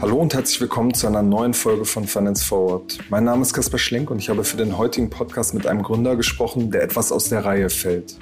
Hallo 0.00 0.18
und 0.18 0.34
herzlich 0.34 0.60
willkommen 0.60 0.94
zu 0.94 1.06
einer 1.06 1.22
neuen 1.22 1.54
Folge 1.54 1.84
von 1.84 2.06
Finance 2.06 2.44
Forward. 2.44 2.98
Mein 3.10 3.24
Name 3.24 3.42
ist 3.42 3.54
Kaspar 3.54 3.78
Schlink 3.78 4.10
und 4.10 4.18
ich 4.18 4.28
habe 4.28 4.44
für 4.44 4.56
den 4.56 4.78
heutigen 4.78 5.10
Podcast 5.10 5.54
mit 5.54 5.66
einem 5.66 5.82
Gründer 5.82 6.16
gesprochen, 6.16 6.70
der 6.70 6.82
etwas 6.82 7.12
aus 7.12 7.28
der 7.28 7.44
Reihe 7.44 7.70
fällt. 7.70 8.16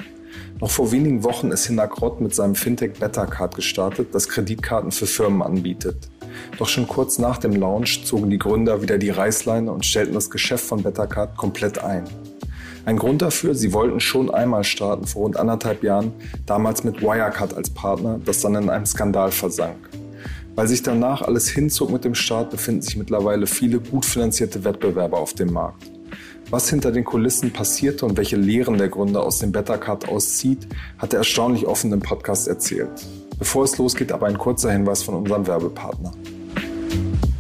Noch 0.61 0.71
vor 0.71 0.93
wenigen 0.93 1.25
Wochen 1.25 1.51
ist 1.51 1.67
Hinak 1.67 2.01
Rott 2.01 2.21
mit 2.21 2.35
seinem 2.35 2.55
Fintech 2.55 2.95
Bettercard 2.95 3.55
gestartet, 3.55 4.15
das 4.15 4.29
Kreditkarten 4.29 4.93
für 4.93 5.07
Firmen 5.07 5.43
anbietet. 5.43 6.09
Doch 6.59 6.69
schon 6.69 6.89
kurz 6.89 7.19
nach 7.19 7.39
dem 7.39 7.55
Launch 7.55 8.05
zogen 8.05 8.31
die 8.31 8.39
Gründer 8.39 8.83
wieder 8.83 8.99
die 8.99 9.11
Reißleine 9.11 9.73
und 9.73 9.85
stellten 9.85 10.15
das 10.15 10.31
Geschäft 10.31 10.65
von 10.65 10.83
Bettercard 10.83 11.37
komplett 11.37 11.83
ein. 11.83 12.05
Ein 12.87 12.99
Grund 12.99 13.23
dafür, 13.23 13.55
sie 13.55 13.73
wollten 13.73 13.99
schon 13.99 14.31
einmal 14.31 14.63
starten 14.63 15.07
vor 15.07 15.23
rund 15.23 15.39
anderthalb 15.39 15.83
Jahren, 15.83 16.13
damals 16.45 16.85
mit 16.85 17.01
Wirecard 17.01 17.55
als 17.55 17.71
Partner, 17.71 18.21
das 18.23 18.43
dann 18.43 18.57
in 18.57 18.69
einem 18.69 18.85
Skandal 18.85 19.31
versank. 19.31 19.89
Weil 20.55 20.69
sich 20.69 20.83
danach 20.83 21.23
alles 21.23 21.49
hinzog 21.49 21.91
mit 21.91 22.05
dem 22.05 22.15
Start, 22.15 22.51
befinden 22.51 22.83
sich 22.83 22.97
mittlerweile 22.97 23.47
viele 23.47 23.81
gut 23.81 24.05
finanzierte 24.05 24.65
Wettbewerber 24.65 25.19
auf 25.19 25.33
dem 25.33 25.53
Markt. 25.53 25.91
Was 26.51 26.69
hinter 26.69 26.93
den 26.93 27.05
Kulissen 27.05 27.53
passierte 27.53 28.05
und 28.05 28.19
welche 28.19 28.37
Lehren 28.37 28.77
der 28.77 28.91
Gründer 28.91 29.25
aus 29.25 29.39
dem 29.39 29.51
Bettercard 29.51 30.07
auszieht, 30.09 30.69
hat 30.99 31.15
er 31.15 31.21
erstaunlich 31.21 31.67
offen 31.67 31.91
im 31.91 32.01
Podcast 32.01 32.49
erzählt. 32.49 32.91
Bevor 33.39 33.65
es 33.65 33.79
losgeht, 33.79 34.13
aber 34.13 34.27
ein 34.27 34.39
kurzer 34.39 34.71
Hinweis 34.71 35.03
von 35.03 35.15
unserem 35.15 35.47
Werbepartner. 35.47 36.13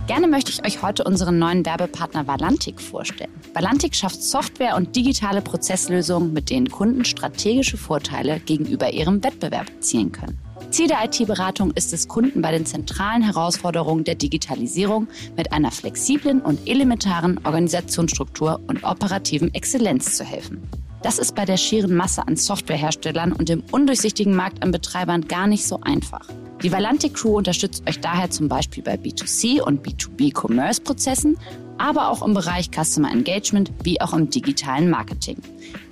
Gerne 0.07 0.27
möchte 0.29 0.53
ich 0.53 0.63
euch 0.67 0.83
heute 0.83 1.05
unseren 1.05 1.39
neuen 1.39 1.65
Werbepartner 1.65 2.27
Valantik 2.27 2.79
vorstellen. 2.79 3.31
Valantik 3.55 3.95
schafft 3.97 4.23
Software 4.23 4.77
und 4.77 4.95
digitale 4.95 5.41
Prozesslösungen, 5.41 6.35
mit 6.35 6.51
denen 6.51 6.69
Kunden 6.69 7.07
strategische 7.07 7.79
Vorteile 7.79 8.39
gegenüber 8.39 8.93
ihrem 8.93 9.25
Wettbewerb 9.25 9.71
erzielen 9.71 10.13
können. 10.13 10.39
Ziel 10.69 10.89
der 10.89 11.03
IT-Beratung 11.05 11.71
ist 11.71 11.95
es, 11.95 12.07
Kunden 12.07 12.43
bei 12.43 12.53
den 12.53 12.67
zentralen 12.67 13.23
Herausforderungen 13.23 14.05
der 14.05 14.17
Digitalisierung 14.17 15.09
mit 15.39 15.53
einer 15.53 15.71
flexiblen 15.71 16.43
und 16.43 16.69
elementaren 16.69 17.39
Organisationsstruktur 17.43 18.61
und 18.67 18.85
operativen 18.85 19.55
Exzellenz 19.55 20.19
zu 20.19 20.25
helfen. 20.25 20.61
Das 21.03 21.19
ist 21.19 21.35
bei 21.35 21.47
der 21.47 21.57
schieren 21.57 21.95
Masse 21.95 22.29
an 22.29 22.37
Softwareherstellern 22.37 23.33
und 23.33 23.49
dem 23.49 23.63
undurchsichtigen 23.71 24.37
Markt 24.37 24.63
an 24.63 24.71
Betreibern 24.71 25.29
gar 25.29 25.47
nicht 25.47 25.67
so 25.67 25.81
einfach. 25.81 26.29
Die 26.65 26.73
Valantic 26.73 27.13
Crew 27.13 27.37
unterstützt 27.37 27.83
euch 27.87 28.01
daher 28.01 28.31
zum 28.31 28.49
Beispiel 28.49 28.83
bei 28.83 28.95
B2C 28.95 29.61
und 29.61 29.87
B2B-Commerce-Prozessen, 29.87 31.37
aber 31.77 32.09
auch 32.09 32.27
im 32.27 32.33
Bereich 32.33 32.71
Customer 32.71 33.13
Engagement 33.13 33.71
wie 33.83 34.01
auch 34.01 34.15
im 34.15 34.31
digitalen 34.31 34.89
Marketing. 34.89 35.37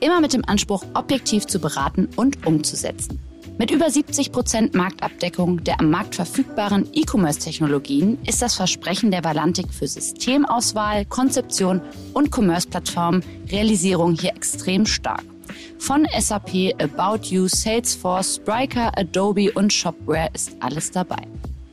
Immer 0.01 0.23
mit 0.23 0.33
dem 0.33 0.43
Anspruch, 0.47 0.83
objektiv 0.95 1.47
zu 1.47 1.59
beraten 1.59 2.09
und 2.17 2.47
umzusetzen. 2.47 3.21
Mit 3.59 3.71
über 3.71 3.91
70 3.91 4.33
Prozent 4.33 4.75
Marktabdeckung 4.75 5.63
der 5.63 5.79
am 5.79 5.91
Markt 5.91 6.15
verfügbaren 6.15 6.89
E-Commerce-Technologien 6.95 8.17
ist 8.27 8.41
das 8.41 8.55
Versprechen 8.55 9.11
der 9.11 9.25
Valantik 9.25 9.75
für 9.75 9.87
Systemauswahl, 9.87 11.05
Konzeption 11.05 11.83
und 12.15 12.35
Commerce-Plattform 12.35 13.21
Realisierung 13.51 14.15
hier 14.15 14.31
extrem 14.31 14.87
stark. 14.87 15.32
Von 15.79 16.07
SAP, 16.19 16.75
About 16.81 17.25
You, 17.25 17.49
Salesforce, 17.49 18.37
Spryker, 18.37 18.97
Adobe 18.97 19.53
und 19.53 19.73
Shopware 19.73 20.31
ist 20.33 20.57
alles 20.61 20.91
dabei. 20.91 21.27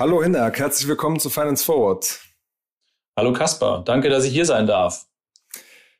Hallo 0.00 0.22
Hinak, 0.22 0.58
herzlich 0.58 0.88
willkommen 0.88 1.20
zu 1.20 1.28
Finance 1.28 1.62
Forward. 1.62 2.20
Hallo 3.18 3.34
Kaspar, 3.34 3.84
danke, 3.84 4.08
dass 4.08 4.24
ich 4.24 4.32
hier 4.32 4.46
sein 4.46 4.66
darf. 4.66 5.04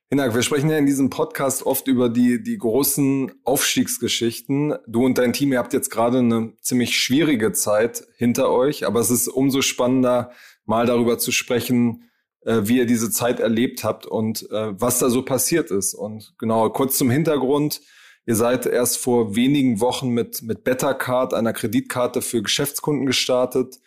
Hinak, 0.08 0.34
wir 0.34 0.40
sprechen 0.40 0.70
ja 0.70 0.78
in 0.78 0.86
diesem 0.86 1.10
Podcast 1.10 1.66
oft 1.66 1.86
über 1.86 2.08
die, 2.08 2.42
die 2.42 2.56
großen 2.56 3.30
Aufstiegsgeschichten. 3.44 4.74
Du 4.86 5.04
und 5.04 5.18
dein 5.18 5.34
Team, 5.34 5.52
ihr 5.52 5.58
habt 5.58 5.74
jetzt 5.74 5.90
gerade 5.90 6.20
eine 6.20 6.54
ziemlich 6.62 6.98
schwierige 6.98 7.52
Zeit 7.52 8.04
hinter 8.16 8.50
euch, 8.50 8.86
aber 8.86 9.00
es 9.00 9.10
ist 9.10 9.28
umso 9.28 9.60
spannender, 9.60 10.30
mal 10.64 10.86
darüber 10.86 11.18
zu 11.18 11.30
sprechen, 11.30 12.10
äh, 12.46 12.60
wie 12.62 12.78
ihr 12.78 12.86
diese 12.86 13.10
Zeit 13.10 13.38
erlebt 13.38 13.84
habt 13.84 14.06
und 14.06 14.50
äh, 14.50 14.80
was 14.80 14.98
da 14.98 15.10
so 15.10 15.26
passiert 15.26 15.70
ist. 15.70 15.92
Und 15.92 16.32
genau, 16.38 16.70
kurz 16.70 16.96
zum 16.96 17.10
Hintergrund. 17.10 17.82
Ihr 18.24 18.36
seid 18.36 18.64
erst 18.64 18.96
vor 18.96 19.36
wenigen 19.36 19.80
Wochen 19.80 20.08
mit, 20.08 20.40
mit 20.40 20.64
Bettercard, 20.64 21.34
einer 21.34 21.52
Kreditkarte 21.52 22.22
für 22.22 22.42
Geschäftskunden 22.42 23.04
gestartet. 23.04 23.78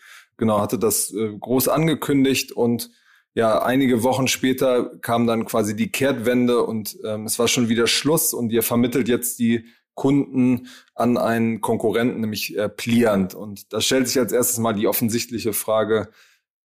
Genau, 0.44 0.60
hatte 0.60 0.78
das 0.78 1.10
äh, 1.14 1.38
groß 1.40 1.70
angekündigt 1.70 2.52
und 2.52 2.90
ja, 3.34 3.64
einige 3.64 4.04
Wochen 4.04 4.28
später 4.28 4.92
kam 5.00 5.26
dann 5.26 5.46
quasi 5.46 5.74
die 5.74 5.90
Kehrtwende 5.90 6.64
und 6.64 6.98
ähm, 7.06 7.26
es 7.26 7.40
war 7.40 7.48
schon 7.48 7.70
wieder 7.70 7.88
Schluss 7.88 8.34
und 8.34 8.52
ihr 8.52 8.62
vermittelt 8.62 9.08
jetzt 9.08 9.40
die 9.40 9.68
Kunden 9.94 10.68
an 10.96 11.18
einen 11.18 11.62
Konkurrenten, 11.62 12.20
nämlich 12.20 12.58
äh, 12.58 12.68
Pliant. 12.68 13.36
Und 13.36 13.72
da 13.72 13.80
stellt 13.80 14.10
sich 14.10 14.20
als 14.20 14.34
erstes 14.34 14.58
mal 14.58 14.74
die 14.74 14.86
offensichtliche 14.86 15.54
Frage, 15.54 16.10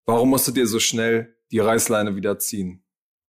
warum 0.07 0.31
musstet 0.31 0.57
ihr 0.57 0.67
so 0.67 0.81
schnell 0.81 1.37
die 1.53 1.61
Reißleine 1.61 2.17
wieder 2.17 2.41
ziehen? 2.41 2.83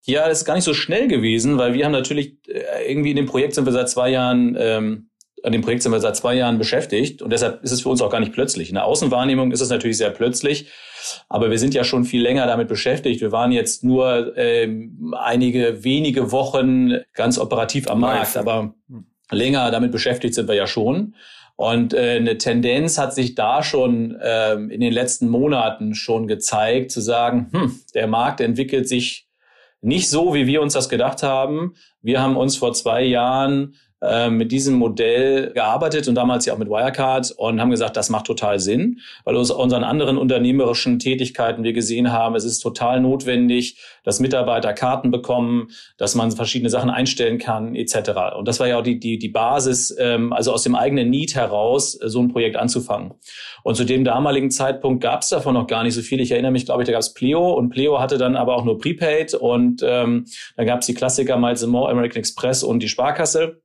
Ja, 0.08 0.28
das 0.28 0.40
ist 0.40 0.46
gar 0.46 0.56
nicht 0.56 0.64
so 0.64 0.74
schnell 0.74 1.08
gewesen, 1.08 1.60
weil 1.60 1.76
wir 1.76 1.86
haben 1.86 1.92
natürlich 1.92 2.40
äh, 2.48 2.92
irgendwie 2.92 3.12
in 3.12 3.18
dem 3.18 3.28
Projekt 3.28 3.54
sind 3.54 3.66
wir 3.66 3.72
seit 3.72 3.92
zwei 3.92 4.10
Jahren 4.10 4.58
ähm, 4.60 5.09
an 5.44 5.52
dem 5.52 5.62
Projekt 5.62 5.84
sind 5.84 5.92
wir 5.92 6.00
seit 6.00 6.16
zwei 6.16 6.36
Jahren 6.36 6.58
beschäftigt 6.58 7.22
und 7.22 7.32
deshalb 7.32 7.64
ist 7.64 7.72
es 7.72 7.82
für 7.82 7.90
uns 7.90 8.02
auch 8.02 8.10
gar 8.10 8.20
nicht 8.20 8.34
plötzlich. 8.34 8.70
In 8.70 8.76
der 8.76 8.86
Außenwahrnehmung 8.86 9.52
ist 9.52 9.62
es 9.62 9.70
natürlich 9.70 9.98
sehr 9.98 10.10
plötzlich, 10.10 10.70
aber 11.28 11.50
wir 11.50 11.60
sind 11.60 11.74
ja 11.74 11.84
schon 11.84 12.06
viel 12.06 12.22
länger 12.22 12.48
damit 12.48 12.68
beschäftigt. 12.68 13.22
Wir 13.22 13.32
waren 13.32 13.52
jetzt 13.52 13.84
nur 13.84 14.38
ähm, 14.38 15.14
einige 15.18 15.84
wenige 15.84 16.32
Wochen 16.32 16.98
ganz 17.14 17.38
operativ 17.38 17.90
am 17.90 18.02
Markt, 18.02 18.38
aber 18.38 18.74
länger 19.32 19.72
damit 19.72 19.92
beschäftigt 19.92 20.34
sind 20.34 20.48
wir 20.48 20.56
ja 20.56 20.68
schon. 20.68 21.16
Und 21.56 21.94
äh, 21.94 22.16
eine 22.16 22.38
Tendenz 22.38 22.98
hat 22.98 23.14
sich 23.14 23.36
da 23.36 23.64
schon 23.64 24.18
ähm, 24.24 24.70
in 24.70 24.80
den 24.80 24.94
letzten 24.94 25.28
Monaten 25.28 25.94
schon 25.94 26.26
gezeigt, 26.26 26.90
zu 26.90 27.02
sagen, 27.02 27.50
hm, 27.52 27.80
der 27.94 28.08
Markt 28.08 28.40
entwickelt 28.40 28.88
sich 28.88 29.28
nicht 29.82 30.10
so, 30.10 30.34
wie 30.34 30.48
wir 30.48 30.62
uns 30.62 30.72
das 30.72 30.88
gedacht 30.88 31.22
haben. 31.22 31.76
Wir 32.02 32.22
haben 32.22 32.38
uns 32.38 32.56
vor 32.56 32.72
zwei 32.72 33.04
Jahren 33.04 33.76
äh, 34.02 34.30
mit 34.30 34.52
diesem 34.52 34.76
Modell 34.76 35.52
gearbeitet 35.54 36.08
und 36.08 36.16
damals 36.16 36.46
ja 36.46 36.54
auch 36.54 36.58
mit 36.58 36.70
Wirecard 36.70 37.32
und 37.32 37.60
haben 37.60 37.70
gesagt, 37.70 37.98
das 37.98 38.10
macht 38.10 38.26
total 38.26 38.60
Sinn, 38.60 39.00
weil 39.26 39.36
aus 39.36 39.52
unseren 39.52 39.84
anderen 39.84 40.18
unternehmerischen 40.18 41.00
Tätigkeiten 41.00 41.64
wir 41.64 41.74
gesehen 41.74 42.12
haben, 42.12 42.36
es 42.36 42.46
ist 42.46 42.60
total 42.60 43.02
notwendig, 43.02 43.78
dass 44.04 44.20
Mitarbeiter 44.20 44.74
Karten 44.74 45.12
bekommen, 45.12 45.70
dass 45.98 46.16
man 46.16 46.32
verschiedene 46.32 46.70
Sachen 46.70 46.90
einstellen 46.90 47.40
kann 47.40 47.76
etc. 47.76 48.38
Und 48.38 48.48
das 48.48 48.60
war 48.60 48.68
ja 48.68 48.80
auch 48.80 48.84
die, 48.84 49.00
die, 49.00 49.20
die 49.20 49.30
Basis, 49.30 49.96
ähm, 50.00 50.32
also 50.32 50.54
aus 50.54 50.64
dem 50.64 50.76
eigenen 50.76 51.10
Need 51.10 51.36
heraus, 51.36 52.00
äh, 52.02 52.08
so 52.08 52.22
ein 52.22 52.30
Projekt 52.30 52.56
anzufangen. 52.56 53.16
Und 53.64 53.76
zu 53.76 53.84
dem 53.84 54.06
damaligen 54.06 54.52
Zeitpunkt 54.52 55.04
gab 55.04 55.22
es 55.22 55.30
davon 55.30 55.54
noch 55.54 55.68
gar 55.68 55.84
nicht 55.84 55.94
so 55.94 56.02
viel. 56.02 56.22
Ich 56.22 56.32
erinnere 56.32 56.52
mich, 56.52 56.66
glaube 56.66 56.84
ich, 56.84 56.88
da 56.88 56.94
gab 56.94 57.02
es 57.02 57.14
Pleo 57.14 57.54
und 57.54 57.70
Pleo 57.70 58.00
hatte 58.00 58.18
dann 58.18 58.36
aber 58.36 58.56
auch 58.56 58.64
nur 58.64 58.78
Prepaid 58.78 59.34
und 59.34 59.82
ähm, 59.84 60.26
dann 60.56 60.66
gab 60.66 60.80
es 60.80 60.86
die 60.86 60.94
Klassiker 60.94 61.38
Malzemont, 61.38 61.90
American 61.90 62.20
Express 62.20 62.64
und 62.64 62.82
die 62.82 62.88
Sparkasse. 62.88 63.62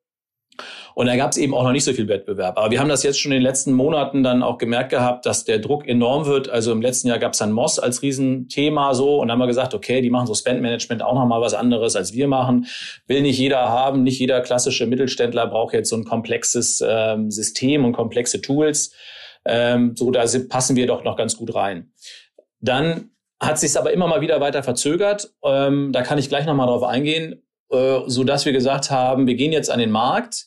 Und 0.95 1.07
da 1.07 1.17
gab 1.17 1.33
es 1.33 1.37
eben 1.37 1.55
auch 1.55 1.65
noch 1.65 1.73
nicht 1.73 1.85
so 1.85 1.93
viel 1.93 2.07
Wettbewerb. 2.09 2.57
Aber 2.57 2.71
wir 2.71 2.79
haben 2.79 2.89
das 2.89 3.03
jetzt 3.03 3.19
schon 3.19 3.33
in 3.33 3.39
den 3.39 3.43
letzten 3.43 3.73
Monaten 3.73 4.23
dann 4.23 4.43
auch 4.43 4.59
gemerkt 4.59 4.91
gehabt, 4.91 5.27
dass 5.27 5.45
der 5.45 5.59
Druck 5.59 5.89
enorm 5.89 6.27
wird. 6.27 6.49
Also 6.49 6.71
im 6.71 6.81
letzten 6.81 7.09
Jahr 7.09 7.19
gab 7.19 7.33
es 7.33 7.39
dann 7.39 7.53
Moss 7.53 7.79
als 7.79 8.03
Riesenthema 8.03 8.95
so 8.95 9.21
und 9.21 9.29
dann 9.29 9.33
haben 9.33 9.41
wir 9.41 9.49
gesagt, 9.49 9.75
okay, 9.75 10.01
die 10.01 10.11
machen 10.11 10.27
so 10.27 10.35
Spendmanagement 10.35 11.03
auch 11.03 11.15
nochmal 11.15 11.41
was 11.41 11.55
anderes, 11.55 11.97
als 11.97 12.13
wir 12.13 12.29
machen. 12.29 12.67
Will 13.07 13.23
nicht 13.23 13.39
jeder 13.39 13.69
haben, 13.69 14.05
nicht 14.05 14.21
jeder 14.21 14.41
klassische 14.41 14.87
Mittelständler 14.87 15.49
braucht 15.49 15.75
jetzt 15.75 15.91
so 15.91 15.97
ein 15.97 16.05
komplexes 16.05 16.83
ähm, 16.87 17.31
System 17.31 17.85
und 17.85 17.93
komplexe 17.93 18.41
Tools. 18.41 18.95
Ähm, 19.45 19.95
so, 19.97 20.11
da 20.11 20.25
passen 20.49 20.77
wir 20.77 20.87
doch 20.87 21.03
noch 21.03 21.17
ganz 21.17 21.37
gut 21.37 21.55
rein. 21.55 21.93
Dann 22.61 23.11
hat 23.41 23.59
sich 23.59 23.77
aber 23.77 23.93
immer 23.93 24.07
mal 24.07 24.21
wieder 24.21 24.41
weiter 24.41 24.63
verzögert. 24.63 25.35
Ähm, 25.43 25.91
da 25.93 26.03
kann 26.03 26.19
ich 26.19 26.29
gleich 26.29 26.47
nochmal 26.47 26.69
drauf 26.69 26.85
eingehen, 26.85 27.43
äh, 27.71 28.01
so 28.07 28.25
wir 28.25 28.53
gesagt 28.53 28.91
haben, 28.91 29.27
wir 29.27 29.35
gehen 29.35 29.53
jetzt 29.53 29.71
an 29.71 29.81
den 29.81 29.91
Markt 29.91 30.47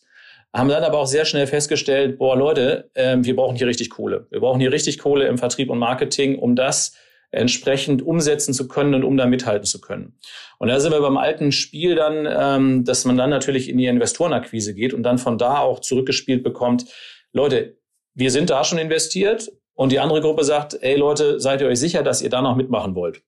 haben 0.58 0.70
dann 0.70 0.84
aber 0.84 1.00
auch 1.00 1.08
sehr 1.08 1.26
schnell 1.26 1.48
festgestellt, 1.48 2.18
boah 2.18 2.36
Leute, 2.36 2.90
äh, 2.94 3.18
wir 3.20 3.36
brauchen 3.36 3.56
hier 3.56 3.68
richtig 3.68 3.90
Kohle. 3.90 4.28
Wir 4.30 4.40
brauchen 4.40 4.60
hier 4.60 4.72
richtig 4.72 5.00
Kohle 5.00 5.28
im 5.28 5.38
Vertrieb 5.38 5.70
und 5.70 5.78
Marketing, 5.78 6.38
um 6.40 6.56
das 6.56 6.96
entsprechend 7.32 8.02
umsetzen 8.02 8.54
zu 8.54 8.68
können 8.68 8.94
und 8.94 9.04
um 9.04 9.18
da 9.18 9.26
mithalten 9.26 9.66
zu 9.66 9.82
können. 9.82 10.18
Und 10.60 10.70
da 10.70 10.80
sind 10.80 10.94
wir 10.94 11.02
beim 11.02 11.18
alten 11.18 11.52
Spiel 11.52 11.96
dann, 11.96 12.28
ähm, 12.30 12.86
dass 12.86 13.06
man 13.06 13.18
dann 13.18 13.30
natürlich 13.30 13.70
in 13.70 13.78
die 13.78 13.86
Investorenakquise 13.86 14.74
geht 14.74 14.94
und 14.94 15.04
dann 15.04 15.18
von 15.18 15.38
da 15.38 15.60
auch 15.60 15.80
zurückgespielt 15.80 16.44
bekommt, 16.44 16.86
Leute, 17.34 17.78
wir 18.14 18.32
sind 18.32 18.50
da 18.50 18.64
schon 18.64 18.80
investiert 18.80 19.52
und 19.74 19.92
die 19.92 20.00
andere 20.00 20.22
Gruppe 20.22 20.44
sagt, 20.44 20.78
ey 20.82 20.96
Leute, 20.96 21.40
seid 21.40 21.62
ihr 21.62 21.68
euch 21.68 21.80
sicher, 21.80 22.02
dass 22.02 22.22
ihr 22.22 22.30
da 22.30 22.42
noch 22.42 22.56
mitmachen 22.56 22.96
wollt? 22.96 23.22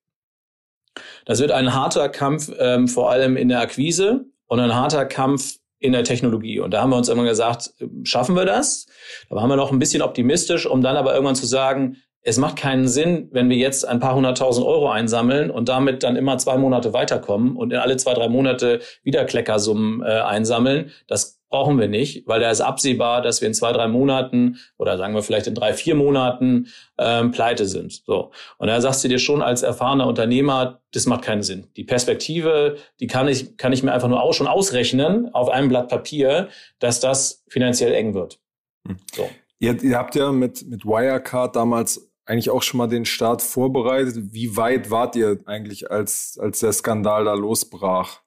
Das 1.26 1.40
wird 1.40 1.52
ein 1.52 1.74
harter 1.74 2.10
Kampf, 2.10 2.52
ähm, 2.58 2.88
vor 2.88 3.12
allem 3.12 3.38
in 3.38 3.50
der 3.50 3.60
Akquise 3.60 4.26
und 4.48 4.60
ein 4.60 4.74
harter 4.74 5.06
Kampf 5.06 5.59
in 5.80 5.94
der 5.94 6.04
Technologie. 6.04 6.60
Und 6.60 6.74
da 6.74 6.82
haben 6.82 6.90
wir 6.90 6.98
uns 6.98 7.10
immer 7.10 7.24
gesagt, 7.24 7.74
schaffen 8.04 8.36
wir 8.36 8.46
das? 8.46 8.86
Da 9.30 9.36
waren 9.36 9.50
wir 9.50 9.56
noch 9.56 9.72
ein 9.72 9.80
bisschen 9.80 10.02
optimistisch, 10.02 10.66
um 10.66 10.82
dann 10.82 10.98
aber 10.98 11.14
irgendwann 11.14 11.36
zu 11.36 11.46
sagen, 11.46 11.98
es 12.22 12.38
macht 12.38 12.58
keinen 12.58 12.88
Sinn, 12.88 13.30
wenn 13.32 13.50
wir 13.50 13.56
jetzt 13.56 13.88
ein 13.88 14.00
paar 14.00 14.14
hunderttausend 14.14 14.66
Euro 14.68 14.90
einsammeln 14.90 15.50
und 15.50 15.70
damit 15.70 16.04
dann 16.04 16.18
immer 16.18 16.38
zwei 16.38 16.58
Monate 16.58 16.92
weiterkommen 16.92 17.56
und 17.56 17.72
in 17.72 17.80
alle 17.80 17.96
zwei, 17.96 18.14
drei 18.14 18.28
Monate 18.28 18.82
wieder 19.04 19.24
Kleckersummen 19.24 20.02
äh, 20.02 20.20
einsammeln. 20.20 20.92
Das 21.08 21.39
brauchen 21.50 21.80
wir 21.80 21.88
nicht, 21.88 22.28
weil 22.28 22.40
da 22.40 22.52
ist 22.52 22.62
absehbar, 22.62 23.22
dass 23.22 23.42
wir 23.42 23.48
in 23.48 23.54
zwei, 23.54 23.74
drei 23.74 23.88
Monaten 23.88 24.60
oder 24.78 24.98
sagen 24.98 25.14
wir 25.16 25.24
vielleicht 25.24 25.48
in 25.48 25.56
drei, 25.56 25.74
vier 25.74 25.96
Monaten 25.96 26.68
ähm, 26.98 27.32
pleite 27.32 27.66
sind. 27.66 28.04
So. 28.06 28.32
Und 28.58 28.68
da 28.68 28.80
sagst 28.82 29.04
du 29.04 29.08
dir 29.08 29.20
schon 29.20 29.42
als 29.42 29.64
erfahrener 29.64 30.08
Unternehmer, 30.08 30.82
das 30.92 31.06
macht 31.06 31.24
keinen 31.24 31.44
Sinn. 31.44 31.68
Die 31.76 31.84
Perspektive, 31.84 32.78
die 33.00 33.08
kann 33.08 33.28
ich, 33.28 33.58
kann 33.58 33.74
ich 33.74 33.84
mir 33.84 33.92
einfach 33.92 34.10
nur 34.10 34.22
auch 34.22 34.34
schon 34.34 34.48
ausrechnen 34.48 35.34
auf 35.34 35.50
einem 35.50 35.70
Blatt 35.70 35.90
Papier, 35.90 36.50
dass 36.80 37.00
das 37.00 37.44
finanziell 37.50 37.94
eng 37.94 38.14
wird. 38.14 38.40
Hm. 38.88 38.98
So. 39.14 39.30
Ihr, 39.60 39.82
ihr 39.84 39.98
habt 39.98 40.16
ja 40.16 40.32
mit, 40.32 40.66
mit 40.68 40.86
Wirecard 40.86 41.56
damals 41.56 42.10
eigentlich 42.26 42.52
auch 42.52 42.62
schon 42.62 42.78
mal 42.78 42.88
den 42.88 43.06
Start 43.06 43.42
vorbereitet. 43.42 44.16
Wie 44.32 44.56
weit 44.56 44.92
wart 44.92 45.16
ihr 45.16 45.40
eigentlich, 45.46 45.90
als, 45.90 46.38
als 46.40 46.60
der 46.60 46.72
Skandal 46.72 47.26
da 47.26 47.34
losbrach? 47.34 48.22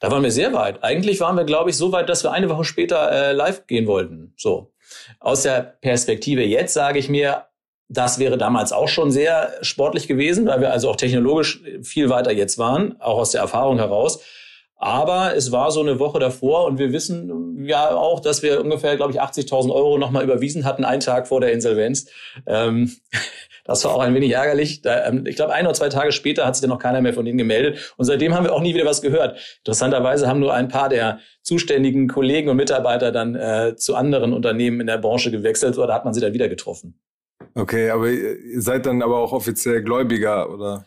Da 0.00 0.10
waren 0.10 0.22
wir 0.22 0.30
sehr 0.30 0.52
weit. 0.52 0.84
Eigentlich 0.84 1.20
waren 1.20 1.36
wir, 1.36 1.44
glaube 1.44 1.70
ich, 1.70 1.76
so 1.76 1.92
weit, 1.92 2.08
dass 2.08 2.22
wir 2.22 2.32
eine 2.32 2.48
Woche 2.48 2.64
später 2.64 3.10
äh, 3.10 3.32
live 3.32 3.66
gehen 3.66 3.86
wollten. 3.86 4.32
So. 4.36 4.72
Aus 5.20 5.42
der 5.42 5.60
Perspektive 5.60 6.44
jetzt 6.44 6.74
sage 6.74 6.98
ich 6.98 7.08
mir, 7.08 7.46
das 7.88 8.18
wäre 8.18 8.36
damals 8.36 8.72
auch 8.72 8.88
schon 8.88 9.10
sehr 9.10 9.52
sportlich 9.62 10.06
gewesen, 10.06 10.46
weil 10.46 10.60
wir 10.60 10.72
also 10.72 10.90
auch 10.90 10.96
technologisch 10.96 11.62
viel 11.82 12.10
weiter 12.10 12.32
jetzt 12.32 12.58
waren, 12.58 13.00
auch 13.00 13.18
aus 13.18 13.30
der 13.30 13.40
Erfahrung 13.40 13.78
heraus. 13.78 14.20
Aber 14.76 15.34
es 15.34 15.50
war 15.50 15.72
so 15.72 15.80
eine 15.80 15.98
Woche 15.98 16.20
davor 16.20 16.66
und 16.66 16.78
wir 16.78 16.92
wissen 16.92 17.64
ja 17.66 17.90
auch, 17.96 18.20
dass 18.20 18.42
wir 18.42 18.60
ungefähr, 18.60 18.96
glaube 18.96 19.12
ich, 19.12 19.20
80.000 19.20 19.72
Euro 19.74 19.98
nochmal 19.98 20.22
überwiesen 20.22 20.64
hatten, 20.64 20.84
einen 20.84 21.00
Tag 21.00 21.26
vor 21.26 21.40
der 21.40 21.52
Insolvenz. 21.52 22.08
Ähm, 22.46 22.94
das 23.68 23.84
war 23.84 23.94
auch 23.94 24.00
ein 24.00 24.14
wenig 24.14 24.32
ärgerlich. 24.32 24.80
Da, 24.80 25.06
ähm, 25.06 25.26
ich 25.26 25.36
glaube, 25.36 25.52
ein 25.52 25.66
oder 25.66 25.74
zwei 25.74 25.90
Tage 25.90 26.10
später 26.10 26.46
hat 26.46 26.56
sich 26.56 26.62
dann 26.62 26.70
noch 26.70 26.78
keiner 26.78 27.02
mehr 27.02 27.12
von 27.12 27.26
denen 27.26 27.36
gemeldet. 27.36 27.92
Und 27.98 28.06
seitdem 28.06 28.34
haben 28.34 28.44
wir 28.44 28.54
auch 28.54 28.62
nie 28.62 28.74
wieder 28.74 28.86
was 28.86 29.02
gehört. 29.02 29.38
Interessanterweise 29.58 30.26
haben 30.26 30.40
nur 30.40 30.54
ein 30.54 30.68
paar 30.68 30.88
der 30.88 31.20
zuständigen 31.42 32.08
Kollegen 32.08 32.48
und 32.48 32.56
Mitarbeiter 32.56 33.12
dann 33.12 33.34
äh, 33.34 33.76
zu 33.76 33.94
anderen 33.94 34.32
Unternehmen 34.32 34.80
in 34.80 34.86
der 34.86 34.96
Branche 34.96 35.30
gewechselt. 35.30 35.76
Oder 35.76 35.92
hat 35.92 36.06
man 36.06 36.14
sie 36.14 36.20
dann 36.20 36.32
wieder 36.32 36.48
getroffen. 36.48 36.98
Okay, 37.54 37.90
aber 37.90 38.08
ihr 38.08 38.62
seid 38.62 38.86
dann 38.86 39.02
aber 39.02 39.18
auch 39.18 39.32
offiziell 39.32 39.82
Gläubiger, 39.82 40.50
oder? 40.50 40.86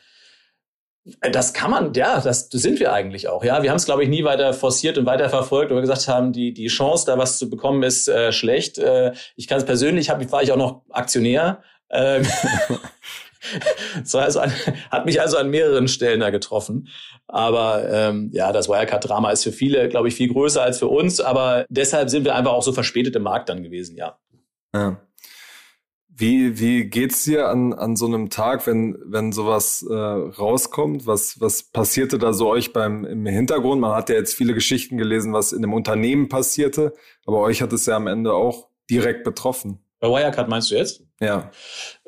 Das 1.32 1.54
kann 1.54 1.72
man, 1.72 1.94
ja, 1.94 2.20
das 2.20 2.50
sind 2.50 2.80
wir 2.80 2.94
eigentlich 2.94 3.28
auch. 3.28 3.44
Ja, 3.44 3.62
wir 3.62 3.70
haben 3.70 3.78
es, 3.78 3.86
glaube 3.86 4.04
ich, 4.04 4.10
nie 4.10 4.24
weiter 4.24 4.54
forciert 4.54 4.98
und 4.98 5.06
weiter 5.06 5.30
verfolgt, 5.30 5.70
weil 5.70 5.78
wir 5.78 5.82
gesagt 5.82 6.08
haben, 6.08 6.32
die 6.32 6.54
die 6.54 6.68
Chance, 6.68 7.06
da 7.06 7.18
was 7.18 7.38
zu 7.38 7.50
bekommen, 7.50 7.84
ist 7.84 8.08
äh, 8.08 8.32
schlecht. 8.32 8.80
Äh, 8.80 9.14
ich 9.36 9.48
kann 9.48 9.60
es 9.60 9.66
persönlich, 9.66 10.10
hab, 10.10 10.32
war 10.32 10.44
ich 10.44 10.52
auch 10.52 10.58
noch 10.58 10.84
Aktionär. 10.90 11.64
Ähm, 11.92 12.26
das 14.00 14.16
also 14.16 14.40
an, 14.40 14.52
hat 14.90 15.06
mich 15.06 15.20
also 15.20 15.38
an 15.38 15.50
mehreren 15.50 15.88
Stellen 15.88 16.20
da 16.20 16.30
getroffen. 16.30 16.88
Aber 17.28 17.90
ähm, 17.90 18.30
ja, 18.34 18.52
das 18.52 18.68
Wirecard-Drama 18.68 19.32
ist 19.32 19.44
für 19.44 19.52
viele, 19.52 19.88
glaube 19.90 20.08
ich, 20.08 20.16
viel 20.16 20.32
größer 20.32 20.62
als 20.62 20.80
für 20.80 20.88
uns. 20.88 21.20
Aber 21.20 21.66
deshalb 21.70 22.10
sind 22.10 22.26
wir 22.26 22.36
einfach 22.36 22.52
auch 22.52 22.64
so 22.64 22.74
verspätet 22.74 23.16
im 23.16 23.24
Markt 23.24 23.50
dann 23.50 23.64
gewesen, 23.64 23.96
ja. 23.96 24.18
Ja. 24.74 25.02
Wie, 26.14 26.60
wie 26.60 26.86
geht's 26.86 27.24
dir 27.24 27.48
an, 27.48 27.74
an 27.74 27.96
so 27.96 28.06
einem 28.06 28.30
Tag, 28.30 28.68
wenn, 28.68 28.98
wenn 29.06 29.32
sowas 29.32 29.84
äh, 29.90 29.94
rauskommt? 29.94 31.08
Was, 31.08 31.40
was 31.40 31.64
passierte 31.64 32.20
da 32.20 32.34
so 32.34 32.50
euch 32.50 32.74
beim 32.74 33.06
im 33.06 33.26
Hintergrund? 33.26 33.82
Man 33.82 33.96
hat 33.96 34.10
ja 34.10 34.16
jetzt 34.16 34.36
viele 34.36 34.54
Geschichten 34.54 34.98
gelesen, 34.98 35.34
was 35.34 35.52
in 35.52 35.62
dem 35.62 35.74
Unternehmen 35.74 36.30
passierte, 36.30 36.94
aber 37.26 37.40
euch 37.40 37.62
hat 37.62 37.74
es 37.74 37.86
ja 37.86 37.96
am 37.96 38.08
Ende 38.08 38.34
auch 38.34 38.68
direkt 38.90 39.24
betroffen. 39.24 39.80
Bei 40.00 40.10
Wirecard 40.10 40.48
meinst 40.48 40.70
du 40.70 40.76
jetzt? 40.76 41.04
Ja. 41.22 41.52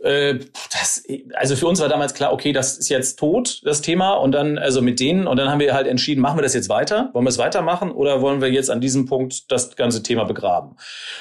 Äh, 0.01 0.39
das, 0.71 1.03
also 1.35 1.55
für 1.55 1.67
uns 1.67 1.79
war 1.79 1.87
damals 1.87 2.15
klar, 2.15 2.33
okay, 2.33 2.51
das 2.51 2.77
ist 2.79 2.89
jetzt 2.89 3.19
tot, 3.19 3.61
das 3.63 3.81
Thema. 3.81 4.13
Und 4.13 4.31
dann, 4.31 4.57
also 4.57 4.81
mit 4.81 4.99
denen, 4.99 5.27
und 5.27 5.37
dann 5.37 5.49
haben 5.49 5.59
wir 5.59 5.73
halt 5.75 5.87
entschieden, 5.87 6.19
machen 6.19 6.37
wir 6.37 6.41
das 6.41 6.55
jetzt 6.55 6.67
weiter? 6.67 7.11
Wollen 7.13 7.23
wir 7.23 7.29
es 7.29 7.37
weitermachen 7.37 7.91
oder 7.91 8.21
wollen 8.21 8.41
wir 8.41 8.51
jetzt 8.51 8.71
an 8.71 8.81
diesem 8.81 9.05
Punkt 9.05 9.51
das 9.51 9.75
ganze 9.75 10.01
Thema 10.01 10.23
begraben? 10.23 10.77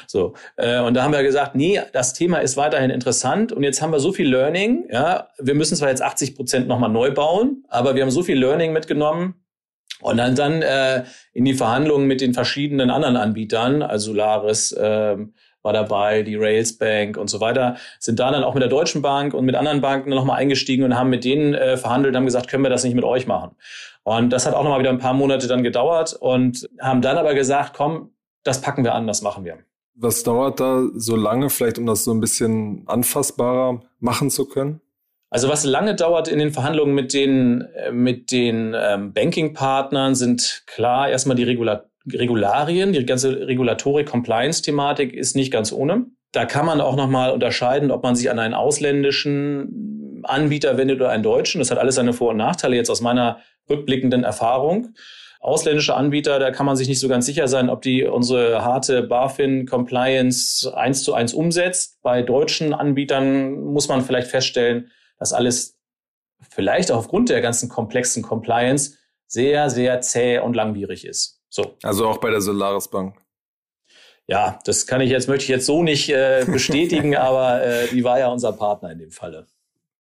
So. 0.06 0.34
Äh, 0.56 0.80
und 0.80 0.94
da 0.94 1.02
haben 1.02 1.12
wir 1.12 1.22
gesagt, 1.22 1.54
nee, 1.54 1.80
das 1.92 2.14
Thema 2.14 2.38
ist 2.38 2.56
weiterhin 2.56 2.90
interessant 2.90 3.52
und 3.52 3.62
jetzt 3.62 3.82
haben 3.82 3.92
wir 3.92 4.00
so 4.00 4.12
viel 4.12 4.28
Learning, 4.28 4.88
ja, 4.90 5.28
wir 5.38 5.54
müssen 5.54 5.76
zwar 5.76 5.90
jetzt 5.90 6.02
80 6.02 6.34
Prozent 6.34 6.66
nochmal 6.66 6.90
neu 6.90 7.12
bauen, 7.12 7.64
aber 7.68 7.94
wir 7.94 8.02
haben 8.02 8.10
so 8.10 8.22
viel 8.22 8.38
Learning 8.38 8.72
mitgenommen, 8.72 9.34
und 10.00 10.16
dann, 10.16 10.34
dann 10.34 10.62
äh, 10.62 11.04
in 11.32 11.44
die 11.44 11.54
Verhandlungen 11.54 12.08
mit 12.08 12.20
den 12.20 12.34
verschiedenen 12.34 12.90
anderen 12.90 13.16
Anbietern, 13.16 13.82
also 13.82 14.10
Solaris, 14.10 14.74
ähm, 14.76 15.34
war 15.62 15.73
dabei, 15.73 16.23
die 16.23 16.37
Rails 16.37 16.76
Bank 16.76 17.17
und 17.17 17.29
so 17.29 17.41
weiter, 17.41 17.76
sind 17.99 18.19
da 18.19 18.31
dann 18.31 18.44
auch 18.44 18.55
mit 18.55 18.62
der 18.62 18.70
Deutschen 18.70 19.03
Bank 19.03 19.35
und 19.35 19.44
mit 19.44 19.55
anderen 19.55 19.81
Banken 19.81 20.11
nochmal 20.11 20.38
eingestiegen 20.38 20.85
und 20.85 20.99
haben 20.99 21.11
mit 21.11 21.25
denen 21.25 21.55
äh, 21.55 21.76
verhandelt, 21.76 22.17
haben 22.17 22.25
gesagt, 22.25 22.49
können 22.49 22.64
wir 22.64 22.70
das 22.70 22.85
nicht 22.85 22.94
mit 22.94 23.05
euch 23.05 23.26
machen? 23.26 23.53
Und 24.05 24.31
das 24.31 24.47
hat 24.47 24.55
auch 24.55 24.64
nochmal 24.64 24.81
wieder 24.81 24.91
ein 24.91 24.99
paar 24.99 25.14
Monate 25.14 25.47
dann 25.47 25.62
gedauert 25.62 26.14
und 26.14 26.69
haben 26.81 27.03
dann 27.03 27.19
aber 27.19 27.35
gesagt, 27.35 27.75
komm, 27.76 28.11
das 28.43 28.61
packen 28.61 28.85
wir 28.85 28.94
an, 28.94 29.06
das 29.06 29.23
machen 29.23 29.44
wir. 29.44 29.59
Was 29.94 30.23
dauert 30.23 30.59
da 30.59 30.85
so 30.94 31.17
lange, 31.17 31.50
vielleicht 31.50 31.79
um 31.79 31.87
das 31.87 32.05
so 32.05 32.12
ein 32.12 32.20
bisschen 32.20 32.82
anfassbarer 32.87 33.82
machen 34.00 34.31
zu 34.31 34.47
können? 34.47 34.81
Also 35.31 35.49
was 35.49 35.64
lange 35.64 35.94
dauert 35.94 36.29
in 36.29 36.38
den 36.38 36.53
Verhandlungen 36.53 36.94
mit 36.94 37.14
den, 37.14 37.62
äh, 37.75 37.93
mit 37.93 38.32
den 38.32 38.75
ähm, 38.76 39.12
Banking-Partnern 39.12 40.14
sind 40.14 40.64
klar 40.67 41.09
erstmal 41.09 41.37
die 41.37 41.44
Regulatoren 41.44 41.91
Regularien, 42.10 42.93
die 42.93 43.04
ganze 43.06 43.46
Regulatorik-Compliance-Thematik 43.46 45.14
ist 45.14 45.37
nicht 45.37 45.52
ganz 45.52 45.72
ohne. 45.72 46.06
Da 46.32 46.46
kann 46.46 46.66
man 46.66 46.81
auch 46.81 46.96
nochmal 46.96 47.31
unterscheiden, 47.31 47.90
ob 47.90 48.02
man 48.02 48.16
sich 48.16 48.31
an 48.31 48.38
einen 48.38 48.54
ausländischen 48.54 50.22
Anbieter 50.25 50.76
wendet 50.76 51.00
oder 51.00 51.10
einen 51.10 51.22
deutschen. 51.22 51.58
Das 51.58 51.70
hat 51.70 51.78
alles 51.78 51.96
seine 51.96 52.12
Vor- 52.12 52.31
und 52.31 52.38
Nachteile 52.38 52.76
jetzt 52.76 52.90
aus 52.90 53.00
meiner 53.00 53.40
rückblickenden 53.69 54.25
Erfahrung. 54.25 54.94
Ausländische 55.40 55.94
Anbieter, 55.94 56.38
da 56.38 56.52
kann 56.52 56.66
man 56.66 56.76
sich 56.76 56.88
nicht 56.88 57.00
so 57.00 57.08
ganz 57.08 57.26
sicher 57.26 57.49
sein, 57.49 57.69
ob 57.69 57.82
die 57.82 58.04
unsere 58.04 58.64
harte 58.64 59.02
BaFin-Compliance 59.02 60.72
eins 60.75 61.02
zu 61.02 61.14
eins 61.14 61.34
umsetzt. 61.34 62.00
Bei 62.02 62.22
deutschen 62.22 62.72
Anbietern 62.72 63.60
muss 63.60 63.88
man 63.88 64.02
vielleicht 64.02 64.28
feststellen, 64.28 64.90
dass 65.19 65.32
alles 65.32 65.78
vielleicht 66.49 66.93
auch 66.93 66.99
aufgrund 66.99 67.28
der 67.28 67.40
ganzen 67.40 67.69
komplexen 67.69 68.22
Compliance 68.22 68.96
sehr, 69.26 69.68
sehr 69.68 70.00
zäh 70.00 70.38
und 70.38 70.54
langwierig 70.54 71.04
ist. 71.04 71.41
So. 71.52 71.76
Also 71.82 72.09
auch 72.09 72.16
bei 72.16 72.30
der 72.30 72.40
Solaris 72.40 72.88
Bank. 72.88 73.14
Ja, 74.26 74.59
das 74.64 74.87
kann 74.87 75.02
ich 75.02 75.11
jetzt, 75.11 75.28
möchte 75.28 75.44
ich 75.44 75.49
jetzt 75.50 75.66
so 75.66 75.82
nicht 75.82 76.09
äh, 76.09 76.47
bestätigen, 76.50 77.14
aber 77.14 77.62
äh, 77.62 77.88
die 77.88 78.02
war 78.04 78.18
ja 78.18 78.28
unser 78.28 78.52
Partner 78.52 78.90
in 78.90 78.99
dem 78.99 79.11
Falle. 79.11 79.47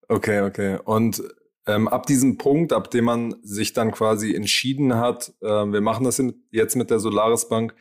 Okay, 0.08 0.40
okay. 0.40 0.78
Und 0.82 1.22
ähm, 1.66 1.88
ab 1.88 2.06
diesem 2.06 2.38
Punkt, 2.38 2.72
ab 2.72 2.90
dem 2.90 3.04
man 3.04 3.36
sich 3.42 3.74
dann 3.74 3.92
quasi 3.92 4.34
entschieden 4.34 4.96
hat, 4.96 5.34
äh, 5.42 5.46
wir 5.46 5.82
machen 5.82 6.04
das 6.04 6.22
jetzt 6.50 6.74
mit 6.74 6.90
der 6.90 7.00
Solaris 7.00 7.48
Bank, 7.48 7.74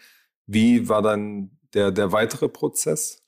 wie 0.47 0.89
war 0.89 1.01
dann 1.01 1.57
der, 1.73 1.91
der 1.91 2.11
weitere 2.11 2.49
Prozess? 2.49 3.20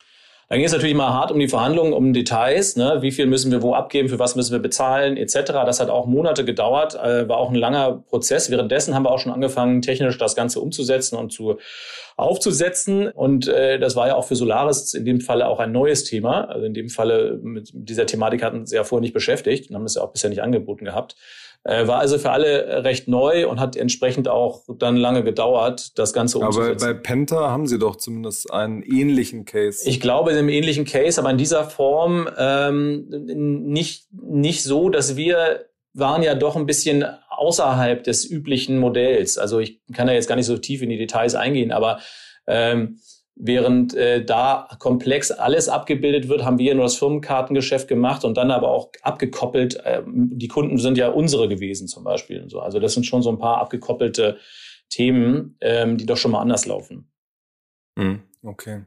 Dann 0.53 0.60
ging 0.60 0.67
es 0.67 0.72
natürlich 0.72 0.93
mal 0.93 1.12
hart 1.12 1.31
um 1.31 1.39
die 1.39 1.48
Verhandlungen, 1.48 1.93
um 1.93 2.13
Details, 2.13 2.75
ne? 2.75 3.00
wie 3.01 3.10
viel 3.10 3.25
müssen 3.25 3.51
wir 3.51 3.63
wo 3.63 3.74
abgeben, 3.74 4.07
für 4.07 4.19
was 4.19 4.36
müssen 4.36 4.51
wir 4.51 4.60
bezahlen, 4.60 5.17
etc. 5.17 5.33
Das 5.65 5.79
hat 5.79 5.89
auch 5.89 6.05
Monate 6.05 6.45
gedauert, 6.45 6.93
äh, 6.93 7.27
war 7.27 7.38
auch 7.38 7.50
ein 7.50 7.55
langer 7.55 8.03
Prozess. 8.07 8.51
Währenddessen 8.51 8.93
haben 8.93 9.01
wir 9.01 9.10
auch 9.10 9.17
schon 9.17 9.31
angefangen, 9.31 9.81
technisch 9.81 10.15
das 10.19 10.36
Ganze 10.36 10.62
umzusetzen 10.62 11.15
und 11.15 11.33
zu 11.33 11.57
aufzusetzen. 12.17 13.07
Und 13.07 13.48
äh, 13.48 13.79
das 13.79 13.95
war 13.95 14.10
ja 14.10 14.15
auch 14.15 14.25
für 14.25 14.36
Solaris 14.36 14.93
in 14.93 15.05
dem 15.05 15.22
Falle 15.22 15.48
auch 15.48 15.60
ein 15.60 15.72
neues 15.72 16.03
Thema. 16.03 16.43
Also 16.43 16.67
in 16.67 16.75
dem 16.75 16.89
Falle 16.89 17.39
mit 17.41 17.72
dieser 17.74 18.05
Thematik 18.05 18.43
hatten 18.43 18.67
sie 18.67 18.75
ja 18.75 18.83
vorher 18.83 19.01
nicht 19.01 19.15
beschäftigt 19.15 19.72
und 19.72 19.75
haben 19.75 19.86
das 19.86 19.95
ja 19.95 20.03
auch 20.03 20.12
bisher 20.12 20.29
nicht 20.29 20.43
angeboten 20.43 20.86
gehabt. 20.86 21.15
Äh, 21.65 21.88
war 21.88 22.00
also 22.00 22.17
für 22.17 22.32
alle 22.32 22.84
recht 22.84 23.08
neu 23.08 23.48
und 23.48 23.60
hat 23.60 23.77
entsprechend 23.77 24.27
auch 24.27 24.63
dann 24.79 24.98
lange 24.98 25.24
gedauert, 25.24 25.98
das 25.98 26.12
Ganze 26.12 26.39
umzusetzen. 26.39 26.84
Aber 26.84 26.93
bei 26.93 27.00
Penta 27.00 27.50
haben 27.50 27.67
Sie 27.67 27.79
doch 27.79 27.96
zumindest 27.96 28.51
einen 28.51 28.84
ähnlichen 28.84 29.46
Case. 29.46 29.88
Ich 29.88 30.01
glaube, 30.01 30.32
in 30.32 30.38
einem 30.38 30.50
ähnlichen 30.50 30.84
Case, 30.84 31.20
aber 31.20 31.29
in 31.29 31.38
dieser 31.38 31.63
Form 31.63 32.27
ähm, 32.38 33.08
nicht, 33.08 34.08
nicht 34.12 34.63
so, 34.63 34.89
dass 34.89 35.15
wir 35.15 35.65
waren 35.93 36.24
ja 36.24 36.36
doch 36.36 36.55
ein 36.55 36.65
bisschen 36.65 37.05
außerhalb 37.29 38.03
des 38.03 38.29
üblichen 38.29 38.79
Modells. 38.79 39.38
Also 39.38 39.60
ich 39.60 39.79
kann 39.93 40.08
da 40.08 40.13
jetzt 40.13 40.27
gar 40.27 40.36
nicht 40.36 40.48
so 40.48 40.58
tief 40.58 40.82
in 40.82 40.89
die 40.89 40.98
Details 40.98 41.36
eingehen, 41.36 41.72
aber 41.72 42.00
ähm, 42.48 43.00
Während 43.35 43.95
äh, 43.95 44.23
da 44.23 44.69
komplex 44.79 45.31
alles 45.31 45.67
abgebildet 45.67 46.29
wird, 46.29 46.45
haben 46.45 46.59
wir 46.59 46.75
nur 46.75 46.83
das 46.83 46.97
Firmenkartengeschäft 46.97 47.87
gemacht 47.87 48.25
und 48.25 48.37
dann 48.37 48.51
aber 48.51 48.69
auch 48.69 48.91
abgekoppelt. 49.01 49.81
Ähm, 49.85 50.29
die 50.33 50.47
Kunden 50.47 50.77
sind 50.77 50.97
ja 50.99 51.09
unsere 51.09 51.49
gewesen 51.49 51.87
zum 51.87 52.03
Beispiel. 52.03 52.43
Und 52.43 52.49
so. 52.49 52.59
Also 52.59 52.79
das 52.79 52.93
sind 52.93 53.05
schon 53.05 53.23
so 53.23 53.31
ein 53.31 53.39
paar 53.39 53.57
abgekoppelte 53.57 54.37
Themen, 54.89 55.57
ähm, 55.61 55.97
die 55.97 56.05
doch 56.05 56.17
schon 56.17 56.31
mal 56.31 56.41
anders 56.41 56.67
laufen. 56.67 57.11
Hm, 57.97 58.21
okay. 58.43 58.85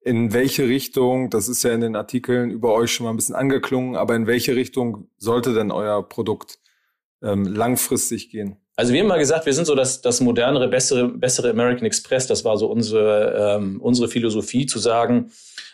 in 0.00 0.32
welche 0.32 0.66
Richtung, 0.68 1.28
das 1.28 1.48
ist 1.48 1.62
ja 1.62 1.72
in 1.72 1.82
den 1.82 1.96
Artikeln 1.96 2.50
über 2.50 2.72
euch 2.72 2.92
schon 2.92 3.04
mal 3.04 3.10
ein 3.10 3.16
bisschen 3.16 3.34
angeklungen, 3.34 3.96
aber 3.96 4.16
in 4.16 4.26
welche 4.26 4.56
Richtung 4.56 5.10
sollte 5.18 5.52
denn 5.52 5.70
euer 5.70 6.06
Produkt 6.08 6.60
ähm, 7.22 7.44
langfristig 7.44 8.30
gehen? 8.30 8.56
Also 8.78 8.92
wir 8.92 9.00
haben 9.00 9.08
mal 9.08 9.18
gesagt, 9.18 9.44
wir 9.44 9.52
sind 9.52 9.64
so 9.64 9.74
das, 9.74 10.02
das 10.02 10.20
modernere, 10.20 10.68
bessere, 10.68 11.08
bessere 11.08 11.50
American 11.50 11.84
Express. 11.84 12.28
Das 12.28 12.44
war 12.44 12.56
so 12.56 12.68
unsere, 12.68 13.56
ähm, 13.58 13.80
unsere 13.80 14.06
Philosophie 14.06 14.66
zu 14.66 14.78
sagen, 14.78 15.32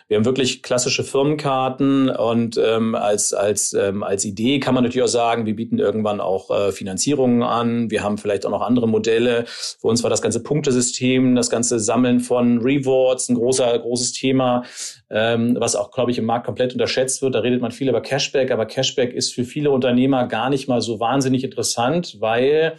wir 0.08 0.18
haben 0.18 0.26
wirklich 0.26 0.62
klassische 0.62 1.02
Firmenkarten 1.02 2.10
und 2.10 2.58
ähm, 2.58 2.94
als, 2.94 3.32
als, 3.32 3.72
ähm, 3.72 4.02
als 4.02 4.26
Idee 4.26 4.60
kann 4.60 4.74
man 4.74 4.84
natürlich 4.84 5.04
auch 5.04 5.08
sagen, 5.08 5.46
wir 5.46 5.56
bieten 5.56 5.78
irgendwann 5.78 6.20
auch 6.20 6.50
äh, 6.50 6.72
Finanzierungen 6.72 7.42
an. 7.42 7.90
Wir 7.90 8.02
haben 8.02 8.18
vielleicht 8.18 8.44
auch 8.44 8.50
noch 8.50 8.60
andere 8.60 8.86
Modelle. 8.86 9.44
Für 9.46 9.88
uns 9.88 10.02
war 10.02 10.10
das 10.10 10.20
ganze 10.20 10.42
Punktesystem, 10.42 11.34
das 11.34 11.48
ganze 11.48 11.80
Sammeln 11.80 12.20
von 12.20 12.58
Rewards 12.58 13.30
ein 13.30 13.36
großer, 13.36 13.78
großes 13.78 14.12
Thema, 14.12 14.64
ähm, 15.08 15.56
was 15.58 15.74
auch, 15.74 15.90
glaube 15.90 16.10
ich, 16.10 16.18
im 16.18 16.26
Markt 16.26 16.44
komplett 16.44 16.74
unterschätzt 16.74 17.22
wird. 17.22 17.34
Da 17.34 17.40
redet 17.40 17.62
man 17.62 17.70
viel 17.70 17.88
über 17.88 18.02
Cashback, 18.02 18.50
aber 18.50 18.66
Cashback 18.66 19.14
ist 19.14 19.32
für 19.32 19.44
viele 19.44 19.70
Unternehmer 19.70 20.26
gar 20.26 20.50
nicht 20.50 20.68
mal 20.68 20.82
so 20.82 21.00
wahnsinnig 21.00 21.44
interessant, 21.44 22.18
weil 22.20 22.76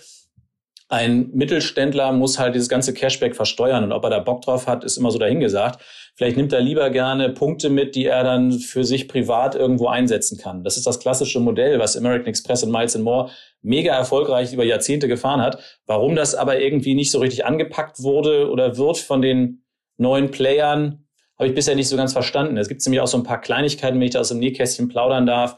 ein 0.87 1.31
Mittelständler 1.33 2.11
muss 2.11 2.37
halt 2.37 2.53
dieses 2.53 2.69
ganze 2.69 2.93
Cashback 2.93 3.35
versteuern 3.35 3.83
und 3.83 3.91
ob 3.91 4.03
er 4.03 4.11
da 4.11 4.19
Bock 4.19 4.41
drauf 4.41 4.67
hat, 4.67 4.83
ist 4.83 4.97
immer 4.97 5.09
so 5.09 5.17
dahingesagt. 5.17 5.81
Vielleicht 6.15 6.37
nimmt 6.37 6.53
er 6.53 6.61
lieber 6.61 6.91
gerne 6.91 7.29
Punkte 7.29 7.69
mit, 7.69 7.95
die 7.95 8.05
er 8.05 8.23
dann 8.23 8.51
für 8.51 8.83
sich 8.83 9.07
privat 9.07 9.55
irgendwo 9.55 9.87
einsetzen 9.87 10.37
kann. 10.37 10.63
Das 10.63 10.77
ist 10.77 10.85
das 10.85 10.99
klassische 10.99 11.39
Modell, 11.39 11.79
was 11.79 11.97
American 11.97 12.27
Express 12.27 12.63
und 12.63 12.71
Miles 12.71 12.95
More 12.97 13.31
mega 13.63 13.95
erfolgreich 13.95 14.53
über 14.53 14.63
Jahrzehnte 14.63 15.07
gefahren 15.07 15.41
hat. 15.41 15.59
Warum 15.87 16.15
das 16.15 16.35
aber 16.35 16.59
irgendwie 16.59 16.93
nicht 16.93 17.11
so 17.11 17.19
richtig 17.19 17.45
angepackt 17.45 18.03
wurde 18.03 18.49
oder 18.49 18.77
wird 18.77 18.97
von 18.97 19.23
den 19.23 19.63
neuen 19.97 20.29
Playern, 20.29 21.07
habe 21.37 21.49
ich 21.49 21.55
bisher 21.55 21.75
nicht 21.75 21.89
so 21.89 21.97
ganz 21.97 22.13
verstanden. 22.13 22.57
Es 22.57 22.69
gibt 22.69 22.85
nämlich 22.85 23.01
auch 23.01 23.07
so 23.07 23.17
ein 23.17 23.23
paar 23.23 23.41
Kleinigkeiten, 23.41 23.99
wenn 23.99 24.05
ich 24.05 24.13
da 24.13 24.19
aus 24.19 24.29
dem 24.29 24.39
Nähkästchen 24.39 24.87
plaudern 24.87 25.25
darf 25.25 25.57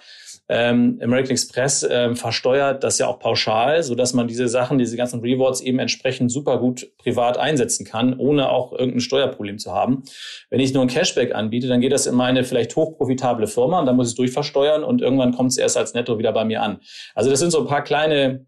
ähm, 0.49 0.99
American 1.03 1.31
Express 1.31 1.85
ähm, 1.89 2.15
versteuert 2.15 2.83
das 2.83 2.97
ja 2.99 3.07
auch 3.07 3.19
pauschal, 3.19 3.83
so 3.83 3.95
dass 3.95 4.13
man 4.13 4.27
diese 4.27 4.47
Sachen, 4.47 4.77
diese 4.77 4.95
ganzen 4.95 5.19
Rewards 5.19 5.61
eben 5.61 5.79
entsprechend 5.79 6.31
super 6.31 6.57
gut 6.59 6.87
privat 6.97 7.37
einsetzen 7.37 7.85
kann, 7.85 8.17
ohne 8.17 8.49
auch 8.49 8.71
irgendein 8.71 9.01
Steuerproblem 9.01 9.59
zu 9.59 9.73
haben. 9.73 10.03
Wenn 10.49 10.59
ich 10.59 10.73
nur 10.73 10.83
ein 10.83 10.87
Cashback 10.87 11.35
anbiete, 11.35 11.67
dann 11.67 11.81
geht 11.81 11.91
das 11.91 12.05
in 12.05 12.15
meine 12.15 12.43
vielleicht 12.43 12.75
hochprofitable 12.75 13.47
Firma 13.47 13.79
und 13.79 13.85
dann 13.85 13.97
muss 13.97 14.07
ich 14.07 14.11
es 14.11 14.17
durchversteuern 14.17 14.83
und 14.83 15.01
irgendwann 15.01 15.33
kommt 15.33 15.51
es 15.51 15.57
erst 15.57 15.77
als 15.77 15.93
Netto 15.93 16.17
wieder 16.17 16.31
bei 16.31 16.45
mir 16.45 16.61
an. 16.61 16.79
Also 17.13 17.29
das 17.29 17.39
sind 17.39 17.51
so 17.51 17.59
ein 17.59 17.67
paar 17.67 17.83
kleine 17.83 18.45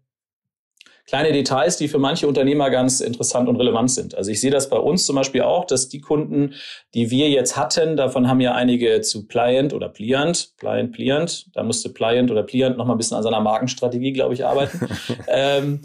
kleine 1.10 1.32
Details, 1.32 1.76
die 1.76 1.88
für 1.88 1.98
manche 1.98 2.28
Unternehmer 2.28 2.70
ganz 2.70 3.00
interessant 3.00 3.48
und 3.48 3.56
relevant 3.56 3.90
sind. 3.90 4.14
Also 4.14 4.30
ich 4.30 4.40
sehe 4.40 4.52
das 4.52 4.70
bei 4.70 4.76
uns 4.76 5.06
zum 5.06 5.16
Beispiel 5.16 5.42
auch, 5.42 5.64
dass 5.64 5.88
die 5.88 6.00
Kunden, 6.00 6.54
die 6.94 7.10
wir 7.10 7.28
jetzt 7.28 7.56
hatten, 7.56 7.96
davon 7.96 8.28
haben 8.28 8.40
ja 8.40 8.54
einige 8.54 9.00
zu 9.00 9.26
Pliant 9.26 9.74
oder 9.74 9.88
Pliant, 9.88 10.52
Pliant, 10.56 10.92
Pliant, 10.92 11.46
da 11.52 11.64
musste 11.64 11.88
Pliant 11.88 12.30
oder 12.30 12.44
Pliant 12.44 12.78
noch 12.78 12.86
mal 12.86 12.94
ein 12.94 12.96
bisschen 12.96 13.16
an 13.16 13.24
seiner 13.24 13.40
Markenstrategie, 13.40 14.12
glaube 14.12 14.34
ich, 14.34 14.46
arbeiten. 14.46 14.88
ähm, 15.26 15.80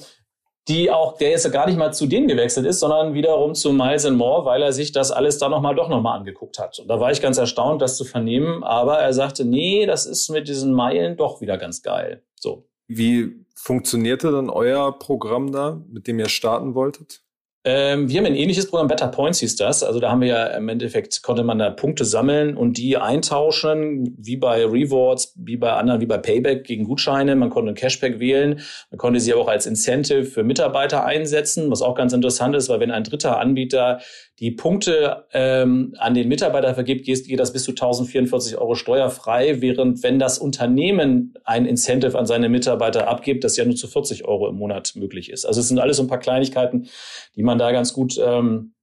die 0.68 0.92
auch, 0.92 1.18
der 1.18 1.32
jetzt 1.32 1.52
gar 1.52 1.66
nicht 1.66 1.78
mal 1.78 1.92
zu 1.92 2.06
denen 2.06 2.28
gewechselt 2.28 2.68
ist, 2.68 2.80
sondern 2.80 3.16
wiederum 3.16 3.56
zu 3.56 3.74
Miles 3.74 4.08
More, 4.10 4.46
weil 4.46 4.62
er 4.62 4.74
sich 4.74 4.92
das 4.92 5.12
alles 5.12 5.40
da 5.40 5.50
nochmal 5.50 5.74
doch 5.74 5.90
nochmal 5.90 6.20
angeguckt 6.20 6.60
hat. 6.60 6.78
Und 6.78 6.88
da 6.88 7.00
war 7.00 7.12
ich 7.12 7.22
ganz 7.22 7.40
erstaunt, 7.40 7.82
das 7.82 7.98
zu 7.98 8.06
vernehmen, 8.06 8.64
aber 8.64 9.00
er 9.00 9.14
sagte, 9.14 9.44
nee, 9.44 9.88
das 9.88 10.06
ist 10.06 10.30
mit 10.30 10.48
diesen 10.48 10.72
Meilen 10.72 11.18
doch 11.18 11.42
wieder 11.42 11.58
ganz 11.58 11.82
geil. 11.82 12.22
So. 12.36 12.68
Wie 12.88 13.45
funktionierte 13.66 14.32
dann 14.32 14.52
euer 14.52 14.98
Programm 15.00 15.52
da, 15.52 15.84
mit 15.90 16.06
dem 16.06 16.20
ihr 16.20 16.30
starten 16.30 16.76
wolltet? 16.76 17.25
Ähm, 17.68 18.08
wir 18.08 18.20
haben 18.20 18.28
ein 18.28 18.36
ähnliches 18.36 18.70
Programm, 18.70 18.88
Better 18.88 19.08
Points 19.08 19.40
hieß 19.40 19.56
das. 19.56 19.82
Also 19.82 20.00
da 20.00 20.12
haben 20.12 20.22
wir 20.22 20.28
ja 20.28 20.46
im 20.48 20.70
Endeffekt, 20.70 21.24
konnte 21.24 21.44
man 21.44 21.58
da 21.58 21.72
Punkte 21.72 22.06
sammeln 22.06 22.56
und 22.56 22.78
die 22.78 22.96
eintauschen, 22.96 24.16
wie 24.20 24.38
bei 24.38 24.64
Rewards, 24.64 25.34
wie 25.36 25.58
bei 25.58 25.74
anderen, 25.74 26.00
wie 26.00 26.06
bei 26.06 26.20
Payback 26.20 26.64
gegen 26.64 26.84
Gutscheine. 26.84 27.36
Man 27.36 27.50
konnte 27.50 27.72
ein 27.72 27.76
Cashback 27.76 28.20
wählen. 28.20 28.62
Man 28.92 29.00
konnte 29.00 29.20
sie 29.20 29.34
auch 29.34 29.48
als 29.48 29.66
Incentive 29.66 30.26
für 30.26 30.44
Mitarbeiter 30.44 31.06
einsetzen, 31.06 31.72
was 31.72 31.82
auch 31.82 31.96
ganz 31.96 32.14
interessant 32.14 32.56
ist, 32.56 32.70
weil 32.70 32.80
wenn 32.80 32.92
ein 32.92 33.04
dritter 33.04 33.40
Anbieter 33.40 34.00
die 34.40 34.52
Punkte 34.52 35.26
ähm, 35.32 35.96
an 35.98 36.14
den 36.14 36.28
Mitarbeiter 36.28 36.74
vergibt, 36.74 37.06
geht, 37.06 37.40
das 37.40 37.54
bis 37.54 37.64
zu 37.64 37.72
1044 37.72 38.58
Euro 38.58 38.76
steuerfrei, 38.76 39.62
während 39.62 40.04
wenn 40.04 40.20
das 40.20 40.38
Unternehmen 40.38 41.34
ein 41.46 41.66
Incentive 41.66 42.20
an 42.20 42.26
seine 42.26 42.50
Mitarbeiter 42.50 43.08
abgibt, 43.08 43.46
das 43.46 43.56
ja 43.56 43.64
nur 43.64 43.78
zu 43.78 43.88
40 43.88 44.26
Euro 44.26 44.50
im 44.50 44.56
Monat 44.56 44.94
möglich 44.96 45.32
ist. 45.32 45.46
Also 45.46 45.62
es 45.62 45.70
sind 45.70 45.80
alles 45.80 45.98
so 45.98 46.04
ein 46.04 46.08
paar 46.08 46.20
Kleinigkeiten, 46.20 46.90
die 47.38 47.44
man 47.44 47.55
da 47.58 47.72
ganz 47.72 47.94
gut 47.94 48.18
ähm, 48.18 48.74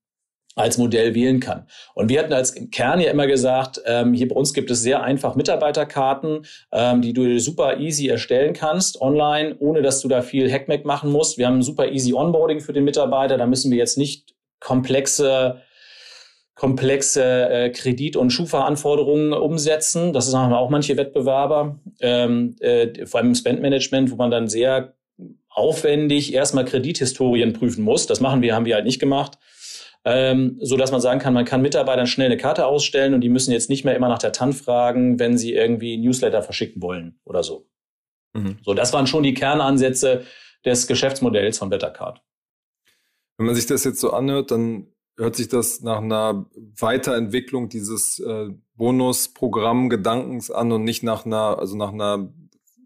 als 0.55 0.77
Modell 0.77 1.15
wählen 1.15 1.41
kann. 1.41 1.67
Und 1.95 2.11
wir 2.11 2.19
hatten 2.19 2.33
als 2.33 2.55
Kern 2.71 3.01
ja 3.01 3.11
immer 3.11 3.27
gesagt, 3.27 3.81
ähm, 3.87 4.13
hier 4.13 4.29
bei 4.29 4.35
uns 4.35 4.53
gibt 4.53 4.71
es 4.71 4.83
sehr 4.83 5.03
einfach 5.03 5.35
Mitarbeiterkarten, 5.35 6.45
ähm, 6.73 7.01
die 7.01 7.13
du 7.13 7.39
super 7.41 7.79
easy 7.79 8.09
erstellen 8.09 8.53
kannst 8.53 9.01
online, 9.01 9.57
ohne 9.59 9.83
dass 9.83 10.01
du 10.01 10.09
da 10.09 10.21
viel 10.21 10.53
Hackmack 10.53 10.85
machen 10.85 11.11
musst. 11.11 11.39
Wir 11.39 11.47
haben 11.47 11.59
ein 11.59 11.63
super 11.63 11.91
easy 11.91 12.13
Onboarding 12.13 12.61
für 12.61 12.73
den 12.73 12.85
Mitarbeiter. 12.85 13.39
Da 13.39 13.47
müssen 13.47 13.71
wir 13.71 13.79
jetzt 13.79 13.99
nicht 13.99 14.35
komplexe 14.61 15.63
komplexe 16.55 17.49
äh, 17.49 17.71
Kredit- 17.71 18.17
und 18.17 18.31
Schufa-Anforderungen 18.31 19.33
umsetzen. 19.33 20.13
Das 20.13 20.31
machen 20.31 20.53
auch 20.53 20.71
manche 20.71 20.97
Wettbewerber, 20.97 21.81
ähm, 22.01 22.55
äh, 22.61 23.05
vor 23.07 23.19
allem 23.19 23.31
im 23.31 23.35
Spendmanagement, 23.35 24.13
wo 24.13 24.17
man 24.17 24.31
dann 24.31 24.49
sehr 24.49 24.95
aufwendig 25.55 26.33
erstmal 26.33 26.65
Kredithistorien 26.65 27.53
prüfen 27.53 27.85
muss. 27.85 28.07
Das 28.07 28.21
machen 28.21 28.43
wir, 28.43 28.55
haben 28.55 28.65
wir 28.65 28.75
halt 28.75 28.85
nicht 28.85 29.01
gemacht. 29.01 29.39
Ähm, 30.05 30.59
so 30.61 30.77
dass 30.77 30.91
man 30.91 31.01
sagen 31.01 31.21
kann, 31.21 31.33
man 31.33 31.45
kann 31.45 31.63
Mitarbeitern 31.63 32.09
schnell 32.09 32.27
eine 32.27 32.37
Karte 32.37 32.67
ausstellen 32.67 33.15
und 33.15 33.21
die 33.21 33.29
müssen 33.29 33.53
jetzt 33.53 33.71
nicht 33.71 33.85
mehr 33.85 33.95
immer 33.95 34.09
nach 34.09 34.19
der 34.19 34.33
TAN 34.33 34.53
fragen, 34.53 35.21
wenn 35.21 35.39
sie 35.39 35.53
irgendwie 35.55 35.97
Newsletter 35.97 36.43
verschicken 36.43 36.83
wollen 36.83 37.21
oder 37.25 37.45
so. 37.45 37.69
Mhm. 38.33 38.59
So, 38.65 38.75
das 38.75 38.93
waren 38.93 39.07
schon 39.07 39.23
die 39.23 39.35
Kernansätze 39.35 40.25
des 40.65 40.89
Geschäftsmodells 40.89 41.59
von 41.59 41.71
Bettercard. 41.71 42.21
Wenn 43.37 43.47
man 43.47 43.55
sich 43.55 43.67
das 43.67 43.85
jetzt 43.85 44.01
so 44.01 44.13
anhört, 44.13 44.51
dann 44.51 44.89
hört 45.17 45.37
sich 45.37 45.49
das 45.49 45.83
nach 45.83 45.99
einer 45.99 46.47
Weiterentwicklung 46.79 47.69
dieses 47.69 48.19
äh, 48.19 48.49
Bonusprogramm-Gedankens 48.75 50.51
an 50.51 50.73
und 50.73 50.85
nicht 50.85 51.03
nach 51.03 51.27
einer, 51.27 51.59
also 51.59 51.77
nach 51.77 51.93
einer 51.93 52.33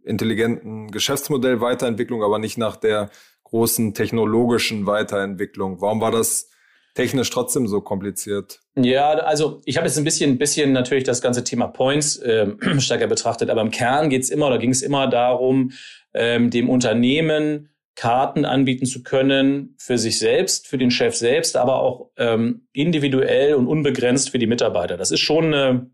intelligenten 0.07 0.91
Geschäftsmodell-Weiterentwicklung, 0.91 2.23
aber 2.23 2.39
nicht 2.39 2.59
nach 2.59 2.77
der 2.77 3.11
großen 3.45 3.95
technologischen 3.95 4.87
Weiterentwicklung. 4.87 5.81
Warum 5.81 6.01
war 6.01 6.11
das 6.11 6.51
technisch 6.95 7.31
trotzdem 7.31 7.69
so 7.69 7.81
kompliziert? 7.81 8.61
Ja, 8.75 9.11
also 9.11 9.61
ich 9.65 9.77
habe 9.77 9.87
jetzt 9.87 9.99
ein 9.99 10.05
bisschen, 10.05 10.39
bisschen 10.39 10.73
natürlich 10.73 11.05
das 11.05 11.21
ganze 11.21 11.45
Thema 11.45 11.69
Points 11.69 12.17
äh, 12.17 12.47
stärker 12.79 13.07
betrachtet, 13.07 13.51
aber 13.51 13.61
im 13.61 13.71
Kern 13.71 14.11
geht's 14.11 14.31
immer 14.31 14.49
oder 14.49 14.59
ging 14.59 14.71
es 14.71 14.83
immer 14.83 15.07
darum, 15.07 15.73
ähm, 16.15 16.51
dem 16.51 16.69
Unternehmen 16.69 17.69
Karten 17.95 18.45
anbieten 18.45 18.85
zu 18.85 19.03
können 19.03 19.75
für 19.79 19.97
sich 19.97 20.19
selbst, 20.19 20.69
für 20.69 20.77
den 20.77 20.91
Chef 20.91 21.17
selbst, 21.17 21.57
aber 21.57 21.81
auch 21.81 22.11
ähm, 22.19 22.69
individuell 22.73 23.55
und 23.55 23.67
unbegrenzt 23.69 24.31
für 24.31 24.39
die 24.39 24.47
Mitarbeiter. 24.47 24.99
Das 24.99 25.11
ist 25.11 25.21
schon 25.21 25.47
eine, 25.47 25.91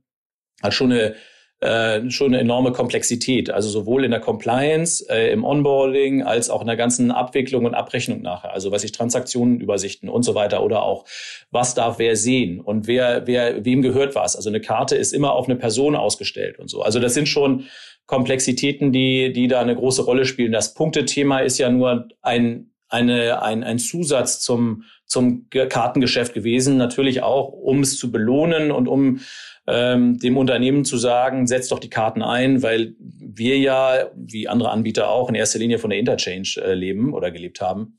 hat 0.60 0.74
schon 0.74 0.90
eine 0.90 1.14
äh, 1.62 2.10
schon 2.10 2.28
eine 2.28 2.40
enorme 2.40 2.72
Komplexität. 2.72 3.50
Also 3.50 3.68
sowohl 3.68 4.04
in 4.04 4.10
der 4.10 4.20
Compliance, 4.20 5.04
äh, 5.08 5.32
im 5.32 5.44
Onboarding, 5.44 6.22
als 6.22 6.50
auch 6.50 6.60
in 6.60 6.66
der 6.66 6.76
ganzen 6.76 7.10
Abwicklung 7.10 7.64
und 7.64 7.74
Abrechnung 7.74 8.20
nachher. 8.20 8.52
Also 8.52 8.72
was 8.72 8.82
ich 8.82 8.92
Transaktionen 8.92 9.60
übersichten 9.60 10.08
und 10.08 10.24
so 10.24 10.34
weiter 10.34 10.64
oder 10.64 10.82
auch 10.82 11.04
was 11.50 11.74
darf 11.74 11.98
wer 11.98 12.16
sehen 12.16 12.60
und 12.60 12.86
wer 12.86 13.26
wer 13.26 13.64
wem 13.64 13.80
gehört 13.80 14.14
was. 14.14 14.34
Also 14.34 14.48
eine 14.48 14.60
Karte 14.60 14.96
ist 14.96 15.12
immer 15.12 15.34
auf 15.34 15.46
eine 15.46 15.56
Person 15.56 15.94
ausgestellt 15.94 16.58
und 16.58 16.68
so. 16.68 16.82
Also 16.82 16.98
das 16.98 17.14
sind 17.14 17.28
schon 17.28 17.66
Komplexitäten, 18.06 18.92
die, 18.92 19.32
die 19.32 19.46
da 19.46 19.60
eine 19.60 19.76
große 19.76 20.02
Rolle 20.02 20.24
spielen. 20.24 20.52
Das 20.52 20.74
Punktethema 20.74 21.38
ist 21.38 21.58
ja 21.58 21.70
nur 21.70 22.08
ein, 22.20 22.71
eine, 22.92 23.42
ein, 23.42 23.64
ein 23.64 23.78
Zusatz 23.78 24.40
zum, 24.40 24.84
zum 25.06 25.48
Kartengeschäft 25.50 26.34
gewesen. 26.34 26.76
Natürlich 26.76 27.22
auch, 27.22 27.48
um 27.48 27.80
es 27.80 27.98
zu 27.98 28.12
belohnen 28.12 28.70
und 28.70 28.88
um 28.88 29.20
ähm, 29.66 30.18
dem 30.18 30.36
Unternehmen 30.36 30.84
zu 30.84 30.96
sagen, 30.98 31.46
setzt 31.46 31.72
doch 31.72 31.78
die 31.78 31.90
Karten 31.90 32.22
ein, 32.22 32.62
weil 32.62 32.94
wir 32.98 33.58
ja, 33.58 34.10
wie 34.14 34.48
andere 34.48 34.70
Anbieter 34.70 35.08
auch, 35.08 35.28
in 35.28 35.34
erster 35.34 35.58
Linie 35.58 35.78
von 35.78 35.90
der 35.90 35.98
Interchange 35.98 36.56
äh, 36.56 36.74
leben 36.74 37.14
oder 37.14 37.30
gelebt 37.30 37.60
haben. 37.60 37.98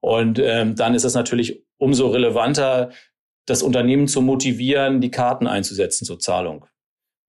Und 0.00 0.40
ähm, 0.40 0.74
dann 0.74 0.94
ist 0.94 1.04
es 1.04 1.14
natürlich 1.14 1.62
umso 1.78 2.08
relevanter, 2.08 2.90
das 3.46 3.62
Unternehmen 3.62 4.08
zu 4.08 4.22
motivieren, 4.22 5.00
die 5.00 5.10
Karten 5.10 5.46
einzusetzen 5.46 6.04
zur 6.04 6.18
Zahlung. 6.18 6.66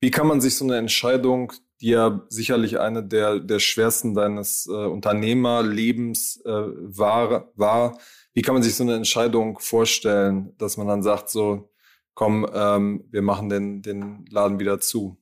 Wie 0.01 0.12
kann 0.12 0.27
man 0.27 0.41
sich 0.41 0.55
so 0.55 0.65
eine 0.65 0.77
Entscheidung 0.77 1.53
die 1.82 1.89
ja 1.89 2.22
sicherlich 2.30 2.80
eine 2.80 3.03
der, 3.03 3.39
der 3.39 3.60
schwersten 3.60 4.13
deines 4.13 4.68
äh, 4.68 4.72
Unternehmerlebens 4.72 6.42
äh, 6.46 6.51
war, 6.51 7.51
war. 7.56 7.98
Wie 8.34 8.42
kann 8.42 8.56
man 8.56 8.63
sich 8.63 8.75
so 8.75 8.84
eine 8.84 8.96
Entscheidung 8.96 9.60
vorstellen, 9.60 10.56
dass 10.58 10.77
man 10.77 10.88
dann 10.88 11.03
sagt, 11.03 11.30
so, 11.30 11.70
komm, 12.13 12.48
ähm, 12.53 13.06
wir 13.12 13.22
machen 13.22 13.50
den, 13.50 13.82
den 13.82 14.25
Laden 14.30 14.60
wieder 14.60 14.80
zu? 14.80 15.18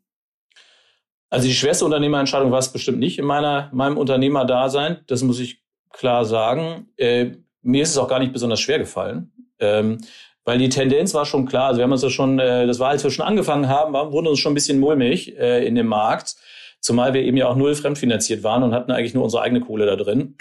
Also 1.30 1.48
die 1.48 1.54
schwerste 1.54 1.86
Unternehmerentscheidung 1.86 2.52
war 2.52 2.60
es 2.60 2.72
bestimmt 2.72 3.00
nicht 3.00 3.18
in 3.18 3.26
meiner, 3.26 3.70
meinem 3.74 3.98
Unternehmerdasein. 3.98 5.00
Das 5.08 5.24
muss 5.24 5.40
ich 5.40 5.64
klar 5.92 6.26
sagen. 6.26 6.90
Äh, 6.98 7.38
mir 7.62 7.84
ist 7.84 7.92
es 7.92 7.98
auch 7.98 8.08
gar 8.08 8.20
nicht 8.20 8.34
besonders 8.34 8.60
schwer 8.60 8.80
gefallen. 8.80 9.32
Ähm, 9.60 10.00
weil 10.44 10.58
die 10.58 10.70
Tendenz 10.70 11.14
war 11.14 11.26
schon 11.26 11.46
klar. 11.46 11.68
Also 11.68 11.80
wir 11.80 11.84
haben 11.84 11.92
uns 11.92 12.02
das 12.02 12.14
schon, 12.14 12.40
äh, 12.40 12.66
das 12.68 12.80
war, 12.80 12.90
als 12.90 13.04
wir 13.04 13.12
schon 13.12 13.26
angefangen 13.26 13.68
haben, 13.68 13.94
war, 13.94 14.12
wurden 14.12 14.28
uns 14.28 14.40
schon 14.40 14.52
ein 14.52 14.56
bisschen 14.56 14.80
mulmig 14.80 15.38
äh, 15.38 15.66
in 15.66 15.76
dem 15.76 15.88
Markt. 15.88 16.36
Zumal 16.80 17.14
wir 17.14 17.22
eben 17.22 17.38
ja 17.38 17.48
auch 17.48 17.56
null 17.56 17.76
fremdfinanziert 17.76 18.44
waren 18.44 18.64
und 18.64 18.74
hatten 18.74 18.92
eigentlich 18.92 19.14
nur 19.14 19.24
unsere 19.24 19.44
eigene 19.44 19.62
Kohle 19.62 19.86
da 19.86 19.96
drin. 19.96 20.36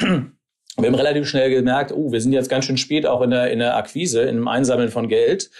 Wir 0.79 0.87
haben 0.87 0.95
relativ 0.95 1.29
schnell 1.29 1.51
gemerkt, 1.51 1.93
oh, 1.93 2.13
wir 2.13 2.21
sind 2.21 2.33
jetzt 2.33 2.49
ganz 2.49 2.65
schön 2.65 2.79
spät 2.79 3.05
auch 3.05 3.21
in 3.23 3.31
der, 3.31 3.51
in 3.51 3.59
der 3.59 3.77
Akquise, 3.77 4.23
im 4.23 4.49
Einsammeln 4.49 4.89
von 4.89 5.09
Geld. 5.09 5.51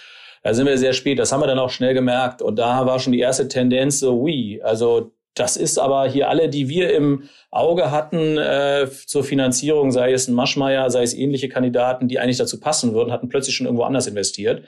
Da 0.43 0.55
sind 0.55 0.67
wir 0.67 0.79
sehr 0.79 0.95
spät. 0.95 1.19
Das 1.19 1.33
haben 1.33 1.43
wir 1.43 1.47
dann 1.47 1.59
auch 1.59 1.69
schnell 1.69 1.93
gemerkt. 1.93 2.41
Und 2.41 2.57
da 2.57 2.87
war 2.87 2.99
schon 2.99 3.13
die 3.13 3.21
erste 3.21 3.49
Tendenz 3.49 4.01
so, 4.01 4.19
ui, 4.21 4.63
also 4.63 5.13
das 5.35 5.57
ist 5.57 5.79
aber 5.79 6.09
hier 6.09 6.29
alle, 6.29 6.49
die 6.49 6.69
wir 6.69 6.93
im 6.93 7.29
Auge 7.51 7.91
hatten 7.91 8.37
äh, 8.37 8.89
zur 9.07 9.25
Finanzierung, 9.25 9.93
sei 9.93 10.13
es 10.13 10.29
ein 10.29 10.35
Maschmeyer, 10.35 10.91
sei 10.91 11.03
es 11.03 11.15
ähnliche 11.15 11.49
Kandidaten, 11.49 12.09
die 12.09 12.19
eigentlich 12.19 12.39
dazu 12.39 12.59
passen 12.59 12.95
würden, 12.95 13.13
hatten 13.13 13.29
plötzlich 13.29 13.55
schon 13.55 13.67
irgendwo 13.67 13.85
anders 13.85 14.07
investiert. 14.07 14.65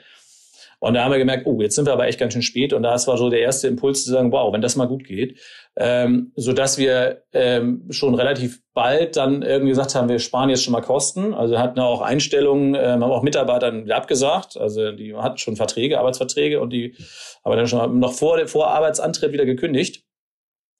Und 0.79 0.95
da 0.95 1.05
haben 1.05 1.11
wir 1.11 1.17
gemerkt, 1.17 1.47
oh, 1.47 1.61
jetzt 1.61 1.75
sind 1.75 1.85
wir 1.85 1.93
aber 1.93 2.07
echt 2.07 2.19
ganz 2.19 2.33
schön 2.33 2.41
spät. 2.41 2.73
Und 2.73 2.83
das 2.83 3.07
war 3.07 3.17
so 3.17 3.29
der 3.29 3.39
erste 3.39 3.69
Impuls 3.69 4.03
zu 4.03 4.11
sagen, 4.11 4.33
wow, 4.33 4.51
wenn 4.51 4.59
das 4.59 4.75
mal 4.75 4.87
gut 4.87 5.05
geht. 5.05 5.39
Ähm, 5.77 6.33
so 6.35 6.51
dass 6.51 6.77
wir 6.77 7.23
ähm, 7.31 7.85
schon 7.89 8.15
relativ 8.15 8.61
bald 8.73 9.15
dann 9.15 9.43
irgendwie 9.43 9.69
gesagt 9.69 9.95
haben, 9.95 10.09
wir 10.09 10.19
sparen 10.19 10.49
jetzt 10.49 10.61
schon 10.61 10.73
mal 10.73 10.81
Kosten. 10.81 11.33
Also 11.33 11.57
hatten 11.57 11.79
auch 11.79 12.01
Einstellungen, 12.01 12.75
ähm, 12.75 13.01
haben 13.01 13.03
auch 13.03 13.23
Mitarbeitern 13.23 13.89
abgesagt. 13.89 14.57
Also 14.57 14.91
die 14.91 15.15
hatten 15.15 15.37
schon 15.37 15.55
Verträge, 15.55 15.99
Arbeitsverträge 15.99 16.59
und 16.59 16.71
die 16.71 16.95
aber 17.43 17.55
dann 17.55 17.67
schon 17.67 17.99
noch 17.99 18.11
vor, 18.11 18.45
vor 18.47 18.67
Arbeitsantritt 18.67 19.31
wieder 19.31 19.45
gekündigt 19.45 20.03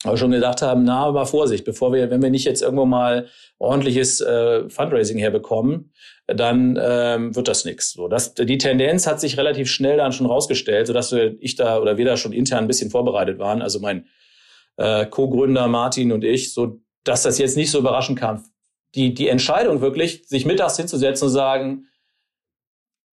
aber 0.03 0.17
schon 0.17 0.31
gedacht 0.31 0.61
haben, 0.61 0.83
na, 0.83 1.05
aber 1.05 1.25
Vorsicht, 1.25 1.63
bevor 1.65 1.93
wir, 1.93 2.09
wenn 2.09 2.21
wir 2.21 2.29
nicht 2.29 2.45
jetzt 2.45 2.61
irgendwo 2.61 2.85
mal 2.85 3.27
ordentliches 3.57 4.19
äh, 4.21 4.69
Fundraising 4.69 5.17
herbekommen, 5.17 5.91
dann 6.27 6.79
ähm, 6.81 7.35
wird 7.35 7.47
das 7.47 7.65
nichts. 7.65 7.93
So, 7.93 8.07
das, 8.07 8.33
die 8.33 8.57
Tendenz 8.57 9.07
hat 9.07 9.19
sich 9.19 9.37
relativ 9.37 9.69
schnell 9.69 9.97
dann 9.97 10.11
schon 10.11 10.27
rausgestellt, 10.27 10.87
sodass 10.87 11.11
wir, 11.11 11.35
ich 11.39 11.55
da 11.55 11.79
oder 11.79 11.97
wir 11.97 12.05
da 12.05 12.17
schon 12.17 12.33
intern 12.33 12.65
ein 12.65 12.67
bisschen 12.67 12.91
vorbereitet 12.91 13.39
waren. 13.39 13.61
Also 13.61 13.79
mein 13.79 14.07
äh, 14.77 15.05
Co-Gründer 15.05 15.67
Martin 15.67 16.11
und 16.11 16.23
ich, 16.23 16.53
so 16.53 16.79
dass 17.03 17.23
das 17.23 17.37
jetzt 17.37 17.57
nicht 17.57 17.71
so 17.71 17.79
überraschend 17.79 18.19
kam. 18.19 18.43
Die, 18.95 19.13
die 19.13 19.27
Entscheidung 19.27 19.81
wirklich, 19.81 20.27
sich 20.27 20.45
mittags 20.45 20.77
hinzusetzen 20.77 21.27
und 21.27 21.33
sagen, 21.33 21.87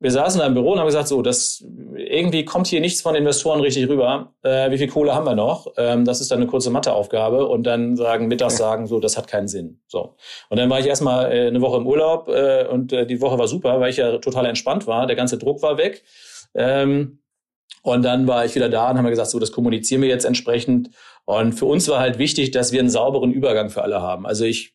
wir 0.00 0.10
saßen 0.10 0.40
da 0.40 0.46
im 0.46 0.54
Büro 0.54 0.72
und 0.72 0.78
haben 0.78 0.86
gesagt, 0.86 1.08
so, 1.08 1.20
das 1.20 1.62
irgendwie 1.94 2.46
kommt 2.46 2.66
hier 2.66 2.80
nichts 2.80 3.02
von 3.02 3.14
Investoren 3.14 3.60
richtig 3.60 3.86
rüber. 3.86 4.32
Äh, 4.42 4.70
wie 4.70 4.78
viel 4.78 4.88
Kohle 4.88 5.14
haben 5.14 5.26
wir 5.26 5.34
noch? 5.34 5.66
Ähm, 5.76 6.06
das 6.06 6.22
ist 6.22 6.30
dann 6.30 6.38
eine 6.38 6.46
kurze 6.46 6.70
Matheaufgabe 6.70 7.46
und 7.46 7.64
dann 7.64 7.96
sagen, 7.96 8.26
mittags 8.26 8.56
sagen, 8.56 8.86
so, 8.86 8.98
das 8.98 9.18
hat 9.18 9.28
keinen 9.28 9.46
Sinn. 9.46 9.82
So. 9.86 10.16
Und 10.48 10.58
dann 10.58 10.70
war 10.70 10.80
ich 10.80 10.86
erstmal 10.86 11.30
äh, 11.30 11.46
eine 11.48 11.60
Woche 11.60 11.76
im 11.76 11.86
Urlaub 11.86 12.28
äh, 12.28 12.66
und 12.66 12.94
äh, 12.94 13.06
die 13.06 13.20
Woche 13.20 13.38
war 13.38 13.46
super, 13.46 13.78
weil 13.78 13.90
ich 13.90 13.98
ja 13.98 14.16
total 14.18 14.46
entspannt 14.46 14.86
war. 14.86 15.06
Der 15.06 15.16
ganze 15.16 15.36
Druck 15.36 15.60
war 15.60 15.76
weg. 15.76 16.02
Ähm, 16.54 17.18
und 17.82 18.02
dann 18.02 18.26
war 18.26 18.46
ich 18.46 18.54
wieder 18.54 18.70
da 18.70 18.90
und 18.90 18.96
haben 18.96 19.04
wir 19.04 19.10
gesagt, 19.10 19.30
so, 19.30 19.38
das 19.38 19.52
kommunizieren 19.52 20.00
wir 20.00 20.08
jetzt 20.08 20.24
entsprechend. 20.24 20.90
Und 21.26 21.52
für 21.52 21.66
uns 21.66 21.86
war 21.88 22.00
halt 22.00 22.18
wichtig, 22.18 22.52
dass 22.52 22.72
wir 22.72 22.80
einen 22.80 22.90
sauberen 22.90 23.32
Übergang 23.32 23.68
für 23.68 23.82
alle 23.82 24.00
haben. 24.00 24.26
Also 24.26 24.44
ich 24.44 24.74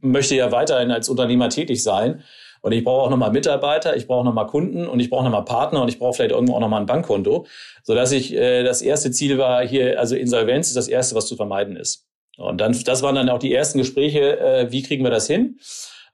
möchte 0.00 0.36
ja 0.36 0.52
weiterhin 0.52 0.92
als 0.92 1.08
Unternehmer 1.08 1.48
tätig 1.48 1.82
sein. 1.82 2.22
Und 2.62 2.72
ich 2.72 2.84
brauche 2.84 3.06
auch 3.06 3.10
nochmal 3.10 3.30
Mitarbeiter, 3.30 3.96
ich 3.96 4.06
brauche 4.06 4.24
nochmal 4.24 4.46
Kunden 4.46 4.86
und 4.86 5.00
ich 5.00 5.10
brauche 5.10 5.24
nochmal 5.24 5.44
Partner 5.44 5.82
und 5.82 5.88
ich 5.88 5.98
brauche 5.98 6.14
vielleicht 6.14 6.32
irgendwo 6.32 6.54
auch 6.54 6.60
nochmal 6.60 6.80
ein 6.80 6.86
Bankkonto, 6.86 7.46
sodass 7.82 8.12
ich, 8.12 8.34
äh, 8.34 8.62
das 8.62 8.82
erste 8.82 9.10
Ziel 9.10 9.38
war 9.38 9.66
hier, 9.66 9.98
also 9.98 10.14
Insolvenz 10.16 10.68
ist 10.68 10.76
das 10.76 10.88
erste, 10.88 11.14
was 11.14 11.26
zu 11.26 11.36
vermeiden 11.36 11.76
ist. 11.76 12.06
Und 12.36 12.60
dann, 12.60 12.76
das 12.84 13.02
waren 13.02 13.14
dann 13.14 13.28
auch 13.28 13.38
die 13.38 13.54
ersten 13.54 13.78
Gespräche, 13.78 14.38
äh, 14.38 14.72
wie 14.72 14.82
kriegen 14.82 15.04
wir 15.04 15.10
das 15.10 15.26
hin? 15.26 15.58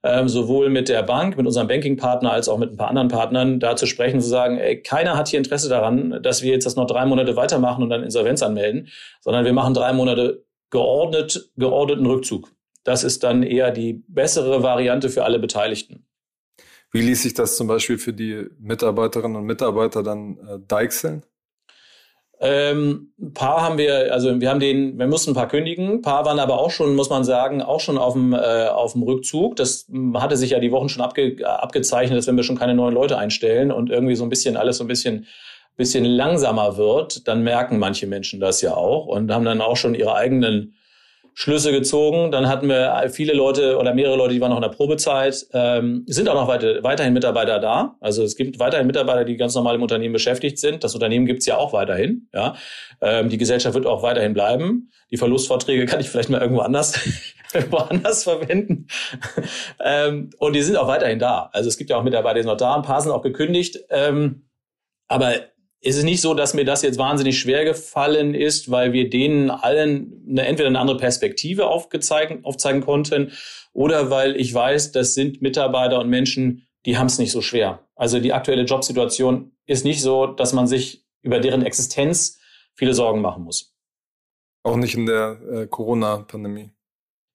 Ähm, 0.03 0.29
sowohl 0.29 0.71
mit 0.71 0.89
der 0.89 1.03
Bank, 1.03 1.37
mit 1.37 1.47
unserem 1.47 1.67
Bankingpartner 1.67 2.31
als 2.31 2.49
auch 2.49 2.59
mit 2.59 2.71
ein 2.71 2.77
paar 2.77 2.89
anderen 2.89 3.09
Partnern 3.09 3.59
da 3.59 3.75
zu 3.75 3.87
sprechen, 3.87 4.21
zu 4.21 4.29
sagen, 4.29 4.59
ey, 4.59 4.81
keiner 4.81 5.17
hat 5.17 5.29
hier 5.29 5.39
Interesse 5.39 5.69
daran, 5.69 6.21
dass 6.23 6.43
wir 6.43 6.53
jetzt 6.53 6.65
das 6.65 6.77
noch 6.77 6.87
drei 6.87 7.07
Monate 7.07 7.35
weitermachen 7.35 7.83
und 7.83 7.91
dann 7.91 8.05
Insolvenz 8.05 8.43
anmelden, 8.43 8.89
sondern 9.21 9.45
wir 9.45 9.53
machen 9.53 9.75
drei 9.75 9.93
Monate 9.93 10.45
geordnet, 10.71 11.51
geordneten 11.57 12.07
Rückzug. 12.07 12.53
Das 12.85 13.03
ist 13.03 13.25
dann 13.25 13.43
eher 13.43 13.73
die 13.73 14.05
bessere 14.07 14.63
Variante 14.63 15.09
für 15.09 15.25
alle 15.25 15.41
Beteiligten. 15.41 16.06
Wie 16.97 17.03
ließ 17.03 17.25
sich 17.25 17.35
das 17.35 17.59
zum 17.59 17.67
Beispiel 17.67 17.99
für 17.99 18.15
die 18.15 18.47
Mitarbeiterinnen 18.59 19.37
und 19.37 19.45
Mitarbeiter 19.45 20.03
dann 20.03 20.39
äh, 20.39 20.59
deichseln? 20.67 21.25
Ähm, 22.41 23.13
ein 23.21 23.35
paar 23.35 23.61
haben 23.61 23.77
wir, 23.77 24.15
also 24.15 24.41
wir 24.41 24.49
haben 24.49 24.61
den, 24.61 24.99
wir 24.99 25.07
mussten 25.07 25.33
ein 25.33 25.35
paar 25.35 25.49
kündigen. 25.49 25.91
Ein 25.91 26.01
paar 26.01 26.25
waren 26.25 26.39
aber 26.39 26.59
auch 26.59 26.71
schon, 26.71 26.97
muss 26.97 27.11
man 27.11 27.23
sagen, 27.23 27.61
auch 27.61 27.81
schon 27.81 27.99
auf 27.99 28.15
dem, 28.15 28.33
äh, 28.33 28.69
auf 28.69 28.95
dem 28.95 29.03
Rückzug. 29.03 29.57
Das 29.57 29.87
hatte 30.15 30.39
sich 30.39 30.53
ja 30.53 30.59
die 30.59 30.73
Wochen 30.73 30.89
schon 30.89 31.03
abge, 31.03 31.47
abgezeichnet, 31.47 32.17
dass 32.17 32.29
wenn 32.29 32.37
wir 32.39 32.45
schon 32.45 32.59
keine 32.59 32.75
neuen 32.75 32.95
Leute 32.95 33.19
einstellen 33.19 33.71
und 33.71 33.91
irgendwie 33.91 34.17
so 34.17 34.25
ein 34.25 34.31
bisschen 34.31 34.57
alles 34.57 34.79
so 34.79 34.85
ein 34.85 34.89
bisschen, 34.89 35.27
bisschen 35.77 36.07
langsamer 36.07 36.79
wird, 36.79 37.29
dann 37.29 37.45
merken 37.45 37.79
manche 37.79 38.07
Menschen 38.07 38.41
das 38.41 38.63
ja 38.63 38.73
auch 38.73 39.05
und 39.05 39.31
haben 39.31 39.45
dann 39.45 39.61
auch 39.61 39.77
schon 39.77 39.95
ihre 39.95 40.15
eigenen 40.15 40.77
Schlüsse 41.39 41.71
gezogen. 41.71 42.31
Dann 42.31 42.49
hatten 42.49 42.67
wir 42.67 43.11
viele 43.13 43.35
Leute 43.35 43.77
oder 43.77 43.93
mehrere 43.93 44.17
Leute, 44.17 44.33
die 44.33 44.41
waren 44.41 44.49
noch 44.49 44.57
in 44.57 44.63
der 44.63 44.71
Probezeit. 44.71 45.47
Ähm, 45.53 46.03
sind 46.07 46.31
auch 46.31 46.35
noch 46.35 46.49
weiter, 46.49 46.83
weiterhin 46.83 47.13
Mitarbeiter 47.13 47.59
da. 47.59 47.97
Also 48.01 48.23
es 48.23 48.37
gibt 48.37 48.59
weiterhin 48.59 48.87
Mitarbeiter, 48.87 49.27
die 49.27 49.37
ganz 49.37 49.55
normal 49.55 49.75
im 49.75 49.83
Unternehmen 49.83 50.15
beschäftigt 50.15 50.59
sind. 50.59 50.83
Das 50.83 50.95
Unternehmen 50.95 51.27
gibt's 51.27 51.45
ja 51.45 51.59
auch 51.59 51.75
weiterhin. 51.75 52.31
Ja, 52.33 52.57
ähm, 53.03 53.29
Die 53.29 53.37
Gesellschaft 53.37 53.75
wird 53.75 53.85
auch 53.85 54.03
weiterhin 54.03 54.33
bleiben. 54.33 54.91
Die 55.11 55.19
Verlustvorträge 55.19 55.85
kann 55.85 56.01
ich 56.01 56.09
vielleicht 56.09 56.31
mal 56.31 56.41
irgendwo 56.41 56.63
anders, 56.63 56.99
irgendwo 57.53 57.77
anders 57.77 58.25
verwenden. 58.25 58.87
ähm, 59.85 60.31
und 60.39 60.55
die 60.55 60.63
sind 60.63 60.79
auch 60.79 60.89
weiterhin 60.89 61.19
da. 61.19 61.51
Also 61.53 61.69
es 61.69 61.77
gibt 61.77 61.91
ja 61.91 61.99
auch 61.99 62.03
Mitarbeiter, 62.03 62.37
die 62.37 62.43
sind 62.45 62.51
noch 62.51 62.57
da. 62.57 62.75
Ein 62.75 62.83
paar 62.83 63.03
sind 63.03 63.13
auch 63.13 63.23
gekündigt. 63.23 63.79
Ähm, 63.91 64.49
aber 65.07 65.35
ist 65.87 65.97
es 65.97 66.03
nicht 66.03 66.21
so, 66.21 66.35
dass 66.35 66.53
mir 66.53 66.65
das 66.65 66.83
jetzt 66.83 66.99
wahnsinnig 66.99 67.39
schwer 67.39 67.65
gefallen 67.65 68.35
ist, 68.35 68.71
weil 68.71 68.93
wir 68.93 69.09
denen 69.09 69.51
allen 69.51 70.25
eine, 70.29 70.45
entweder 70.45 70.69
eine 70.69 70.81
andere 70.81 70.97
Perspektive 70.97 71.69
aufgezeigen, 71.69 72.45
aufzeigen 72.45 72.81
konnten 72.81 73.33
oder 73.73 74.11
weil 74.11 74.37
ich 74.37 74.53
weiß, 74.53 74.91
das 74.93 75.15
sind 75.15 75.43
Mitarbeiter 75.43 76.01
und 76.01 76.09
Menschen, 76.09 76.67
die 76.87 76.99
haben 76.99 77.07
es 77.07 77.19
nicht 77.19 77.31
so 77.31 77.41
schwer. 77.41 77.87
Also 77.95 78.19
die 78.19 78.33
aktuelle 78.33 78.65
Jobsituation 78.65 79.53
ist 79.67 79.85
nicht 79.85 80.03
so, 80.03 80.27
dass 80.27 80.53
man 80.53 80.67
sich 80.67 81.05
über 81.23 81.39
deren 81.39 81.63
Existenz 81.63 82.41
viele 82.75 82.93
Sorgen 82.93 83.21
machen 83.21 83.45
muss. 83.45 83.75
Auch 84.65 84.77
nicht 84.77 84.97
in 84.97 85.07
der 85.07 85.39
äh, 85.53 85.67
Corona-Pandemie. 85.69 86.71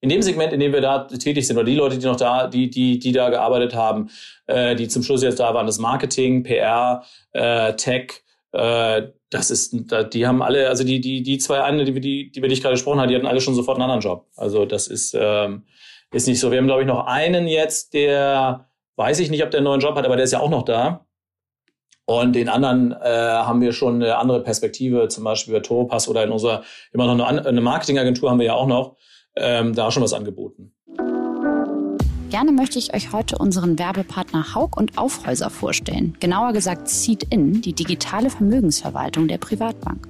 In 0.02 0.08
dem 0.08 0.20
Segment, 0.20 0.52
in 0.52 0.60
dem 0.60 0.72
wir 0.72 0.80
da 0.80 1.04
tätig 1.04 1.46
sind, 1.46 1.56
oder 1.56 1.64
die 1.64 1.76
Leute, 1.76 1.96
die 1.96 2.06
noch 2.06 2.16
da, 2.16 2.48
die, 2.48 2.68
die, 2.68 2.98
die 2.98 3.12
da 3.12 3.30
gearbeitet 3.30 3.74
haben, 3.74 4.10
äh, 4.46 4.74
die 4.74 4.88
zum 4.88 5.02
Schluss 5.02 5.22
jetzt 5.22 5.40
da 5.40 5.54
waren, 5.54 5.66
das 5.66 5.78
Marketing, 5.78 6.42
PR, 6.42 7.04
äh, 7.32 7.74
Tech, 7.76 8.21
äh, 8.52 9.08
das 9.30 9.50
ist, 9.50 9.74
die 10.12 10.26
haben 10.26 10.42
alle, 10.42 10.68
also 10.68 10.84
die, 10.84 11.00
die, 11.00 11.22
die 11.22 11.38
zwei 11.38 11.62
einen, 11.62 11.86
die, 11.86 12.00
die, 12.00 12.30
die 12.30 12.42
wir 12.42 12.48
dich 12.48 12.60
gerade 12.60 12.74
gesprochen 12.74 13.00
haben, 13.00 13.08
die 13.08 13.16
hatten 13.16 13.26
alle 13.26 13.40
schon 13.40 13.54
sofort 13.54 13.76
einen 13.76 13.90
anderen 13.90 14.02
Job. 14.02 14.26
Also 14.36 14.66
das 14.66 14.88
ist, 14.88 15.16
ähm, 15.18 15.64
ist 16.12 16.28
nicht 16.28 16.38
so. 16.38 16.50
Wir 16.50 16.58
haben, 16.58 16.66
glaube 16.66 16.82
ich, 16.82 16.86
noch 16.86 17.06
einen 17.06 17.46
jetzt, 17.46 17.94
der 17.94 18.68
weiß 18.96 19.20
ich 19.20 19.30
nicht, 19.30 19.42
ob 19.42 19.50
der 19.50 19.58
einen 19.58 19.64
neuen 19.64 19.80
Job 19.80 19.96
hat, 19.96 20.04
aber 20.04 20.16
der 20.16 20.24
ist 20.24 20.32
ja 20.32 20.40
auch 20.40 20.50
noch 20.50 20.64
da. 20.64 21.06
Und 22.04 22.34
den 22.34 22.48
anderen 22.48 22.92
äh, 22.92 23.06
haben 23.06 23.60
wir 23.60 23.72
schon 23.72 23.94
eine 23.94 24.18
andere 24.18 24.42
Perspektive, 24.42 25.08
zum 25.08 25.24
Beispiel 25.24 25.54
bei 25.54 25.60
Toropass 25.60 26.08
oder 26.08 26.24
in 26.24 26.30
unserer, 26.30 26.62
immer 26.92 27.14
noch 27.14 27.26
eine, 27.26 27.46
eine 27.46 27.60
Marketingagentur 27.60 28.30
haben 28.30 28.38
wir 28.38 28.46
ja 28.46 28.54
auch 28.54 28.66
noch, 28.66 28.96
ähm, 29.36 29.74
da 29.74 29.90
schon 29.90 30.02
was 30.02 30.12
angeboten. 30.12 30.74
Gerne 32.32 32.50
möchte 32.50 32.78
ich 32.78 32.94
euch 32.94 33.12
heute 33.12 33.36
unseren 33.36 33.78
Werbepartner 33.78 34.54
Haug 34.54 34.70
und 34.78 34.96
Aufhäuser 34.96 35.50
vorstellen. 35.50 36.16
Genauer 36.18 36.54
gesagt 36.54 36.88
Seed-In, 36.88 37.60
die 37.60 37.74
digitale 37.74 38.30
Vermögensverwaltung 38.30 39.28
der 39.28 39.36
Privatbank. 39.36 40.08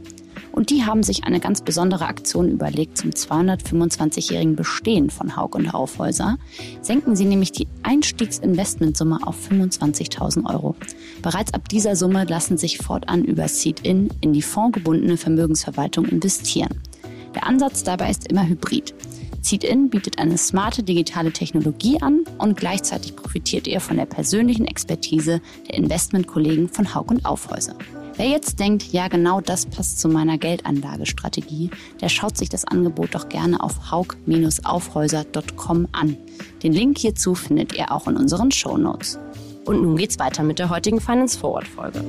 Und 0.52 0.70
die 0.70 0.84
haben 0.84 1.02
sich 1.02 1.24
eine 1.24 1.40
ganz 1.40 1.62
besondere 1.62 2.06
Aktion 2.06 2.48
überlegt 2.48 2.96
zum 2.96 3.10
225-jährigen 3.10 4.54
Bestehen 4.54 5.10
von 5.10 5.34
Haug 5.34 5.56
und 5.56 5.74
Aufhäuser. 5.74 6.38
Senken 6.80 7.16
sie 7.16 7.24
nämlich 7.24 7.50
die 7.50 7.66
Einstiegsinvestmentsumme 7.82 9.18
auf 9.26 9.34
25.000 9.50 10.48
Euro. 10.48 10.76
Bereits 11.22 11.52
ab 11.54 11.68
dieser 11.68 11.96
Summe 11.96 12.22
lassen 12.22 12.56
sich 12.56 12.78
fortan 12.78 13.24
über 13.24 13.48
Seed-In 13.48 14.10
in 14.20 14.32
die 14.32 14.42
fondgebundene 14.42 15.16
Vermögensverwaltung 15.16 16.04
investieren. 16.04 16.80
Der 17.34 17.48
Ansatz 17.48 17.82
dabei 17.82 18.10
ist 18.10 18.30
immer 18.30 18.46
hybrid. 18.46 18.94
Seed-In 19.42 19.90
bietet 19.90 20.18
eine 20.18 20.38
smarte 20.38 20.82
digitale 20.82 21.32
Technologie 21.32 22.00
an 22.00 22.24
und 22.38 22.56
gleichzeitig 22.56 23.16
profitiert 23.16 23.66
ihr 23.66 23.80
von 23.80 23.96
der 23.96 24.06
persönlichen 24.06 24.66
Expertise 24.66 25.40
der 25.68 25.76
Investmentkollegen 25.76 26.68
von 26.68 26.94
Haug 26.94 27.10
und 27.10 27.26
Aufhäuser. 27.26 27.74
Wer 28.16 28.28
jetzt 28.28 28.60
denkt, 28.60 28.92
ja 28.92 29.08
genau 29.08 29.40
das 29.40 29.66
passt 29.66 29.98
zu 29.98 30.08
meiner 30.08 30.38
Geldanlagestrategie, 30.38 31.70
der 32.00 32.08
schaut 32.08 32.36
sich 32.36 32.48
das 32.48 32.64
Angebot 32.64 33.14
doch 33.14 33.28
gerne 33.28 33.60
auf 33.62 33.90
haug-aufhäuser.com 33.90 35.88
an. 35.92 36.16
Den 36.62 36.72
Link 36.72 36.98
hierzu 36.98 37.34
findet 37.34 37.76
ihr 37.76 37.90
auch 37.90 38.06
in 38.06 38.16
unseren 38.16 38.52
Show 38.52 38.76
Notes. 38.76 39.18
Und 39.64 39.82
nun 39.82 39.96
geht's 39.96 40.18
weiter 40.18 40.42
mit 40.42 40.58
der 40.58 40.68
heutigen 40.70 41.00
Finance 41.00 41.38
Forward 41.38 41.66
Folge. 41.66 42.04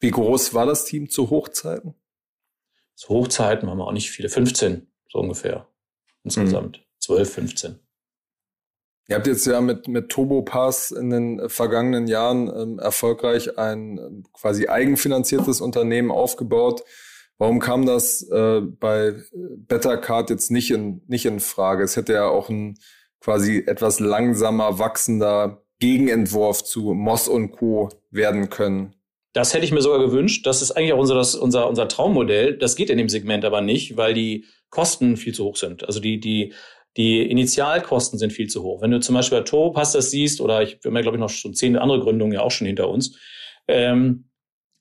Wie 0.00 0.10
groß 0.10 0.54
war 0.54 0.66
das 0.66 0.84
Team 0.84 1.10
zu 1.10 1.30
Hochzeiten? 1.30 1.94
Zu 2.94 3.10
Hochzeiten 3.10 3.68
haben 3.68 3.78
wir 3.78 3.86
auch 3.86 3.92
nicht 3.92 4.10
viele, 4.10 4.28
15 4.28 4.86
so 5.08 5.18
ungefähr 5.18 5.68
insgesamt, 6.24 6.78
mhm. 6.78 6.82
12, 6.98 7.32
15. 7.32 7.78
Ihr 9.08 9.16
habt 9.16 9.26
jetzt 9.26 9.46
ja 9.46 9.60
mit, 9.60 9.88
mit 9.88 10.08
Turbopass 10.08 10.92
in 10.92 11.10
den 11.10 11.48
vergangenen 11.48 12.06
Jahren 12.06 12.48
ähm, 12.54 12.78
erfolgreich 12.78 13.58
ein 13.58 13.98
ähm, 13.98 14.24
quasi 14.32 14.68
eigenfinanziertes 14.68 15.60
Unternehmen 15.60 16.12
aufgebaut. 16.12 16.84
Warum 17.36 17.58
kam 17.58 17.86
das 17.86 18.22
äh, 18.30 18.60
bei 18.60 19.14
Bettercard 19.34 20.30
jetzt 20.30 20.50
nicht 20.50 20.70
in, 20.70 21.02
nicht 21.08 21.26
in 21.26 21.40
Frage? 21.40 21.82
Es 21.82 21.96
hätte 21.96 22.12
ja 22.12 22.28
auch 22.28 22.50
ein 22.50 22.78
quasi 23.20 23.64
etwas 23.66 23.98
langsamer 23.98 24.78
wachsender 24.78 25.64
Gegenentwurf 25.80 26.62
zu 26.62 26.92
Moss 26.94 27.26
und 27.26 27.50
Co. 27.52 27.88
werden 28.10 28.50
können. 28.50 28.94
Das 29.32 29.54
hätte 29.54 29.64
ich 29.64 29.72
mir 29.72 29.82
sogar 29.82 30.00
gewünscht. 30.00 30.46
Das 30.46 30.62
ist 30.62 30.72
eigentlich 30.72 30.92
auch 30.92 30.98
unser, 30.98 31.14
das, 31.14 31.34
unser, 31.34 31.68
unser 31.68 31.88
Traummodell. 31.88 32.56
Das 32.56 32.74
geht 32.74 32.90
in 32.90 32.98
dem 32.98 33.08
Segment 33.08 33.44
aber 33.44 33.60
nicht, 33.60 33.96
weil 33.96 34.14
die 34.14 34.46
Kosten 34.70 35.16
viel 35.16 35.34
zu 35.34 35.44
hoch 35.44 35.56
sind. 35.56 35.84
Also 35.84 36.00
die, 36.00 36.18
die, 36.18 36.52
die 36.96 37.22
Initialkosten 37.22 38.18
sind 38.18 38.32
viel 38.32 38.48
zu 38.48 38.62
hoch. 38.62 38.82
Wenn 38.82 38.90
du 38.90 39.00
zum 39.00 39.14
Beispiel 39.14 39.38
bei 39.38 39.44
Turbopass 39.44 39.92
das 39.92 40.10
siehst, 40.10 40.40
oder 40.40 40.62
ich, 40.62 40.82
wir 40.82 40.90
haben 40.90 40.96
ja, 40.96 41.02
glaube 41.02 41.16
ich, 41.16 41.20
noch 41.20 41.30
schon 41.30 41.54
zehn 41.54 41.76
andere 41.76 42.00
Gründungen 42.00 42.32
ja 42.32 42.40
auch 42.40 42.50
schon 42.50 42.66
hinter 42.66 42.88
uns, 42.88 43.16
ähm, 43.68 44.29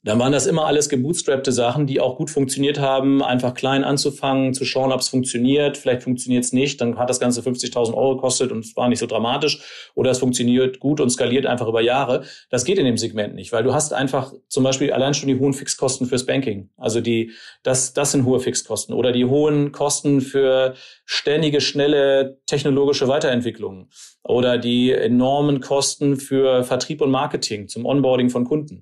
dann 0.02 0.18
waren 0.18 0.32
das 0.32 0.46
immer 0.46 0.66
alles 0.66 0.88
gebootstrappte 0.88 1.52
Sachen, 1.52 1.86
die 1.86 2.00
auch 2.00 2.16
gut 2.16 2.30
funktioniert 2.30 2.80
haben, 2.80 3.22
einfach 3.22 3.54
klein 3.54 3.84
anzufangen, 3.84 4.54
zu 4.54 4.64
schauen, 4.64 4.94
ob 4.94 5.02
es 5.02 5.10
funktioniert. 5.10 5.78
Vielleicht 5.78 6.04
funktioniert 6.04 6.46
es 6.46 6.54
nicht, 6.54 6.80
dann 6.80 6.98
hat 6.98 7.10
das 7.10 7.20
Ganze 7.20 7.42
50.000 7.42 7.94
Euro 7.94 8.16
gekostet 8.16 8.54
und 8.54 8.64
es 8.64 8.78
war 8.78 8.88
nicht 8.88 9.00
so 9.00 9.08
dramatisch. 9.08 9.62
Oder 9.96 10.12
es 10.12 10.20
funktioniert 10.20 10.80
gut 10.80 11.02
und 11.02 11.10
skaliert 11.10 11.46
einfach 11.46 11.68
über 11.68 11.82
Jahre. 11.82 12.24
Das 12.50 12.64
geht 12.64 12.78
in 12.78 12.86
dem 12.86 12.98
Segment 12.98 13.36
nicht, 13.36 13.52
weil 13.52 13.64
du 13.64 13.74
hast 13.74 13.92
einfach 13.92 14.34
zum 14.48 14.64
Beispiel 14.64 14.94
allein 14.94 15.14
schon 15.14 15.28
die 15.28 15.38
hohen 15.38 15.54
Fixkosten 15.54 16.08
fürs 16.08 16.26
Banking. 16.26 16.70
Also 16.78 17.02
die, 17.02 17.32
das, 17.64 17.92
das 17.92 18.14
sind 18.14 18.24
hohe 18.24 18.40
Fixkosten. 18.40 18.96
Oder 18.96 19.12
die 19.12 19.26
hohen 19.26 19.74
Kosten 19.74 20.22
für 20.22 20.76
ständige, 21.04 21.60
schnelle 21.60 22.40
technologische 22.46 23.10
Weiterentwicklungen. 23.10 23.90
Oder 24.24 24.58
die 24.58 24.94
enormen 24.94 25.60
Kosten 25.60 26.16
für 26.16 26.64
Vertrieb 26.64 27.02
und 27.02 27.12
Marketing 27.12 27.68
zum 27.68 27.86
Onboarding 27.86 28.30
von 28.30 28.46
Kunden. 28.46 28.82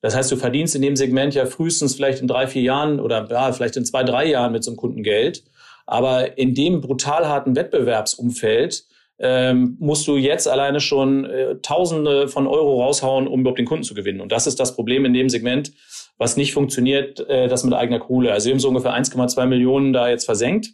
Das 0.00 0.14
heißt, 0.14 0.30
du 0.30 0.36
verdienst 0.36 0.74
in 0.76 0.82
dem 0.82 0.96
Segment 0.96 1.34
ja 1.34 1.46
frühestens 1.46 1.94
vielleicht 1.94 2.20
in 2.20 2.28
drei, 2.28 2.46
vier 2.46 2.62
Jahren 2.62 3.00
oder 3.00 3.26
ja, 3.30 3.52
vielleicht 3.52 3.76
in 3.76 3.84
zwei, 3.84 4.04
drei 4.04 4.26
Jahren 4.26 4.52
mit 4.52 4.62
so 4.62 4.70
einem 4.70 4.76
Kunden 4.76 5.02
Geld. 5.02 5.42
Aber 5.86 6.38
in 6.38 6.54
dem 6.54 6.80
brutal 6.80 7.26
harten 7.26 7.56
Wettbewerbsumfeld 7.56 8.84
ähm, 9.18 9.76
musst 9.80 10.06
du 10.06 10.16
jetzt 10.16 10.46
alleine 10.46 10.80
schon 10.80 11.24
äh, 11.24 11.56
Tausende 11.62 12.28
von 12.28 12.46
Euro 12.46 12.82
raushauen, 12.82 13.26
um 13.26 13.40
überhaupt 13.40 13.58
den 13.58 13.66
Kunden 13.66 13.82
zu 13.82 13.94
gewinnen. 13.94 14.20
Und 14.20 14.30
das 14.30 14.46
ist 14.46 14.60
das 14.60 14.76
Problem 14.76 15.04
in 15.04 15.12
dem 15.12 15.28
Segment, 15.28 15.72
was 16.16 16.36
nicht 16.36 16.52
funktioniert, 16.52 17.20
äh, 17.28 17.48
das 17.48 17.64
mit 17.64 17.74
eigener 17.74 17.98
Kohle. 17.98 18.32
Also 18.32 18.46
wir 18.46 18.52
haben 18.52 18.60
so 18.60 18.68
ungefähr 18.68 18.92
1,2 18.92 19.46
Millionen 19.46 19.92
da 19.92 20.08
jetzt 20.08 20.24
versenkt. 20.24 20.68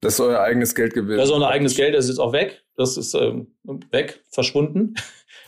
Das 0.00 0.14
ist 0.14 0.20
euer 0.20 0.40
eigenes 0.40 0.74
Geld 0.74 0.92
gewesen. 0.92 1.18
Das 1.18 1.28
ist 1.28 1.34
unser 1.34 1.48
eigenes 1.48 1.76
Geld, 1.76 1.94
das 1.94 2.06
ist 2.06 2.12
jetzt 2.12 2.18
auch 2.18 2.32
weg. 2.32 2.64
Das 2.76 2.96
ist 2.96 3.14
ähm, 3.14 3.54
weg, 3.92 4.24
verschwunden 4.30 4.94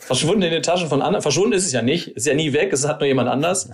verschwunden 0.06 0.42
in 0.42 0.52
den 0.52 0.62
Taschen 0.62 0.88
von 0.88 1.02
anderen. 1.02 1.22
Verschwunden 1.22 1.52
ist 1.52 1.66
es 1.66 1.72
ja 1.72 1.82
nicht, 1.82 2.08
ist 2.08 2.26
ja 2.26 2.34
nie 2.34 2.52
weg, 2.52 2.72
es 2.72 2.86
hat 2.86 3.00
nur 3.00 3.08
jemand 3.08 3.28
anders. 3.28 3.68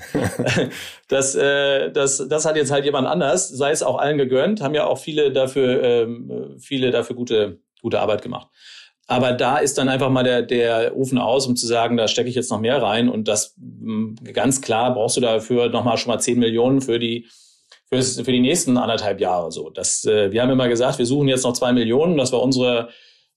das, 1.09 1.35
äh, 1.35 1.93
das, 1.93 2.27
das 2.27 2.47
hat 2.47 2.57
jetzt 2.57 2.73
halt 2.73 2.87
jemand 2.87 3.07
anders, 3.07 3.49
sei 3.49 3.71
es 3.71 3.83
auch 3.83 3.99
allen 3.99 4.17
gegönnt, 4.17 4.63
haben 4.63 4.75
ja 4.75 4.87
auch 4.87 4.99
viele 4.99 5.31
dafür, 5.31 5.83
ähm, 5.83 6.57
viele 6.59 6.91
dafür 6.91 7.17
gute, 7.17 7.61
gute 7.83 8.01
Arbeit 8.01 8.23
gemacht. 8.23 8.49
Aber 9.07 9.33
da 9.33 9.59
ist 9.59 9.77
dann 9.77 9.91
einfach 9.91 10.09
mal 10.09 10.23
der, 10.23 10.41
der 10.41 10.97
Ofen 10.97 11.19
aus, 11.19 11.47
um 11.47 11.55
zu 11.55 11.67
sagen, 11.67 11.99
da 11.99 12.09
stecke 12.09 12.31
ich 12.31 12.35
jetzt 12.35 12.51
noch 12.51 12.61
mehr 12.61 12.81
rein. 12.81 13.11
Und 13.11 13.29
das 13.29 13.55
ganz 14.33 14.63
klar 14.63 14.95
brauchst 14.95 15.19
du 15.19 15.21
dafür 15.21 15.69
nochmal 15.69 15.99
schon 15.99 16.13
mal 16.13 16.19
10 16.19 16.39
Millionen 16.39 16.81
für 16.81 16.99
die, 16.99 17.27
für, 17.91 18.03
für 18.03 18.33
die 18.33 18.41
nächsten 18.41 18.79
anderthalb 18.79 19.21
Jahre. 19.21 19.53
So, 19.53 19.69
das, 19.69 20.07
äh, 20.07 20.33
wir 20.33 20.41
haben 20.41 20.51
immer 20.51 20.69
gesagt, 20.69 20.99
wir 20.99 21.05
suchen 21.05 21.29
jetzt 21.29 21.45
noch 21.45 21.53
zwei 21.53 21.73
Millionen. 21.73 22.17
Das 22.17 22.33
war 22.33 22.41
unsere 22.41 22.89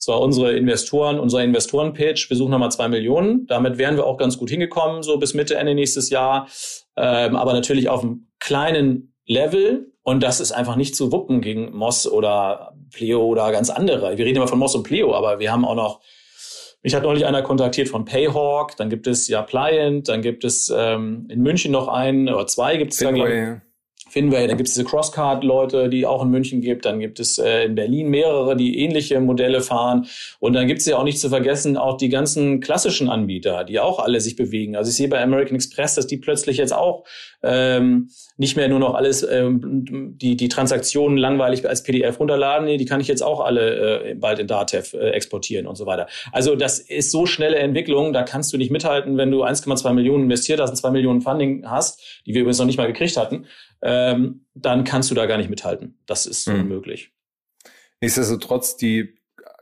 war 0.07 0.21
unsere 0.21 0.53
Investoren, 0.53 1.19
unser 1.19 1.43
Investoren-Pitch. 1.43 2.29
Wir 2.29 2.37
suchen 2.37 2.51
nochmal 2.51 2.71
zwei 2.71 2.87
Millionen. 2.87 3.47
Damit 3.47 3.77
wären 3.77 3.95
wir 3.95 4.05
auch 4.05 4.17
ganz 4.17 4.37
gut 4.37 4.49
hingekommen, 4.49 5.03
so 5.03 5.17
bis 5.17 5.33
Mitte, 5.33 5.55
Ende 5.55 5.73
nächstes 5.73 6.09
Jahr. 6.09 6.47
Ähm, 6.95 7.35
aber 7.35 7.53
natürlich 7.53 7.89
auf 7.89 8.03
einem 8.03 8.27
kleinen 8.39 9.15
Level. 9.25 9.91
Und 10.03 10.21
das 10.21 10.39
ist 10.39 10.51
einfach 10.51 10.75
nicht 10.75 10.95
zu 10.95 11.11
wuppen 11.11 11.41
gegen 11.41 11.75
Moss 11.75 12.07
oder 12.07 12.75
Pleo 12.93 13.25
oder 13.25 13.51
ganz 13.51 13.69
andere. 13.69 14.17
Wir 14.17 14.25
reden 14.25 14.37
immer 14.37 14.47
von 14.47 14.59
Moss 14.59 14.75
und 14.75 14.83
Pleo, 14.83 15.15
aber 15.15 15.39
wir 15.39 15.51
haben 15.51 15.65
auch 15.65 15.75
noch 15.75 16.01
mich 16.85 16.93
hat 16.93 17.01
neulich 17.01 17.25
einer 17.25 17.41
kontaktiert 17.41 17.89
von 17.89 18.05
Payhawk, 18.05 18.77
dann 18.77 18.91
gibt 18.91 19.07
es 19.07 19.27
ja 19.27 19.41
Pliant, 19.41 20.07
dann 20.07 20.21
gibt 20.21 20.43
es 20.43 20.71
ähm, 20.73 21.27
in 21.31 21.41
München 21.41 21.71
noch 21.71 21.87
einen 21.87 22.29
oder 22.29 22.45
zwei 22.45 22.77
gibt 22.77 22.93
es 22.93 22.99
da, 22.99 23.61
Finway, 24.15 24.47
dann 24.47 24.55
gibt 24.55 24.69
es 24.69 24.75
diese 24.75 24.85
Crosscard-Leute, 24.85 25.89
die 25.89 26.05
auch 26.05 26.23
in 26.23 26.29
München 26.29 26.61
gibt, 26.61 26.85
dann 26.85 27.01
gibt 27.01 27.19
es 27.19 27.37
äh, 27.37 27.65
in 27.65 27.75
Berlin 27.75 28.07
mehrere, 28.07 28.55
die 28.55 28.79
ähnliche 28.79 29.19
Modelle 29.19 29.59
fahren 29.59 30.07
und 30.39 30.53
dann 30.53 30.67
gibt 30.67 30.79
es 30.79 30.85
ja 30.85 30.95
auch 30.95 31.03
nicht 31.03 31.19
zu 31.19 31.27
vergessen 31.27 31.75
auch 31.75 31.97
die 31.97 32.07
ganzen 32.07 32.61
klassischen 32.61 33.09
Anbieter, 33.09 33.65
die 33.65 33.77
auch 33.81 33.99
alle 33.99 34.21
sich 34.21 34.37
bewegen. 34.37 34.77
Also 34.77 34.89
ich 34.89 34.95
sehe 34.95 35.09
bei 35.09 35.21
American 35.21 35.55
Express, 35.55 35.95
dass 35.95 36.07
die 36.07 36.15
plötzlich 36.15 36.55
jetzt 36.55 36.73
auch 36.73 37.03
ähm, 37.43 38.09
nicht 38.37 38.55
mehr 38.55 38.69
nur 38.69 38.79
noch 38.79 38.95
alles 38.95 39.21
ähm, 39.21 39.59
die 40.17 40.37
die 40.37 40.47
Transaktionen 40.47 41.17
langweilig 41.17 41.67
als 41.67 41.83
PDF 41.83 42.17
runterladen, 42.17 42.67
nee, 42.67 42.77
die 42.77 42.85
kann 42.85 43.01
ich 43.01 43.09
jetzt 43.09 43.21
auch 43.21 43.41
alle 43.41 44.11
äh, 44.11 44.15
bald 44.15 44.39
in 44.39 44.47
Datev 44.47 44.93
äh, 44.93 45.09
exportieren 45.09 45.67
und 45.67 45.75
so 45.75 45.85
weiter. 45.87 46.07
Also 46.31 46.55
das 46.55 46.79
ist 46.79 47.11
so 47.11 47.25
schnelle 47.25 47.57
Entwicklung, 47.57 48.13
da 48.13 48.23
kannst 48.23 48.53
du 48.53 48.57
nicht 48.57 48.71
mithalten, 48.71 49.17
wenn 49.17 49.29
du 49.29 49.43
1,2 49.43 49.91
Millionen 49.91 50.23
investiert 50.23 50.61
hast 50.61 50.69
und 50.69 50.77
2 50.77 50.91
Millionen 50.91 51.19
Funding 51.19 51.69
hast, 51.69 52.01
die 52.25 52.33
wir 52.33 52.41
übrigens 52.41 52.59
noch 52.59 52.65
nicht 52.65 52.77
mal 52.77 52.87
gekriegt 52.87 53.17
hatten 53.17 53.45
ähm, 53.85 54.47
dann 54.55 54.83
kannst 54.83 55.11
du 55.11 55.15
da 55.15 55.27
gar 55.27 55.37
nicht 55.37 55.49
mithalten. 55.49 55.99
Das 56.07 56.25
ist 56.25 56.47
mhm. 56.47 56.61
unmöglich. 56.61 57.11
Nichtsdestotrotz, 58.01 58.77
die 58.77 59.15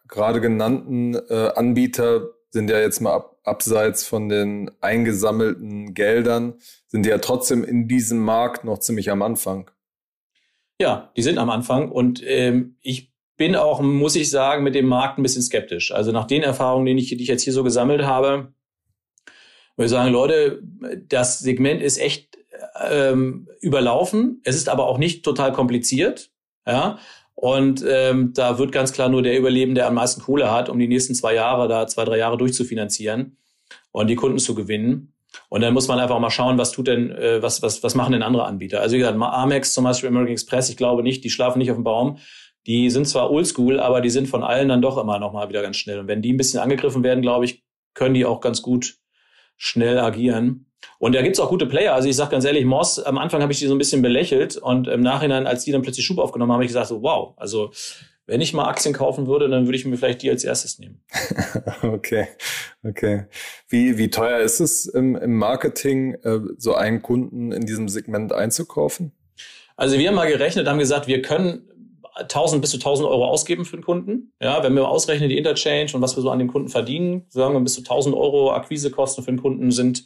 gerade 0.08 0.40
genannten 0.40 1.14
äh, 1.14 1.52
Anbieter 1.56 2.30
sind 2.50 2.70
ja 2.70 2.80
jetzt 2.80 3.02
mal 3.02 3.14
ab, 3.14 3.38
abseits 3.44 4.06
von 4.06 4.30
den 4.30 4.72
eingesammelten 4.80 5.94
Geldern, 5.94 6.56
sind 6.88 7.06
ja 7.06 7.18
trotzdem 7.18 7.66
in 7.66 7.90
diesem 7.90 8.20
Markt 8.20 8.64
noch 8.64 8.80
ziemlich 8.80 9.12
am 9.12 9.22
Anfang. 9.22 9.70
Ja, 10.80 11.12
die 11.18 11.22
sind 11.22 11.38
am 11.38 11.50
Anfang 11.50 11.92
und 11.92 12.22
ähm, 12.26 12.78
ich 12.82 13.12
bin 13.36 13.58
auch, 13.58 13.82
muss 13.82 14.16
ich 14.16 14.30
sagen, 14.30 14.64
mit 14.64 14.76
dem 14.76 14.86
Markt 14.86 15.18
ein 15.18 15.24
bisschen 15.24 15.42
skeptisch. 15.42 15.92
Also 15.92 16.14
nach 16.14 16.28
den 16.28 16.44
Erfahrungen, 16.44 16.86
die 16.86 17.02
ich, 17.02 17.10
die 17.10 17.22
ich 17.22 17.28
jetzt 17.28 17.44
hier 17.44 17.54
so 17.54 17.64
gesammelt 17.64 18.04
habe, 18.04 18.54
würde 19.76 19.86
ich 19.86 19.92
sagen, 19.92 20.14
Leute, 20.14 20.62
das 21.10 21.40
Segment 21.40 21.82
ist 21.82 21.98
echt 21.98 22.38
ähm, 22.80 23.48
überlaufen. 23.62 24.42
Es 24.44 24.56
ist 24.56 24.70
aber 24.70 24.88
auch 24.88 24.98
nicht 24.98 25.24
total 25.24 25.52
kompliziert. 25.52 26.32
Ja. 26.66 26.98
Und 27.36 27.84
ähm, 27.88 28.34
da 28.34 28.58
wird 28.58 28.72
ganz 28.72 28.94
klar 28.94 29.10
nur 29.10 29.22
der 29.22 29.38
überleben, 29.38 29.76
der 29.76 29.88
am 29.88 29.96
meisten 29.96 30.22
Kohle 30.22 30.52
hat, 30.52 30.70
um 30.70 30.80
die 30.80 30.88
nächsten 30.88 31.16
zwei 31.16 31.34
Jahre, 31.34 31.68
da 31.68 31.88
zwei, 31.88 32.06
drei 32.06 32.18
Jahre 32.18 32.38
durchzufinanzieren 32.38 33.38
und 33.92 34.08
die 34.08 34.16
Kunden 34.16 34.40
zu 34.40 34.56
gewinnen. 34.56 35.14
Und 35.50 35.62
dann 35.62 35.74
muss 35.74 35.88
man 35.88 36.00
einfach 36.00 36.20
mal 36.20 36.30
schauen, 36.30 36.58
was 36.58 36.72
tut 36.72 36.88
denn, 36.88 37.12
äh, 37.12 37.42
was, 37.42 37.62
was, 37.62 37.82
was 37.84 37.96
machen 37.96 38.14
denn 38.14 38.24
andere 38.24 38.46
Anbieter? 38.46 38.82
Also 38.82 38.96
wie 38.96 39.00
gesagt, 39.00 39.18
Amex 39.20 39.74
zum 39.74 39.84
Beispiel, 39.84 40.10
American 40.10 40.34
Express, 40.34 40.70
ich 40.70 40.78
glaube 40.78 41.04
nicht, 41.04 41.24
die 41.24 41.30
schlafen 41.30 41.60
nicht 41.60 41.72
auf 41.72 41.78
dem 41.78 41.84
Baum. 41.84 42.18
Die 42.66 42.90
sind 42.90 43.08
zwar 43.08 43.30
oldschool, 43.30 43.80
aber 43.80 44.00
die 44.00 44.10
sind 44.10 44.28
von 44.28 44.44
allen 44.44 44.70
dann 44.70 44.82
doch 44.82 44.98
immer 44.98 45.20
noch 45.20 45.34
mal 45.34 45.50
wieder 45.50 45.62
ganz 45.62 45.78
schnell. 45.78 46.00
Und 46.00 46.08
wenn 46.08 46.22
die 46.22 46.32
ein 46.32 46.38
bisschen 46.38 46.60
angegriffen 46.60 47.04
werden, 47.04 47.22
glaube 47.22 47.46
ich, 47.46 47.64
können 47.94 48.14
die 48.14 48.26
auch 48.26 48.42
ganz 48.42 48.62
gut 48.62 48.96
schnell 49.58 50.00
agieren. 50.00 50.68
Und 51.00 51.16
da 51.16 51.22
gibt's 51.22 51.40
auch 51.40 51.50
gute 51.50 51.66
Player. 51.66 51.94
Also 51.94 52.10
ich 52.10 52.16
sage 52.16 52.32
ganz 52.32 52.46
ehrlich, 52.46 52.66
Moss, 52.66 53.00
am 53.00 53.18
Anfang 53.18 53.42
habe 53.42 53.52
ich 53.52 53.60
die 53.60 53.68
so 53.68 53.76
ein 53.76 53.78
bisschen 53.78 54.02
belächelt 54.02 54.58
und 54.58 54.88
im 54.88 55.02
Nachhinein, 55.02 55.48
als 55.48 55.64
die 55.64 55.72
dann 55.72 55.82
plötzlich 55.82 56.06
Schub 56.06 56.20
aufgenommen 56.20 56.52
haben, 56.52 56.58
habe 56.58 56.66
ich 56.66 56.70
gesagt, 56.70 56.88
so, 56.88 57.02
wow, 57.02 57.34
also 57.38 57.72
wenn 58.26 58.40
ich 58.40 58.54
mal 58.54 58.70
Aktien 58.70 58.94
kaufen 58.94 59.28
würde, 59.28 59.50
dann 59.50 59.66
würde 59.66 59.78
ich 59.78 59.86
mir 59.86 59.98
vielleicht 59.98 60.22
die 60.22 60.30
als 60.30 60.44
erstes 60.44 60.80
nehmen. 60.80 61.02
okay, 61.84 62.28
okay. 62.84 63.26
Wie, 63.68 63.98
wie 63.98 64.10
teuer 64.10 64.40
ist 64.40 64.60
es 64.62 64.86
im, 64.86 65.16
im 65.16 65.38
Marketing, 65.38 66.14
äh, 66.24 66.40
so 66.58 66.74
einen 66.74 67.02
Kunden 67.02 67.52
in 67.52 67.66
diesem 67.66 67.90
Segment 67.90 68.32
einzukaufen? 68.32 69.12
Also 69.76 69.98
wir 69.98 70.08
haben 70.08 70.16
mal 70.16 70.32
gerechnet, 70.32 70.68
haben 70.68 70.80
gesagt, 70.80 71.08
wir 71.08 71.22
können 71.22 71.70
1000 72.16 72.62
bis 72.62 72.72
zu 72.72 72.78
1000 72.78 73.10
Euro 73.10 73.28
ausgeben 73.28 73.66
für 73.66 73.76
den 73.76 73.84
Kunden. 73.84 74.34
Ja, 74.40 74.64
wenn 74.64 74.76
wir 74.76 74.88
ausrechnen 74.88 75.30
die 75.30 75.38
Interchange 75.38 75.92
und 75.94 76.02
was 76.02 76.16
wir 76.16 76.22
so 76.22 76.30
an 76.30 76.40
dem 76.40 76.48
Kunden 76.48 76.70
verdienen, 76.70 77.26
sagen 77.30 77.54
wir 77.54 77.60
bis 77.62 77.74
zu 77.74 77.82
1000 77.82 78.16
Euro 78.16 78.54
Akquisekosten 78.54 79.24
für 79.24 79.32
den 79.32 79.42
Kunden 79.42 79.72
sind 79.72 80.06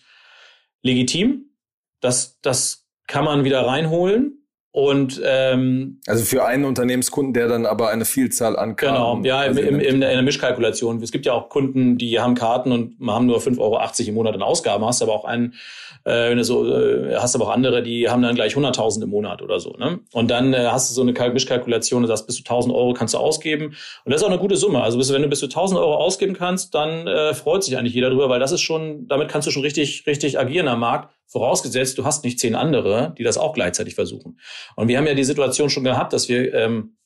legitim. 0.88 1.52
Das, 2.00 2.40
das 2.42 2.88
kann 3.08 3.26
man 3.26 3.44
wieder 3.44 3.66
reinholen. 3.66 4.37
Und 4.78 5.20
ähm, 5.26 6.00
also 6.06 6.24
für 6.24 6.46
einen 6.46 6.64
Unternehmenskunden, 6.64 7.34
der 7.34 7.48
dann 7.48 7.66
aber 7.66 7.90
eine 7.90 8.06
Vielzahl 8.06 8.56
an 8.56 8.76
Karten. 8.76 9.24
Genau, 9.24 9.28
ja, 9.28 9.44
im, 9.44 9.58
im, 9.58 9.80
in 9.80 10.02
der 10.02 10.22
Mischkalkulation. 10.22 11.02
Es 11.02 11.12
gibt 11.12 11.26
ja 11.26 11.34
auch 11.34 11.50
Kunden, 11.50 11.98
die 11.98 12.20
haben 12.20 12.36
Karten 12.36 12.72
und 12.72 12.96
haben 13.10 13.26
nur 13.26 13.40
5,80 13.40 13.60
Euro 13.60 13.82
im 14.08 14.14
Monat 14.14 14.36
in 14.36 14.44
Ausgaben, 14.44 14.86
hast 14.86 15.02
aber 15.02 15.14
auch 15.14 15.26
einen, 15.26 15.56
äh, 16.04 16.30
wenn 16.30 16.38
du 16.38 16.44
so, 16.44 16.72
äh, 16.72 17.16
hast 17.16 17.34
aber 17.34 17.46
auch 17.46 17.50
andere, 17.50 17.82
die 17.82 18.08
haben 18.08 18.22
dann 18.22 18.36
gleich 18.36 18.54
100.000 18.54 19.02
im 19.02 19.10
Monat 19.10 19.42
oder 19.42 19.60
so. 19.60 19.72
Ne? 19.80 19.98
Und 20.14 20.30
dann 20.30 20.54
äh, 20.54 20.68
hast 20.68 20.92
du 20.92 20.94
so 20.94 21.02
eine 21.02 21.34
Mischkalkulation, 21.34 22.04
du 22.04 22.08
sagst, 22.08 22.28
bis 22.28 22.36
zu 22.36 22.44
1.000 22.44 22.72
Euro 22.72 22.94
kannst 22.94 23.16
du 23.16 23.18
ausgeben. 23.18 23.76
Und 24.06 24.12
das 24.12 24.22
ist 24.22 24.28
auch 24.28 24.30
eine 24.30 24.40
gute 24.40 24.58
Summe. 24.58 24.84
Also 24.84 25.00
bis, 25.00 25.12
wenn 25.12 25.24
du 25.24 25.28
bis 25.28 25.40
zu 25.40 25.48
1.000 25.48 25.78
Euro 25.78 25.96
ausgeben 25.96 26.36
kannst, 26.36 26.76
dann 26.76 27.08
äh, 27.08 27.34
freut 27.34 27.64
sich 27.64 27.80
eigentlich 27.80 27.96
jeder 27.96 28.12
drüber, 28.12 28.30
weil 28.30 28.40
das 28.40 28.52
ist 28.52 28.62
schon, 28.62 29.08
damit 29.08 29.28
kannst 29.30 29.48
du 29.48 29.52
schon 29.52 29.64
richtig, 29.64 30.04
richtig 30.06 30.38
agieren 30.38 30.68
am 30.68 30.82
Markt. 30.82 31.17
Vorausgesetzt, 31.28 31.98
du 31.98 32.06
hast 32.06 32.24
nicht 32.24 32.40
zehn 32.40 32.56
andere, 32.56 33.14
die 33.18 33.24
das 33.24 33.38
auch 33.38 33.54
gleichzeitig 33.54 33.96
versuchen. 33.96 34.40
Und 34.76 34.88
wir 34.88 34.98
haben 34.98 35.08
ja 35.08 35.14
die 35.14 35.24
Situation 35.24 35.70
schon 35.70 35.84
gehabt, 35.84 36.14
dass 36.14 36.30
wir 36.30 36.54
ähm, 36.54 36.98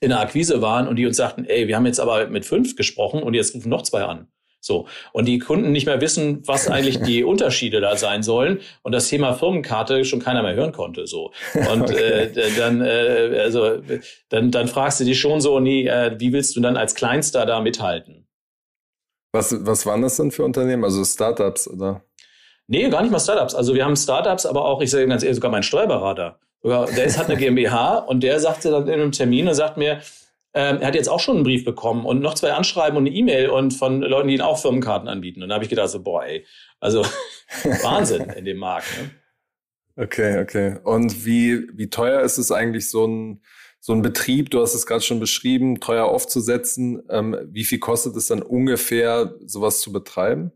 in 0.00 0.10
der 0.10 0.20
Akquise 0.20 0.62
waren 0.62 0.86
und 0.86 0.96
die 0.96 1.06
uns 1.06 1.16
sagten, 1.16 1.44
ey, 1.44 1.66
wir 1.68 1.76
haben 1.76 1.86
jetzt 1.86 2.00
aber 2.00 2.28
mit 2.28 2.44
fünf 2.44 2.76
gesprochen 2.76 3.22
und 3.22 3.34
jetzt 3.34 3.54
rufen 3.54 3.68
noch 3.68 3.82
zwei 3.82 4.04
an. 4.04 4.28
So. 4.60 4.86
Und 5.12 5.26
die 5.26 5.38
Kunden 5.38 5.72
nicht 5.72 5.86
mehr 5.86 6.00
wissen, 6.00 6.46
was 6.46 6.68
eigentlich 6.68 7.00
die 7.00 7.24
Unterschiede 7.24 7.80
da 7.80 7.96
sein 7.96 8.22
sollen 8.22 8.60
und 8.82 8.92
das 8.92 9.08
Thema 9.08 9.34
Firmenkarte 9.34 10.04
schon 10.04 10.20
keiner 10.20 10.42
mehr 10.42 10.54
hören 10.54 10.72
konnte. 10.72 11.06
So. 11.06 11.32
Und 11.72 11.82
okay. 11.82 12.24
äh, 12.24 12.56
dann, 12.56 12.80
äh, 12.80 13.38
also, 13.40 13.80
dann, 14.28 14.50
dann 14.50 14.68
fragst 14.68 15.00
du 15.00 15.04
dich 15.04 15.20
schon 15.20 15.40
so, 15.40 15.60
nee, 15.60 15.86
äh, 15.86 16.16
wie 16.18 16.32
willst 16.32 16.56
du 16.56 16.60
dann 16.60 16.76
als 16.76 16.94
Kleinster 16.94 17.46
da 17.46 17.60
mithalten? 17.60 18.26
Was, 19.32 19.54
was 19.66 19.86
waren 19.86 20.02
das 20.02 20.16
denn 20.16 20.30
für 20.30 20.44
Unternehmen? 20.44 20.84
Also 20.84 21.04
Startups 21.04 21.68
oder? 21.68 22.02
Nee, 22.68 22.88
gar 22.88 23.02
nicht 23.02 23.12
mal 23.12 23.20
Startups. 23.20 23.54
Also 23.54 23.74
wir 23.74 23.84
haben 23.84 23.96
Startups, 23.96 24.46
aber 24.46 24.64
auch, 24.64 24.80
ich 24.80 24.90
sage 24.90 25.06
ganz 25.06 25.22
ehrlich, 25.22 25.36
sogar 25.36 25.50
mein 25.50 25.62
Steuerberater. 25.62 26.40
Der 26.64 27.04
ist, 27.04 27.18
hat 27.18 27.28
eine 27.28 27.36
GmbH 27.36 27.98
und 28.08 28.22
der 28.22 28.40
sagte 28.40 28.70
dann 28.70 28.88
in 28.88 28.94
einem 28.94 29.12
Termin 29.12 29.46
und 29.46 29.54
sagt 29.54 29.76
mir, 29.76 30.00
ähm, 30.52 30.78
er 30.80 30.88
hat 30.88 30.94
jetzt 30.94 31.08
auch 31.08 31.20
schon 31.20 31.36
einen 31.36 31.44
Brief 31.44 31.64
bekommen 31.64 32.04
und 32.06 32.20
noch 32.20 32.34
zwei 32.34 32.52
Anschreiben 32.52 32.96
und 32.96 33.06
eine 33.06 33.14
E-Mail 33.14 33.50
und 33.50 33.72
von 33.72 34.00
Leuten, 34.00 34.28
die 34.28 34.34
ihn 34.34 34.40
auch 34.40 34.58
Firmenkarten 34.58 35.06
anbieten. 35.06 35.42
Und 35.42 35.50
da 35.50 35.56
habe 35.56 35.64
ich 35.64 35.70
gedacht, 35.70 35.90
so, 35.90 36.02
boah, 36.02 36.24
ey, 36.24 36.44
also 36.80 37.04
Wahnsinn 37.82 38.30
in 38.30 38.46
dem 38.46 38.56
Markt. 38.56 38.86
Ne? 38.98 39.10
Okay, 40.04 40.40
okay. 40.40 40.78
Und 40.82 41.24
wie, 41.24 41.68
wie 41.74 41.88
teuer 41.88 42.22
ist 42.22 42.38
es 42.38 42.50
eigentlich, 42.50 42.90
so 42.90 43.06
ein, 43.06 43.42
so 43.80 43.92
ein 43.92 44.02
Betrieb, 44.02 44.50
du 44.50 44.60
hast 44.60 44.74
es 44.74 44.86
gerade 44.86 45.02
schon 45.02 45.20
beschrieben, 45.20 45.78
teuer 45.80 46.06
aufzusetzen? 46.06 47.02
Ähm, 47.10 47.36
wie 47.50 47.64
viel 47.64 47.78
kostet 47.78 48.16
es 48.16 48.26
dann 48.26 48.42
ungefähr, 48.42 49.34
sowas 49.44 49.80
zu 49.80 49.92
betreiben? 49.92 50.52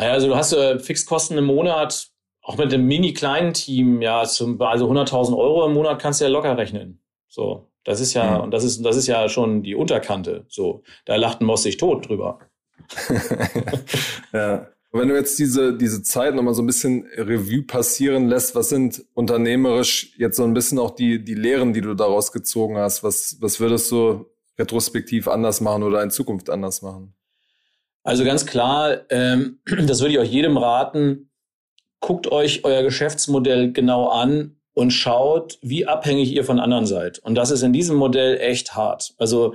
Naja, 0.00 0.12
also 0.12 0.28
du 0.28 0.36
hast 0.36 0.54
äh, 0.54 0.78
Fixkosten 0.78 1.36
im 1.36 1.44
Monat, 1.44 2.08
auch 2.40 2.56
mit 2.56 2.72
einem 2.72 2.86
mini 2.86 3.12
kleinen 3.12 3.52
Team, 3.52 4.00
ja, 4.00 4.24
zum, 4.24 4.58
also 4.62 4.90
100.000 4.90 5.36
Euro 5.36 5.66
im 5.66 5.74
Monat 5.74 6.00
kannst 6.00 6.20
du 6.20 6.24
ja 6.24 6.30
locker 6.30 6.56
rechnen. 6.56 7.02
So. 7.28 7.66
Das 7.84 8.00
ist 8.00 8.14
ja, 8.14 8.38
mhm. 8.38 8.44
und 8.44 8.50
das 8.50 8.64
ist, 8.64 8.82
das 8.82 8.96
ist 8.96 9.08
ja 9.08 9.28
schon 9.28 9.62
die 9.62 9.74
Unterkante. 9.74 10.46
So, 10.48 10.84
da 11.04 11.16
lacht 11.16 11.42
ein 11.42 11.44
Moss 11.44 11.64
sich 11.64 11.76
tot 11.76 12.08
drüber. 12.08 12.38
ja. 14.32 14.68
Wenn 14.90 15.08
du 15.08 15.14
jetzt 15.14 15.38
diese, 15.38 15.76
diese 15.76 16.02
Zeit 16.02 16.34
nochmal 16.34 16.54
so 16.54 16.62
ein 16.62 16.66
bisschen 16.66 17.06
Revue 17.16 17.62
passieren 17.62 18.26
lässt, 18.26 18.54
was 18.54 18.70
sind 18.70 19.04
unternehmerisch 19.12 20.14
jetzt 20.16 20.36
so 20.36 20.44
ein 20.44 20.54
bisschen 20.54 20.78
auch 20.78 20.92
die, 20.92 21.22
die 21.22 21.34
Lehren, 21.34 21.74
die 21.74 21.82
du 21.82 21.92
daraus 21.94 22.32
gezogen 22.32 22.78
hast? 22.78 23.04
Was, 23.04 23.36
was 23.40 23.60
würdest 23.60 23.92
du 23.92 24.26
retrospektiv 24.58 25.28
anders 25.28 25.60
machen 25.60 25.82
oder 25.82 26.02
in 26.02 26.10
Zukunft 26.10 26.48
anders 26.48 26.80
machen? 26.80 27.14
Also 28.10 28.24
ganz 28.24 28.44
klar, 28.44 29.02
ähm, 29.10 29.60
das 29.86 30.00
würde 30.00 30.14
ich 30.14 30.18
euch 30.18 30.32
jedem 30.32 30.56
raten, 30.56 31.30
guckt 32.00 32.26
euch 32.32 32.64
euer 32.64 32.82
Geschäftsmodell 32.82 33.72
genau 33.72 34.08
an 34.08 34.56
und 34.74 34.90
schaut, 34.90 35.60
wie 35.62 35.86
abhängig 35.86 36.32
ihr 36.32 36.42
von 36.42 36.58
anderen 36.58 36.86
seid. 36.86 37.20
Und 37.20 37.36
das 37.36 37.52
ist 37.52 37.62
in 37.62 37.72
diesem 37.72 37.96
Modell 37.96 38.40
echt 38.40 38.74
hart. 38.74 39.14
Also, 39.18 39.54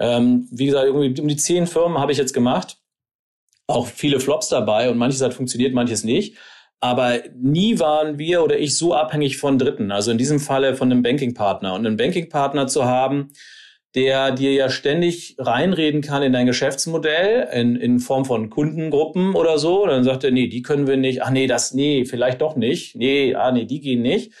ähm, 0.00 0.48
wie 0.50 0.66
gesagt, 0.66 0.86
irgendwie 0.86 1.20
um 1.20 1.28
die 1.28 1.36
zehn 1.36 1.68
Firmen 1.68 1.98
habe 1.98 2.10
ich 2.10 2.18
jetzt 2.18 2.34
gemacht. 2.34 2.78
Auch 3.68 3.86
viele 3.86 4.18
Flops 4.18 4.48
dabei 4.48 4.90
und 4.90 4.98
manches 4.98 5.22
hat 5.22 5.32
funktioniert, 5.32 5.72
manches 5.72 6.02
nicht. 6.02 6.36
Aber 6.80 7.22
nie 7.36 7.78
waren 7.78 8.18
wir 8.18 8.42
oder 8.42 8.58
ich 8.58 8.76
so 8.76 8.92
abhängig 8.92 9.36
von 9.36 9.56
Dritten. 9.56 9.92
Also 9.92 10.10
in 10.10 10.18
diesem 10.18 10.40
Falle 10.40 10.74
von 10.74 10.90
einem 10.90 11.04
Bankingpartner. 11.04 11.72
Und 11.74 11.86
einen 11.86 11.96
Bankingpartner 11.96 12.66
zu 12.66 12.86
haben, 12.86 13.30
der 13.94 14.32
dir 14.32 14.52
ja 14.52 14.68
ständig 14.70 15.36
reinreden 15.38 16.00
kann 16.00 16.22
in 16.22 16.32
dein 16.32 16.46
Geschäftsmodell 16.46 17.48
in, 17.52 17.76
in 17.76 18.00
Form 18.00 18.24
von 18.24 18.50
Kundengruppen 18.50 19.34
oder 19.34 19.58
so. 19.58 19.84
Und 19.84 19.90
dann 19.90 20.04
sagt 20.04 20.24
er, 20.24 20.30
nee, 20.30 20.48
die 20.48 20.62
können 20.62 20.86
wir 20.86 20.96
nicht. 20.96 21.22
Ach 21.22 21.30
nee, 21.30 21.46
das, 21.46 21.74
nee, 21.74 22.04
vielleicht 22.04 22.40
doch 22.40 22.56
nicht. 22.56 22.96
Nee, 22.96 23.34
ah 23.34 23.52
nee, 23.52 23.64
die 23.64 23.80
gehen 23.80 24.02
nicht. 24.02 24.32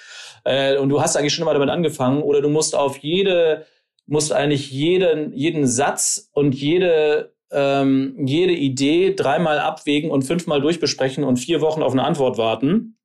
Äh, 0.44 0.76
und 0.76 0.88
du 0.88 1.00
hast 1.00 1.16
eigentlich 1.16 1.34
schon 1.34 1.44
mal 1.44 1.54
damit 1.54 1.70
angefangen 1.70 2.22
oder 2.22 2.40
du 2.40 2.48
musst 2.48 2.74
auf 2.74 2.98
jede, 2.98 3.64
musst 4.06 4.32
eigentlich 4.32 4.70
jeden, 4.70 5.32
jeden 5.32 5.66
Satz 5.66 6.30
und 6.32 6.54
jede 6.54 7.34
ähm, 7.54 8.16
jede 8.18 8.52
Idee 8.52 9.14
dreimal 9.14 9.60
abwägen 9.60 10.10
und 10.10 10.22
fünfmal 10.22 10.60
durchbesprechen 10.60 11.22
und 11.24 11.36
vier 11.36 11.60
Wochen 11.60 11.82
auf 11.82 11.92
eine 11.92 12.04
Antwort 12.04 12.36
warten. 12.36 12.96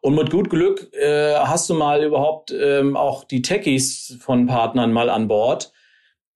Und 0.00 0.14
mit 0.14 0.30
gut 0.30 0.50
Glück 0.50 0.92
äh, 0.94 1.34
hast 1.34 1.68
du 1.68 1.74
mal 1.74 2.04
überhaupt 2.04 2.52
ähm, 2.52 2.96
auch 2.96 3.24
die 3.24 3.42
Techies 3.42 4.16
von 4.20 4.46
Partnern 4.46 4.92
mal 4.92 5.10
an 5.10 5.28
Bord. 5.28 5.72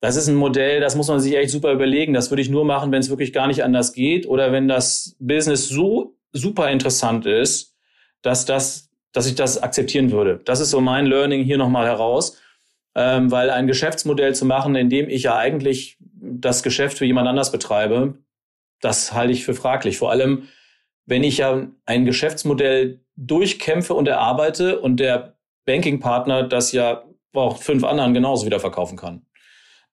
Das 0.01 0.17
ist 0.17 0.29
ein 0.29 0.35
Modell, 0.35 0.81
das 0.81 0.97
muss 0.97 1.09
man 1.09 1.21
sich 1.21 1.37
echt 1.37 1.51
super 1.51 1.73
überlegen. 1.73 2.15
Das 2.15 2.31
würde 2.31 2.43
ich 2.43 2.49
nur 2.49 2.65
machen, 2.65 2.91
wenn 2.91 3.01
es 3.01 3.11
wirklich 3.11 3.33
gar 3.33 3.47
nicht 3.47 3.63
anders 3.63 3.93
geht 3.93 4.27
oder 4.27 4.51
wenn 4.51 4.67
das 4.67 5.17
Business 5.19 5.69
so 5.69 6.17
super 6.33 6.71
interessant 6.71 7.27
ist, 7.27 7.77
dass 8.23 8.45
das, 8.45 8.89
dass 9.13 9.27
ich 9.27 9.35
das 9.35 9.63
akzeptieren 9.63 10.11
würde. 10.11 10.41
Das 10.45 10.61
ist 10.61 10.71
so 10.71 10.81
mein 10.81 11.07
Learning 11.07 11.45
hier 11.45 11.59
nochmal 11.59 11.87
heraus, 11.87 12.39
ähm, 12.95 13.31
weil 13.31 13.51
ein 13.51 13.67
Geschäftsmodell 13.67 14.35
zu 14.35 14.47
machen, 14.47 14.75
in 14.75 14.89
dem 14.89 15.09
ich 15.09 15.25
ja 15.25 15.37
eigentlich 15.37 15.99
das 16.01 16.63
Geschäft 16.63 16.99
für 16.99 17.05
jemand 17.05 17.29
anders 17.29 17.53
betreibe, 17.53 18.15
das 18.81 19.13
halte 19.13 19.33
ich 19.33 19.45
für 19.45 19.55
fraglich. 19.55 19.99
Vor 19.99 20.11
allem, 20.11 20.49
wenn 21.07 21.25
ich 21.25 21.39
ja 21.39 21.69
ein 21.87 22.05
Geschäftsmodell 22.05 23.01
durchkämpfe 23.17 23.95
und 23.95 24.09
erarbeite 24.09 24.81
und 24.81 24.99
der 24.99 25.37
Bankingpartner 25.67 26.45
das 26.45 26.73
ja 26.73 27.05
auch 27.35 27.59
fünf 27.63 27.85
anderen 27.85 28.15
genauso 28.15 28.47
wieder 28.47 28.61
verkaufen 28.61 28.97
kann. 28.97 29.27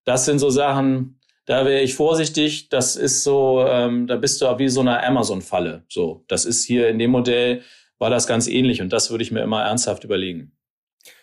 Das 0.06 0.26
sind 0.26 0.40
so 0.40 0.50
Sachen, 0.50 1.20
da 1.46 1.66
wäre 1.66 1.82
ich 1.82 1.96
vorsichtig. 1.96 2.70
Das 2.70 2.96
ist 2.96 3.24
so, 3.24 3.66
ähm, 3.68 4.08
da 4.08 4.16
bist 4.16 4.42
du 4.42 4.46
wie 4.60 4.70
so 4.70 4.82
eine 4.82 5.04
Amazon-Falle. 5.04 5.86
So, 5.90 6.24
das 6.28 6.46
ist 6.46 6.66
hier 6.66 6.90
in 6.90 7.00
dem 7.00 7.12
Modell 7.12 7.64
war 8.00 8.10
das 8.10 8.28
ganz 8.28 8.48
ähnlich 8.48 8.82
und 8.82 8.94
das 8.94 9.10
würde 9.10 9.24
ich 9.24 9.32
mir 9.32 9.42
immer 9.42 9.64
ernsthaft 9.64 10.04
überlegen. 10.04 10.52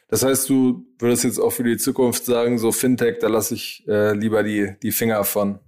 Das 0.08 0.24
heißt, 0.24 0.48
du 0.48 0.86
würdest 0.98 1.24
jetzt 1.24 1.38
auch 1.38 1.50
für 1.50 1.62
die 1.62 1.76
Zukunft 1.76 2.24
sagen, 2.24 2.58
so 2.58 2.72
Fintech, 2.72 3.18
da 3.20 3.28
lasse 3.28 3.54
ich 3.54 3.84
äh, 3.86 4.12
lieber 4.14 4.42
die, 4.42 4.74
die 4.82 4.92
Finger 4.92 5.24
von. 5.24 5.60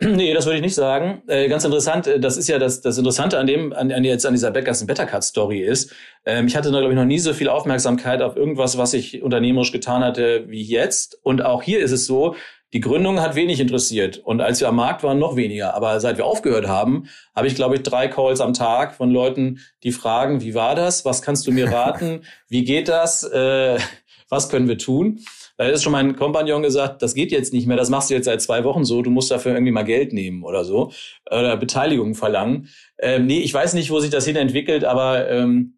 Nee, 0.08 0.32
das 0.32 0.46
würde 0.46 0.56
ich 0.56 0.62
nicht 0.62 0.74
sagen. 0.74 1.22
Äh, 1.26 1.48
ganz 1.48 1.64
interessant, 1.64 2.06
äh, 2.06 2.18
das 2.18 2.38
ist 2.38 2.48
ja 2.48 2.58
das, 2.58 2.80
das 2.80 2.96
Interessante 2.96 3.38
an 3.38 3.46
dem, 3.46 3.74
an, 3.74 3.92
an 3.92 4.02
jetzt 4.02 4.24
an 4.24 4.32
dieser 4.32 4.50
Backers 4.50 4.86
Better 4.86 5.04
Cut 5.04 5.24
Story 5.24 5.60
ist. 5.60 5.92
Ähm, 6.24 6.46
ich 6.46 6.56
hatte 6.56 6.70
glaube 6.70 6.88
ich, 6.88 6.94
noch 6.94 7.04
nie 7.04 7.18
so 7.18 7.34
viel 7.34 7.50
Aufmerksamkeit 7.50 8.22
auf 8.22 8.34
irgendwas, 8.34 8.78
was 8.78 8.94
ich 8.94 9.22
unternehmerisch 9.22 9.72
getan 9.72 10.02
hatte, 10.02 10.48
wie 10.48 10.62
jetzt. 10.62 11.18
Und 11.22 11.44
auch 11.44 11.62
hier 11.62 11.80
ist 11.80 11.92
es 11.92 12.06
so, 12.06 12.34
die 12.72 12.80
Gründung 12.80 13.20
hat 13.20 13.34
wenig 13.34 13.60
interessiert. 13.60 14.18
Und 14.18 14.40
als 14.40 14.60
wir 14.60 14.68
am 14.68 14.76
Markt 14.76 15.02
waren, 15.02 15.18
noch 15.18 15.36
weniger. 15.36 15.74
Aber 15.74 16.00
seit 16.00 16.16
wir 16.16 16.24
aufgehört 16.24 16.68
haben, 16.68 17.08
habe 17.34 17.48
ich, 17.48 17.54
glaube 17.54 17.74
ich, 17.74 17.82
drei 17.82 18.08
Calls 18.08 18.40
am 18.40 18.54
Tag 18.54 18.94
von 18.94 19.10
Leuten, 19.10 19.58
die 19.82 19.92
fragen, 19.92 20.40
wie 20.40 20.54
war 20.54 20.74
das? 20.74 21.04
Was 21.04 21.20
kannst 21.20 21.46
du 21.46 21.52
mir 21.52 21.70
raten? 21.70 22.22
Wie 22.48 22.64
geht 22.64 22.88
das? 22.88 23.24
Äh, 23.24 23.78
was 24.30 24.48
können 24.48 24.68
wir 24.68 24.78
tun? 24.78 25.20
Da 25.58 25.66
ist 25.66 25.82
schon 25.82 25.92
mein 25.92 26.16
Kompagnon 26.16 26.62
gesagt, 26.62 27.02
das 27.02 27.14
geht 27.14 27.32
jetzt 27.32 27.52
nicht 27.52 27.66
mehr, 27.66 27.76
das 27.76 27.90
machst 27.90 28.08
du 28.08 28.14
jetzt 28.14 28.24
seit 28.24 28.40
zwei 28.40 28.64
Wochen 28.64 28.84
so, 28.84 29.02
du 29.02 29.10
musst 29.10 29.30
dafür 29.30 29.52
irgendwie 29.52 29.72
mal 29.72 29.82
Geld 29.82 30.14
nehmen 30.14 30.42
oder 30.42 30.64
so, 30.64 30.92
oder 31.30 31.56
Beteiligung 31.58 32.14
verlangen. 32.14 32.68
Ähm, 32.98 33.26
nee, 33.26 33.40
ich 33.40 33.52
weiß 33.52 33.74
nicht, 33.74 33.90
wo 33.90 34.00
sich 34.00 34.10
das 34.10 34.24
hin 34.24 34.36
entwickelt, 34.36 34.84
aber 34.84 35.28
ähm, 35.28 35.74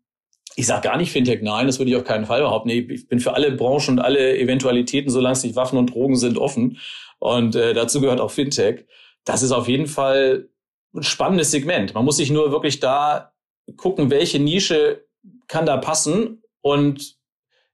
ich 0.54 0.66
sage 0.66 0.88
gar 0.88 0.98
nicht 0.98 1.10
Fintech, 1.10 1.42
nein, 1.42 1.66
das 1.66 1.78
würde 1.78 1.90
ich 1.90 1.96
auf 1.96 2.04
keinen 2.04 2.26
Fall 2.26 2.42
behaupten. 2.42 2.68
Nee, 2.68 2.86
ich 2.90 3.08
bin 3.08 3.20
für 3.20 3.34
alle 3.34 3.50
Branchen 3.52 3.94
und 3.94 3.98
alle 3.98 4.38
Eventualitäten, 4.38 5.10
solange 5.10 5.32
es 5.32 5.42
nicht 5.42 5.56
Waffen 5.56 5.78
und 5.78 5.92
Drogen 5.92 6.16
sind, 6.16 6.38
offen. 6.38 6.78
Und 7.18 7.56
äh, 7.56 7.72
dazu 7.72 8.00
gehört 8.00 8.20
auch 8.20 8.30
Fintech. 8.30 8.84
Das 9.24 9.42
ist 9.42 9.52
auf 9.52 9.68
jeden 9.68 9.86
Fall 9.86 10.48
ein 10.94 11.02
spannendes 11.02 11.50
Segment. 11.50 11.94
Man 11.94 12.04
muss 12.04 12.18
sich 12.18 12.30
nur 12.30 12.52
wirklich 12.52 12.80
da 12.80 13.32
gucken, 13.76 14.10
welche 14.10 14.38
Nische 14.38 15.06
kann 15.48 15.66
da 15.66 15.76
passen 15.76 16.42
und 16.60 17.16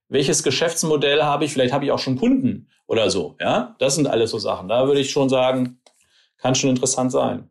welches 0.09 0.43
Geschäftsmodell 0.43 1.23
habe 1.23 1.45
ich, 1.45 1.53
vielleicht 1.53 1.73
habe 1.73 1.85
ich 1.85 1.91
auch 1.91 1.99
schon 1.99 2.17
Kunden 2.17 2.67
oder 2.87 3.09
so. 3.09 3.35
Ja, 3.39 3.75
das 3.79 3.95
sind 3.95 4.07
alles 4.07 4.31
so 4.31 4.39
Sachen. 4.39 4.67
Da 4.67 4.87
würde 4.87 4.99
ich 4.99 5.11
schon 5.11 5.29
sagen, 5.29 5.79
kann 6.37 6.55
schon 6.55 6.71
interessant 6.71 7.11
sein. 7.11 7.49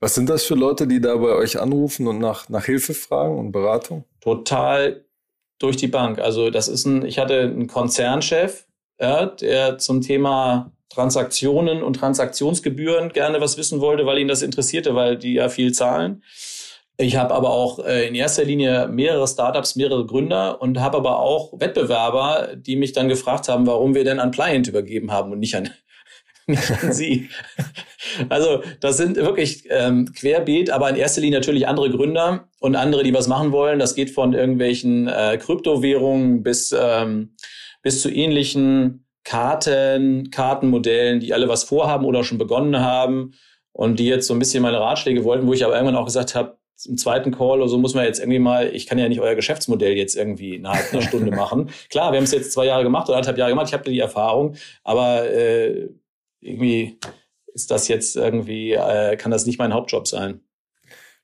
Was 0.00 0.14
sind 0.14 0.28
das 0.28 0.44
für 0.44 0.54
Leute, 0.54 0.86
die 0.86 1.00
da 1.00 1.16
bei 1.16 1.32
euch 1.32 1.58
anrufen 1.58 2.06
und 2.06 2.18
nach, 2.18 2.48
nach 2.50 2.66
Hilfe 2.66 2.92
fragen 2.92 3.38
und 3.38 3.52
Beratung? 3.52 4.04
Total 4.20 5.04
durch 5.58 5.76
die 5.76 5.88
Bank. 5.88 6.18
Also 6.18 6.50
das 6.50 6.68
ist 6.68 6.84
ein, 6.84 7.06
ich 7.06 7.18
hatte 7.18 7.40
einen 7.40 7.68
Konzernchef, 7.68 8.66
ja, 9.00 9.26
der 9.26 9.78
zum 9.78 10.02
Thema 10.02 10.72
Transaktionen 10.90 11.82
und 11.82 11.94
Transaktionsgebühren 11.94 13.10
gerne 13.10 13.40
was 13.40 13.56
wissen 13.56 13.80
wollte, 13.80 14.04
weil 14.06 14.18
ihn 14.18 14.28
das 14.28 14.42
interessierte, 14.42 14.94
weil 14.94 15.16
die 15.16 15.34
ja 15.34 15.48
viel 15.48 15.72
zahlen. 15.72 16.22
Ich 16.96 17.16
habe 17.16 17.34
aber 17.34 17.50
auch 17.50 17.84
äh, 17.84 18.06
in 18.06 18.14
erster 18.14 18.44
Linie 18.44 18.86
mehrere 18.86 19.26
Startups, 19.26 19.74
mehrere 19.74 20.06
Gründer 20.06 20.62
und 20.62 20.80
habe 20.80 20.98
aber 20.98 21.18
auch 21.18 21.52
Wettbewerber, 21.58 22.50
die 22.56 22.76
mich 22.76 22.92
dann 22.92 23.08
gefragt 23.08 23.48
haben, 23.48 23.66
warum 23.66 23.94
wir 23.94 24.04
denn 24.04 24.20
an 24.20 24.30
Pliant 24.30 24.68
übergeben 24.68 25.10
haben 25.10 25.32
und 25.32 25.40
nicht 25.40 25.56
an, 25.56 25.70
nicht 26.46 26.70
an 26.70 26.92
sie. 26.92 27.30
also 28.28 28.62
das 28.78 28.96
sind 28.96 29.16
wirklich 29.16 29.64
ähm, 29.70 30.12
querbeet, 30.12 30.70
aber 30.70 30.88
in 30.88 30.94
erster 30.94 31.20
Linie 31.20 31.40
natürlich 31.40 31.66
andere 31.66 31.90
Gründer 31.90 32.48
und 32.60 32.76
andere, 32.76 33.02
die 33.02 33.14
was 33.14 33.26
machen 33.26 33.50
wollen. 33.50 33.80
Das 33.80 33.96
geht 33.96 34.10
von 34.10 34.32
irgendwelchen 34.32 35.08
äh, 35.08 35.36
Kryptowährungen 35.36 36.44
bis, 36.44 36.72
ähm, 36.78 37.34
bis 37.82 38.02
zu 38.02 38.08
ähnlichen 38.08 39.04
Karten, 39.24 40.30
Kartenmodellen, 40.30 41.18
die 41.18 41.34
alle 41.34 41.48
was 41.48 41.64
vorhaben 41.64 42.04
oder 42.04 42.22
schon 42.22 42.38
begonnen 42.38 42.78
haben 42.78 43.32
und 43.72 43.98
die 43.98 44.06
jetzt 44.06 44.28
so 44.28 44.34
ein 44.34 44.38
bisschen 44.38 44.62
meine 44.62 44.78
Ratschläge 44.78 45.24
wollten, 45.24 45.48
wo 45.48 45.54
ich 45.54 45.64
aber 45.64 45.74
irgendwann 45.74 45.96
auch 45.96 46.04
gesagt 46.04 46.36
habe, 46.36 46.58
im 46.86 46.96
zweiten 46.96 47.30
Call 47.30 47.60
oder 47.60 47.68
so 47.68 47.78
muss 47.78 47.94
man 47.94 48.04
jetzt 48.04 48.20
irgendwie 48.20 48.38
mal, 48.38 48.74
ich 48.74 48.86
kann 48.86 48.98
ja 48.98 49.08
nicht 49.08 49.20
euer 49.20 49.34
Geschäftsmodell 49.34 49.96
jetzt 49.96 50.16
irgendwie 50.16 50.56
innerhalb 50.56 50.92
einer 50.92 51.02
Stunde 51.02 51.30
machen. 51.36 51.70
Klar, 51.90 52.12
wir 52.12 52.18
haben 52.18 52.24
es 52.24 52.32
jetzt 52.32 52.52
zwei 52.52 52.66
Jahre 52.66 52.82
gemacht 52.82 53.08
oder 53.08 53.16
anderthalb 53.16 53.38
Jahre 53.38 53.50
gemacht, 53.50 53.68
ich 53.68 53.74
habe 53.74 53.90
die 53.90 53.98
Erfahrung, 53.98 54.56
aber 54.82 55.30
äh, 55.30 55.88
irgendwie 56.40 56.98
ist 57.54 57.70
das 57.70 57.88
jetzt 57.88 58.16
irgendwie, 58.16 58.72
äh, 58.72 59.16
kann 59.16 59.30
das 59.30 59.46
nicht 59.46 59.58
mein 59.58 59.72
Hauptjob 59.72 60.06
sein. 60.06 60.40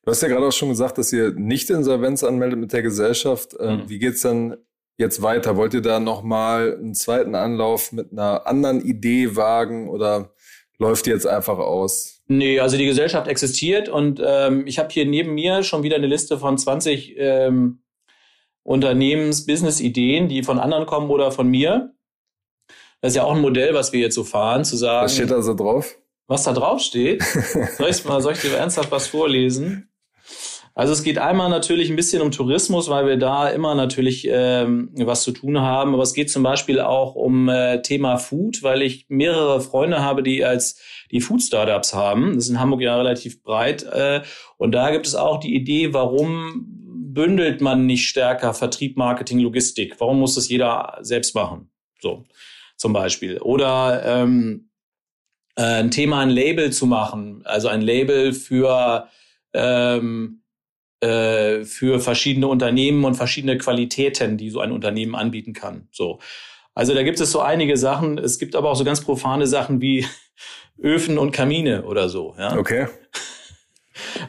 Du 0.03 0.11
hast 0.11 0.23
ja 0.23 0.29
gerade 0.29 0.47
auch 0.47 0.53
schon 0.53 0.71
gesagt, 0.71 0.97
dass 0.97 1.13
ihr 1.13 1.33
nicht 1.33 1.69
Insolvenz 1.69 2.25
anmeldet 2.25 2.59
mit 2.59 2.73
der 2.73 2.83
Gesellschaft. 2.83 3.55
Äh, 3.59 3.77
mhm. 3.77 3.89
Wie 3.89 3.99
geht's 3.99 4.23
dann 4.23 4.57
jetzt 4.97 5.23
weiter? 5.23 5.57
Wollt 5.57 5.75
ihr 5.75 5.83
da 5.83 6.01
nochmal 6.01 6.79
einen 6.79 6.95
zweiten 6.95 7.35
Anlauf 7.35 7.93
mit 7.93 8.13
einer 8.13 8.47
anderen 8.47 8.81
Idee 8.81 9.37
wagen 9.37 9.89
oder 9.89 10.33
läuft 10.79 11.07
die 11.07 11.11
jetzt 11.11 11.27
einfach 11.27 11.59
aus? 11.59 12.20
Nee, 12.33 12.61
also 12.61 12.77
die 12.77 12.87
Gesellschaft 12.87 13.27
existiert 13.27 13.89
und 13.89 14.23
ähm, 14.25 14.65
ich 14.65 14.79
habe 14.79 14.89
hier 14.91 15.05
neben 15.05 15.35
mir 15.35 15.65
schon 15.65 15.83
wieder 15.83 15.97
eine 15.97 16.07
Liste 16.07 16.39
von 16.39 16.57
20 16.57 17.17
ähm, 17.19 17.83
Unternehmens-Business-Ideen, 18.63 20.29
die 20.29 20.45
von 20.45 20.61
anderen 20.61 20.87
kommen 20.87 21.11
oder 21.11 21.33
von 21.33 21.49
mir. 21.49 21.93
Das 23.01 23.11
ist 23.11 23.17
ja 23.17 23.25
auch 23.25 23.35
ein 23.35 23.41
Modell, 23.41 23.75
was 23.75 23.93
wir 23.93 23.99
jetzt 23.99 24.15
so 24.15 24.23
fahren, 24.23 24.65
zu 24.65 24.77
sagen. 24.77 25.07
Was 25.07 25.15
steht 25.15 25.33
da 25.33 25.43
so 25.43 25.55
drauf? 25.55 25.99
Was 26.29 26.45
da 26.45 26.53
drauf 26.53 26.81
steht? 26.81 27.21
soll, 27.77 27.89
ich's 27.89 28.05
mal, 28.05 28.23
soll 28.23 28.35
ich 28.35 28.41
dir 28.43 28.57
ernsthaft 28.57 28.93
was 28.93 29.09
vorlesen? 29.09 29.90
Also 30.75 30.93
es 30.93 31.03
geht 31.03 31.19
einmal 31.19 31.51
natürlich 31.51 31.91
ein 31.91 31.97
bisschen 31.97 32.23
um 32.23 32.31
Tourismus, 32.31 32.89
weil 32.89 33.07
wir 33.07 33.17
da 33.17 33.49
immer 33.49 33.75
natürlich 33.75 34.27
ähm, 34.31 34.91
was 34.97 35.23
zu 35.23 35.33
tun 35.33 35.61
haben. 35.61 35.95
Aber 35.95 36.03
es 36.03 36.15
geht 36.15 36.31
zum 36.31 36.43
Beispiel 36.43 36.81
auch 36.81 37.15
um 37.15 37.49
äh, 37.49 37.83
Thema 37.83 38.17
Food, 38.19 38.63
weil 38.63 38.83
ich 38.83 39.07
mehrere 39.09 39.61
Freunde 39.61 40.01
habe, 40.01 40.23
die 40.23 40.45
als 40.45 40.81
die 41.11 41.21
Food-Startups 41.21 41.93
haben. 41.93 42.35
Das 42.35 42.45
ist 42.45 42.51
in 42.51 42.61
Hamburg 42.61 42.83
ja 42.83 42.97
relativ 42.97 43.43
breit. 43.43 43.83
Äh, 43.83 44.23
und 44.59 44.73
da 44.73 44.91
gibt 44.91 45.07
es 45.07 45.15
auch 45.15 45.41
die 45.41 45.55
Idee, 45.55 45.93
warum 45.93 46.67
bündelt 47.13 47.61
man 47.61 47.87
nicht 47.87 48.09
stärker 48.09 48.55
Vertrieb, 48.55 48.97
Marketing, 48.97 49.41
Logistik? 49.41 49.97
Warum 49.99 50.21
muss 50.21 50.37
das 50.37 50.49
jeder 50.49 50.99
selbst 51.01 51.35
machen? 51.35 51.71
So 52.01 52.25
zum 52.77 52.93
Beispiel. 52.93 53.39
Oder 53.39 54.03
ähm, 54.07 54.71
äh, 55.57 55.63
ein 55.63 55.91
Thema, 55.91 56.21
ein 56.21 56.31
Label 56.31 56.73
zu 56.73 56.87
machen, 56.87 57.43
also 57.45 57.69
ein 57.69 57.83
Label 57.83 58.33
für 58.33 59.09
ähm, 59.53 60.40
äh, 61.01 61.65
für 61.65 62.01
verschiedene 62.01 62.49
Unternehmen 62.49 63.05
und 63.05 63.15
verschiedene 63.15 63.59
Qualitäten, 63.59 64.37
die 64.37 64.51
so 64.51 64.61
ein 64.61 64.73
Unternehmen 64.73 65.15
anbieten 65.15 65.53
kann. 65.53 65.89
So. 65.91 66.19
Also 66.75 66.95
da 66.95 67.03
gibt 67.03 67.21
es 67.21 67.31
so 67.31 67.41
einige 67.41 67.77
Sachen. 67.77 68.19
Es 68.19 68.39
gibt 68.39 68.55
aber 68.55 68.71
auch 68.71 68.77
so 68.77 68.85
ganz 68.85 69.01
profane 69.01 69.47
Sachen 69.47 69.81
wie 69.81 70.07
Öfen 70.83 71.19
und 71.19 71.33
Kamine 71.33 71.85
oder 71.85 72.09
so. 72.09 72.35
Ja? 72.39 72.57
Okay. 72.57 72.87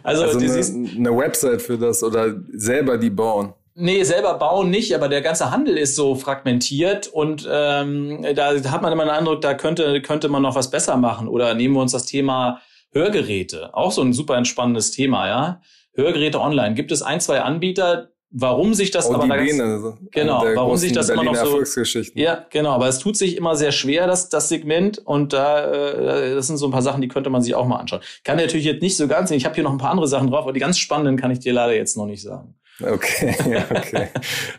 Also, 0.03 0.23
also 0.23 0.37
eine, 0.37 0.89
eine 0.97 1.17
Website 1.17 1.61
für 1.61 1.77
das 1.77 2.03
oder 2.03 2.35
selber 2.51 2.97
die 2.97 3.09
bauen. 3.09 3.53
Nee, 3.73 4.03
selber 4.03 4.33
bauen 4.33 4.69
nicht, 4.69 4.93
aber 4.93 5.07
der 5.07 5.21
ganze 5.21 5.49
Handel 5.49 5.77
ist 5.77 5.95
so 5.95 6.15
fragmentiert 6.15 7.07
und 7.07 7.47
ähm, 7.49 8.25
da 8.35 8.53
hat 8.69 8.81
man 8.81 8.91
immer 8.91 9.05
den 9.05 9.11
Eindruck, 9.11 9.39
da 9.41 9.53
könnte, 9.53 10.01
könnte 10.01 10.27
man 10.27 10.41
noch 10.41 10.55
was 10.55 10.71
besser 10.71 10.97
machen. 10.97 11.29
Oder 11.29 11.53
nehmen 11.53 11.75
wir 11.75 11.81
uns 11.81 11.93
das 11.93 12.05
Thema 12.05 12.61
Hörgeräte, 12.91 13.73
auch 13.73 13.93
so 13.93 14.01
ein 14.01 14.11
super 14.11 14.35
entspannendes 14.35 14.91
Thema, 14.91 15.27
ja. 15.27 15.61
Hörgeräte 15.93 16.39
online. 16.39 16.75
Gibt 16.75 16.91
es 16.91 17.01
ein, 17.01 17.19
zwei 17.19 17.41
Anbieter, 17.41 18.11
warum 18.31 18.73
sich 18.73 18.91
das 18.91 19.09
oh, 19.09 19.13
aber 19.13 19.27
da 19.27 19.35
ganz, 19.35 19.59
also 19.59 19.97
genau, 20.11 20.43
warum 20.55 20.77
sich 20.77 20.93
das 20.93 21.07
Berliner 21.07 21.31
immer 21.31 21.59
noch 21.59 21.65
so 21.65 21.99
Ja, 22.15 22.45
genau, 22.49 22.71
aber 22.71 22.87
es 22.87 22.99
tut 22.99 23.17
sich 23.17 23.35
immer 23.35 23.55
sehr 23.55 23.73
schwer 23.73 24.07
das 24.07 24.29
das 24.29 24.47
Segment 24.49 24.99
und 24.99 25.33
da 25.33 25.69
äh, 25.69 26.35
das 26.35 26.47
sind 26.47 26.57
so 26.57 26.65
ein 26.65 26.71
paar 26.71 26.81
Sachen, 26.81 27.01
die 27.01 27.09
könnte 27.09 27.29
man 27.29 27.41
sich 27.41 27.55
auch 27.55 27.67
mal 27.67 27.77
anschauen. 27.77 28.01
Kann 28.23 28.37
natürlich 28.37 28.65
jetzt 28.65 28.81
nicht 28.81 28.95
so 28.95 29.07
ganz 29.07 29.29
sehen. 29.29 29.37
Ich 29.37 29.45
habe 29.45 29.55
hier 29.55 29.63
noch 29.63 29.71
ein 29.71 29.77
paar 29.77 29.91
andere 29.91 30.07
Sachen 30.07 30.29
drauf, 30.31 30.43
aber 30.43 30.53
die 30.53 30.61
ganz 30.61 30.79
spannenden 30.79 31.17
kann 31.17 31.31
ich 31.31 31.39
dir 31.39 31.53
leider 31.53 31.75
jetzt 31.75 31.97
noch 31.97 32.05
nicht 32.05 32.21
sagen. 32.21 32.55
Okay, 32.81 33.35
okay. 33.69 34.07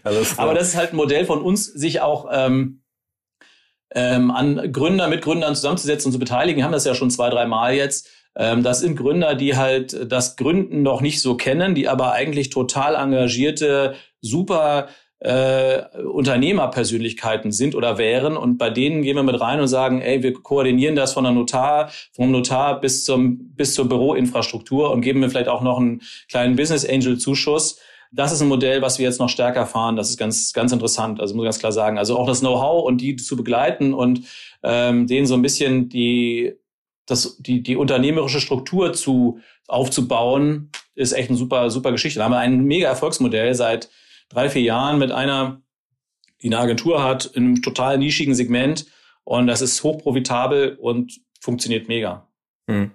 Alles 0.05 0.35
klar. 0.35 0.47
aber 0.47 0.55
das 0.55 0.69
ist 0.69 0.77
halt 0.77 0.93
ein 0.93 0.97
Modell 0.97 1.25
von 1.25 1.41
uns, 1.41 1.65
sich 1.65 2.03
auch 2.03 2.29
ähm, 2.31 2.83
ähm, 3.95 4.31
an 4.31 4.73
Gründer 4.73 5.09
mit 5.09 5.23
Gründern 5.23 5.55
zusammenzusetzen 5.55 6.09
und 6.09 6.13
zu 6.13 6.19
beteiligen. 6.19 6.59
Wir 6.59 6.65
haben 6.65 6.73
das 6.73 6.85
ja 6.85 6.95
schon 6.95 7.11
zwei, 7.11 7.31
drei 7.31 7.47
Mal 7.47 7.75
jetzt 7.75 8.09
das 8.35 8.81
sind 8.81 8.97
Gründer, 8.97 9.35
die 9.35 9.57
halt 9.57 10.11
das 10.11 10.37
Gründen 10.37 10.83
noch 10.83 11.03
nicht 11.03 11.21
so 11.21 11.37
kennen, 11.37 11.75
die 11.75 11.89
aber 11.89 12.13
eigentlich 12.13 12.49
total 12.49 12.95
engagierte, 12.95 13.95
super 14.23 14.89
äh, 15.23 15.83
Unternehmerpersönlichkeiten 15.99 17.53
sind 17.53 17.77
oder 17.77 17.97
wären 17.97 18.37
und 18.37 18.59
bei 18.59 18.71
denen 18.71 19.03
gehen 19.03 19.15
wir 19.15 19.23
mit 19.23 19.41
rein 19.41 19.61
und 19.61 19.69
sagen, 19.69 20.01
ey, 20.01 20.23
wir 20.23 20.33
koordinieren 20.33 20.97
das 20.97 21.13
von 21.13 21.23
der 21.23 21.33
Notar, 21.33 21.91
vom 22.13 22.33
Notar 22.33 22.81
bis 22.81 23.05
zum 23.05 23.55
bis 23.55 23.75
zur 23.75 23.89
Büroinfrastruktur 23.89 24.91
und 24.91 25.01
geben 25.01 25.21
mir 25.21 25.31
vielleicht 25.31 25.49
auch 25.49 25.63
noch 25.63 25.79
einen 25.79 26.03
kleinen 26.29 26.57
Business 26.57 26.85
Angel 26.85 27.19
Zuschuss. 27.19 27.79
Das 28.11 28.33
ist 28.33 28.43
ein 28.43 28.49
Modell, 28.49 28.83
was 28.83 28.99
wir 28.99 29.07
jetzt 29.07 29.21
noch 29.21 29.29
stärker 29.29 29.65
fahren. 29.65 29.95
Das 29.95 30.11
ist 30.11 30.19
ganz 30.19 30.53
ganz 30.53 30.73
interessant. 30.73 31.21
Also 31.21 31.37
muss 31.37 31.45
ich 31.45 31.47
ganz 31.47 31.61
klar 31.61 31.73
sagen. 31.73 31.99
Also 31.99 32.19
auch 32.19 32.27
das 32.27 32.41
Know-how 32.41 32.85
und 32.85 33.01
die 33.01 33.15
zu 33.15 33.37
begleiten 33.37 33.95
und 33.95 34.23
ähm, 34.65 35.07
denen 35.07 35.27
so 35.27 35.35
ein 35.35 35.43
bisschen 35.43 35.89
die 35.89 36.55
das, 37.07 37.39
die, 37.39 37.63
die 37.63 37.77
unternehmerische 37.77 38.41
Struktur 38.41 38.93
zu, 38.93 39.41
aufzubauen, 39.69 40.71
ist 40.95 41.13
echt 41.13 41.31
eine 41.31 41.39
super, 41.39 41.71
super 41.71 41.93
Geschichte. 41.93 42.19
Da 42.19 42.27
haben 42.27 42.33
wir 42.33 42.39
ein 42.39 42.65
mega 42.65 42.89
Erfolgsmodell 42.89 43.55
seit 43.55 43.91
drei, 44.29 44.49
vier 44.49 44.63
Jahren 44.63 44.99
mit 44.99 45.11
einer, 45.11 45.63
die 46.43 46.49
eine 46.49 46.59
Agentur 46.59 47.03
hat, 47.03 47.27
in 47.27 47.45
einem 47.45 47.63
total 47.63 47.99
nischigen 47.99 48.35
Segment. 48.35 48.87
Und 49.25 49.47
das 49.47 49.63
ist 49.63 49.83
hochprofitabel 49.83 50.77
und 50.81 51.21
funktioniert 51.41 51.89
mega. 51.89 52.29
Hm. 52.69 52.91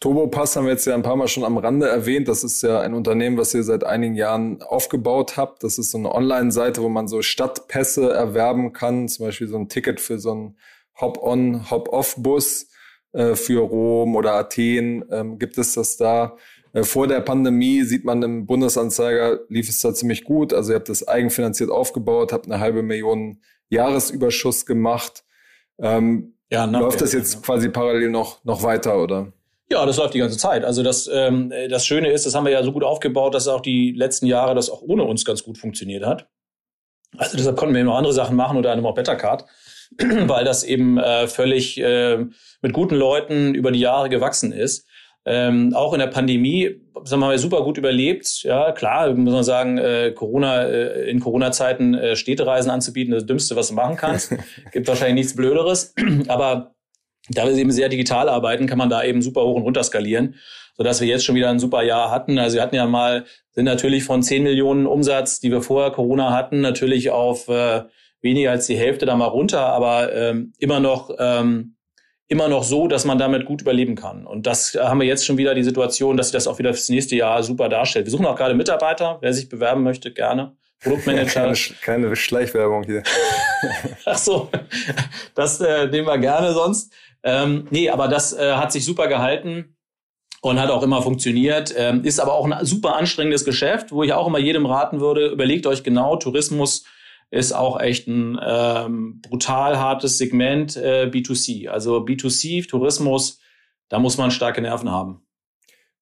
Turbo 0.00 0.26
Pass 0.26 0.54
haben 0.54 0.66
wir 0.66 0.72
jetzt 0.72 0.86
ja 0.86 0.94
ein 0.94 1.02
paar 1.02 1.16
Mal 1.16 1.28
schon 1.28 1.44
am 1.44 1.56
Rande 1.56 1.88
erwähnt. 1.88 2.28
Das 2.28 2.44
ist 2.44 2.62
ja 2.62 2.80
ein 2.80 2.92
Unternehmen, 2.92 3.38
was 3.38 3.54
ihr 3.54 3.62
seit 3.62 3.84
einigen 3.84 4.16
Jahren 4.16 4.60
aufgebaut 4.62 5.36
habt. 5.36 5.62
Das 5.62 5.78
ist 5.78 5.92
so 5.92 5.98
eine 5.98 6.14
Online-Seite, 6.14 6.82
wo 6.82 6.88
man 6.88 7.08
so 7.08 7.22
Stadtpässe 7.22 8.12
erwerben 8.12 8.72
kann. 8.72 9.08
Zum 9.08 9.26
Beispiel 9.26 9.48
so 9.48 9.56
ein 9.56 9.68
Ticket 9.68 10.00
für 10.00 10.18
so 10.18 10.32
einen 10.32 10.58
Hop-on, 11.00 11.70
Hop-off-Bus 11.70 12.68
äh, 13.14 13.36
für 13.36 13.60
Rom 13.60 14.16
oder 14.16 14.34
Athen 14.34 15.04
ähm, 15.10 15.38
gibt 15.38 15.56
es 15.56 15.74
das 15.74 15.96
da. 15.96 16.36
Äh, 16.72 16.82
vor 16.82 17.06
der 17.06 17.20
Pandemie 17.20 17.82
sieht 17.82 18.04
man 18.04 18.20
im 18.22 18.44
Bundesanzeiger, 18.44 19.38
lief 19.48 19.68
es 19.68 19.80
da 19.80 19.94
ziemlich 19.94 20.24
gut. 20.24 20.52
Also 20.52 20.72
ihr 20.72 20.76
habt 20.76 20.88
das 20.88 21.06
eigenfinanziert 21.06 21.70
aufgebaut, 21.70 22.32
habt 22.32 22.46
eine 22.46 22.58
halbe 22.58 22.82
Million 22.82 23.40
Jahresüberschuss 23.68 24.66
gemacht. 24.66 25.24
Ähm, 25.78 26.34
ja, 26.50 26.64
läuft 26.64 27.00
das 27.00 27.12
jetzt 27.12 27.42
quasi 27.44 27.68
parallel 27.68 28.10
noch, 28.10 28.42
noch 28.44 28.64
weiter, 28.64 29.00
oder? 29.00 29.32
Ja, 29.70 29.86
das 29.86 29.96
läuft 29.96 30.14
die 30.14 30.18
ganze 30.18 30.36
Zeit. 30.36 30.64
Also 30.64 30.82
das, 30.82 31.08
ähm, 31.12 31.52
das 31.70 31.86
Schöne 31.86 32.10
ist, 32.10 32.26
das 32.26 32.34
haben 32.34 32.44
wir 32.44 32.52
ja 32.52 32.62
so 32.62 32.72
gut 32.72 32.84
aufgebaut, 32.84 33.34
dass 33.34 33.48
auch 33.48 33.60
die 33.60 33.92
letzten 33.92 34.26
Jahre 34.26 34.56
das 34.56 34.70
auch 34.70 34.82
ohne 34.82 35.04
uns 35.04 35.24
ganz 35.24 35.42
gut 35.42 35.56
funktioniert 35.56 36.04
hat. 36.04 36.28
Also 37.16 37.36
deshalb 37.36 37.56
konnten 37.56 37.74
wir 37.74 37.80
eben 37.80 37.88
noch 37.88 37.96
andere 37.96 38.12
Sachen 38.12 38.36
machen 38.36 38.58
oder 38.58 38.72
einem 38.72 38.84
auch 38.86 38.94
Bettercard. 38.94 39.46
weil 39.98 40.44
das 40.44 40.64
eben 40.64 40.98
äh, 40.98 41.26
völlig 41.26 41.80
äh, 41.80 42.24
mit 42.62 42.72
guten 42.72 42.94
Leuten 42.94 43.54
über 43.54 43.72
die 43.72 43.80
Jahre 43.80 44.08
gewachsen 44.08 44.52
ist. 44.52 44.86
Ähm, 45.26 45.72
auch 45.74 45.94
in 45.94 46.00
der 46.00 46.08
Pandemie, 46.08 46.82
sagen 47.04 47.22
wir 47.22 47.28
mal, 47.28 47.38
super 47.38 47.62
gut 47.62 47.78
überlebt. 47.78 48.42
Ja, 48.42 48.72
klar, 48.72 49.12
muss 49.14 49.32
man 49.32 49.44
sagen, 49.44 49.78
äh, 49.78 50.12
Corona, 50.14 50.64
äh, 50.64 51.08
in 51.08 51.20
Corona-Zeiten 51.20 51.94
äh, 51.94 52.16
Städtereisen 52.16 52.70
anzubieten, 52.70 53.14
das 53.14 53.24
Dümmste, 53.24 53.56
was 53.56 53.68
du 53.68 53.74
machen 53.74 53.96
kannst. 53.96 54.34
Gibt 54.72 54.86
wahrscheinlich 54.86 55.14
nichts 55.14 55.36
Blöderes. 55.36 55.94
Aber 56.28 56.74
da 57.30 57.46
wir 57.46 57.54
eben 57.54 57.72
sehr 57.72 57.88
digital 57.88 58.28
arbeiten, 58.28 58.66
kann 58.66 58.76
man 58.76 58.90
da 58.90 59.02
eben 59.02 59.22
super 59.22 59.42
hoch 59.44 59.56
und 59.56 59.62
runter 59.62 59.82
skalieren, 59.82 60.34
sodass 60.76 61.00
wir 61.00 61.08
jetzt 61.08 61.24
schon 61.24 61.36
wieder 61.36 61.48
ein 61.48 61.58
super 61.58 61.82
Jahr 61.82 62.10
hatten. 62.10 62.38
Also 62.38 62.56
wir 62.56 62.62
hatten 62.62 62.76
ja 62.76 62.86
mal, 62.86 63.24
sind 63.52 63.64
natürlich 63.64 64.04
von 64.04 64.22
10 64.22 64.42
Millionen 64.42 64.86
Umsatz, 64.86 65.40
die 65.40 65.50
wir 65.50 65.62
vorher 65.62 65.90
Corona 65.90 66.34
hatten, 66.34 66.60
natürlich 66.60 67.10
auf 67.10 67.48
äh, 67.48 67.84
weniger 68.24 68.50
als 68.50 68.66
die 68.66 68.76
Hälfte 68.76 69.06
da 69.06 69.14
mal 69.14 69.26
runter, 69.26 69.60
aber 69.66 70.12
ähm, 70.12 70.52
immer 70.58 70.80
noch 70.80 71.10
ähm, 71.18 71.74
immer 72.26 72.48
noch 72.48 72.64
so, 72.64 72.88
dass 72.88 73.04
man 73.04 73.18
damit 73.18 73.44
gut 73.44 73.60
überleben 73.60 73.94
kann. 73.96 74.26
Und 74.26 74.46
das 74.46 74.74
haben 74.74 74.98
wir 74.98 75.06
jetzt 75.06 75.26
schon 75.26 75.36
wieder 75.36 75.54
die 75.54 75.62
Situation, 75.62 76.16
dass 76.16 76.28
sich 76.28 76.32
das 76.32 76.46
auch 76.46 76.58
wieder 76.58 76.72
fürs 76.72 76.88
nächste 76.88 77.16
Jahr 77.16 77.42
super 77.42 77.68
darstellt. 77.68 78.06
Wir 78.06 78.10
suchen 78.10 78.26
auch 78.26 78.36
gerade 78.36 78.54
Mitarbeiter, 78.54 79.18
wer 79.20 79.32
sich 79.32 79.48
bewerben 79.48 79.82
möchte, 79.82 80.12
gerne. 80.12 80.56
Produktmanager. 80.82 81.32
keine, 81.42 81.56
keine 81.82 82.16
Schleichwerbung 82.16 82.84
hier. 82.84 83.02
Ach 84.04 84.18
so, 84.18 84.50
das 85.34 85.60
äh, 85.60 85.86
nehmen 85.86 86.06
wir 86.06 86.18
gerne 86.18 86.52
sonst. 86.52 86.92
Ähm, 87.22 87.66
nee, 87.70 87.88
aber 87.88 88.08
das 88.08 88.32
äh, 88.32 88.52
hat 88.54 88.72
sich 88.72 88.84
super 88.84 89.06
gehalten 89.06 89.76
und 90.42 90.60
hat 90.60 90.70
auch 90.70 90.82
immer 90.82 91.00
funktioniert. 91.00 91.74
Ähm, 91.76 92.04
ist 92.04 92.20
aber 92.20 92.34
auch 92.34 92.50
ein 92.50 92.66
super 92.66 92.96
anstrengendes 92.96 93.44
Geschäft, 93.44 93.92
wo 93.92 94.02
ich 94.02 94.12
auch 94.12 94.26
immer 94.26 94.38
jedem 94.38 94.66
raten 94.66 95.00
würde, 95.00 95.28
überlegt 95.28 95.66
euch 95.66 95.84
genau, 95.84 96.16
Tourismus 96.16 96.84
ist 97.34 97.52
auch 97.52 97.80
echt 97.80 98.06
ein 98.06 98.38
ähm, 98.44 99.20
brutal 99.20 99.78
hartes 99.78 100.18
Segment 100.18 100.76
äh, 100.76 101.10
B2C. 101.12 101.68
Also 101.68 101.98
B2C, 101.98 102.68
Tourismus, 102.68 103.40
da 103.88 103.98
muss 103.98 104.18
man 104.18 104.30
starke 104.30 104.60
Nerven 104.60 104.90
haben. 104.90 105.20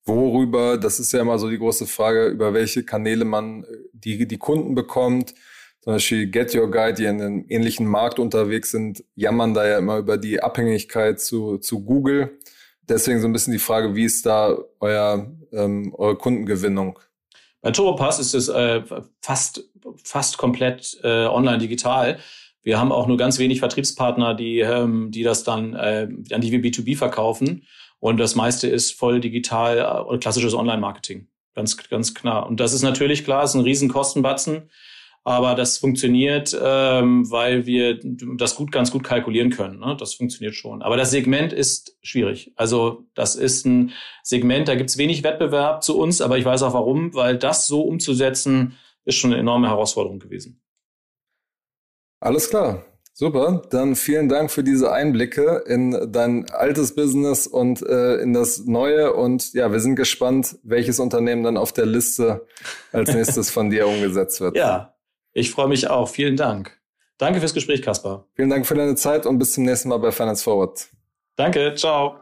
Worüber, 0.04 0.78
das 0.78 0.98
ist 0.98 1.12
ja 1.12 1.20
immer 1.20 1.38
so 1.38 1.48
die 1.48 1.58
große 1.58 1.86
Frage, 1.86 2.26
über 2.26 2.52
welche 2.54 2.84
Kanäle 2.84 3.24
man 3.24 3.64
äh, 3.64 3.66
die, 3.92 4.26
die 4.26 4.38
Kunden 4.38 4.74
bekommt. 4.74 5.34
Zum 5.80 5.94
Beispiel 5.94 6.30
Get 6.30 6.54
Your 6.54 6.70
Guide, 6.70 6.94
die 6.94 7.04
in 7.04 7.20
einem 7.20 7.44
ähnlichen 7.48 7.86
Markt 7.86 8.18
unterwegs 8.18 8.70
sind, 8.70 9.04
jammern 9.14 9.54
da 9.54 9.66
ja 9.66 9.78
immer 9.78 9.98
über 9.98 10.16
die 10.16 10.42
Abhängigkeit 10.42 11.20
zu, 11.20 11.58
zu 11.58 11.84
Google. 11.84 12.38
deswegen 12.82 13.20
so 13.20 13.26
ein 13.26 13.32
bisschen 13.32 13.52
die 13.52 13.58
Frage, 13.58 13.94
wie 13.96 14.04
ist 14.04 14.26
da 14.26 14.56
euer, 14.80 15.32
ähm, 15.52 15.94
eure 15.96 16.16
Kundengewinnung? 16.16 16.98
Bei 17.62 17.70
Turbopass 17.70 18.18
ist 18.18 18.34
es 18.34 18.48
äh, 18.48 18.82
fast, 19.20 19.64
fast 20.04 20.38
komplett 20.38 20.98
äh, 21.02 21.26
online 21.26 21.58
digital. 21.58 22.18
Wir 22.62 22.78
haben 22.78 22.92
auch 22.92 23.06
nur 23.06 23.16
ganz 23.16 23.38
wenig 23.38 23.58
Vertriebspartner, 23.58 24.34
die, 24.34 24.60
ähm, 24.60 25.10
die 25.10 25.22
das 25.22 25.44
dann, 25.44 25.74
äh, 25.74 26.08
an 26.32 26.40
die 26.40 26.52
wir 26.52 26.60
B2B 26.60 26.96
verkaufen. 26.96 27.66
Und 27.98 28.18
das 28.18 28.34
meiste 28.34 28.68
ist 28.68 28.92
voll 28.92 29.20
digital 29.20 30.06
äh, 30.10 30.18
klassisches 30.18 30.54
Online-Marketing. 30.54 31.28
Ganz, 31.54 31.76
ganz 31.88 32.14
klar. 32.14 32.46
Und 32.46 32.60
das 32.60 32.72
ist 32.72 32.82
natürlich 32.82 33.24
klar, 33.24 33.44
ist 33.44 33.54
ein 33.54 33.60
riesen 33.60 33.88
Kostenbatzen. 33.88 34.70
Aber 35.24 35.54
das 35.54 35.78
funktioniert, 35.78 36.56
ähm, 36.60 37.30
weil 37.30 37.64
wir 37.64 38.00
das 38.36 38.56
gut, 38.56 38.72
ganz 38.72 38.90
gut 38.90 39.04
kalkulieren 39.04 39.50
können. 39.50 39.78
Ne? 39.78 39.96
Das 39.96 40.14
funktioniert 40.14 40.56
schon. 40.56 40.82
Aber 40.82 40.96
das 40.96 41.12
Segment 41.12 41.52
ist 41.52 41.96
schwierig. 42.02 42.52
Also 42.56 43.06
das 43.14 43.36
ist 43.36 43.64
ein 43.64 43.92
Segment, 44.24 44.66
da 44.66 44.74
gibt 44.74 44.90
es 44.90 44.98
wenig 44.98 45.22
Wettbewerb 45.22 45.84
zu 45.84 45.96
uns, 45.96 46.20
aber 46.20 46.38
ich 46.38 46.44
weiß 46.44 46.64
auch 46.64 46.74
warum, 46.74 47.14
weil 47.14 47.38
das 47.38 47.68
so 47.68 47.82
umzusetzen, 47.82 48.76
ist 49.05 49.16
schon 49.16 49.32
eine 49.32 49.40
enorme 49.40 49.68
Herausforderung 49.68 50.18
gewesen. 50.18 50.61
Alles 52.20 52.48
klar. 52.48 52.84
Super, 53.14 53.61
dann 53.68 53.94
vielen 53.94 54.30
Dank 54.30 54.50
für 54.50 54.64
diese 54.64 54.90
Einblicke 54.90 55.64
in 55.66 56.11
dein 56.12 56.48
altes 56.50 56.94
Business 56.94 57.46
und 57.46 57.82
äh, 57.82 58.16
in 58.16 58.32
das 58.32 58.64
neue. 58.64 59.12
Und 59.12 59.53
ja, 59.53 59.70
wir 59.70 59.80
sind 59.80 59.96
gespannt, 59.96 60.57
welches 60.62 60.98
Unternehmen 60.98 61.42
dann 61.42 61.59
auf 61.59 61.72
der 61.72 61.84
Liste 61.84 62.46
als 62.90 63.12
nächstes 63.14 63.50
von 63.50 63.68
dir 63.68 63.86
umgesetzt 63.86 64.40
wird. 64.40 64.57
Ja, 64.57 64.94
ich 65.34 65.50
freue 65.50 65.68
mich 65.68 65.90
auch. 65.90 66.09
Vielen 66.09 66.36
Dank. 66.36 66.80
Danke 67.18 67.40
fürs 67.40 67.53
Gespräch, 67.53 67.82
Kaspar. 67.82 68.26
Vielen 68.34 68.48
Dank 68.48 68.66
für 68.66 68.74
deine 68.74 68.94
Zeit 68.94 69.26
und 69.26 69.38
bis 69.38 69.53
zum 69.53 69.64
nächsten 69.64 69.90
Mal 69.90 69.98
bei 69.98 70.11
Finance 70.11 70.42
Forward. 70.42 70.88
Danke, 71.36 71.74
ciao. 71.74 72.21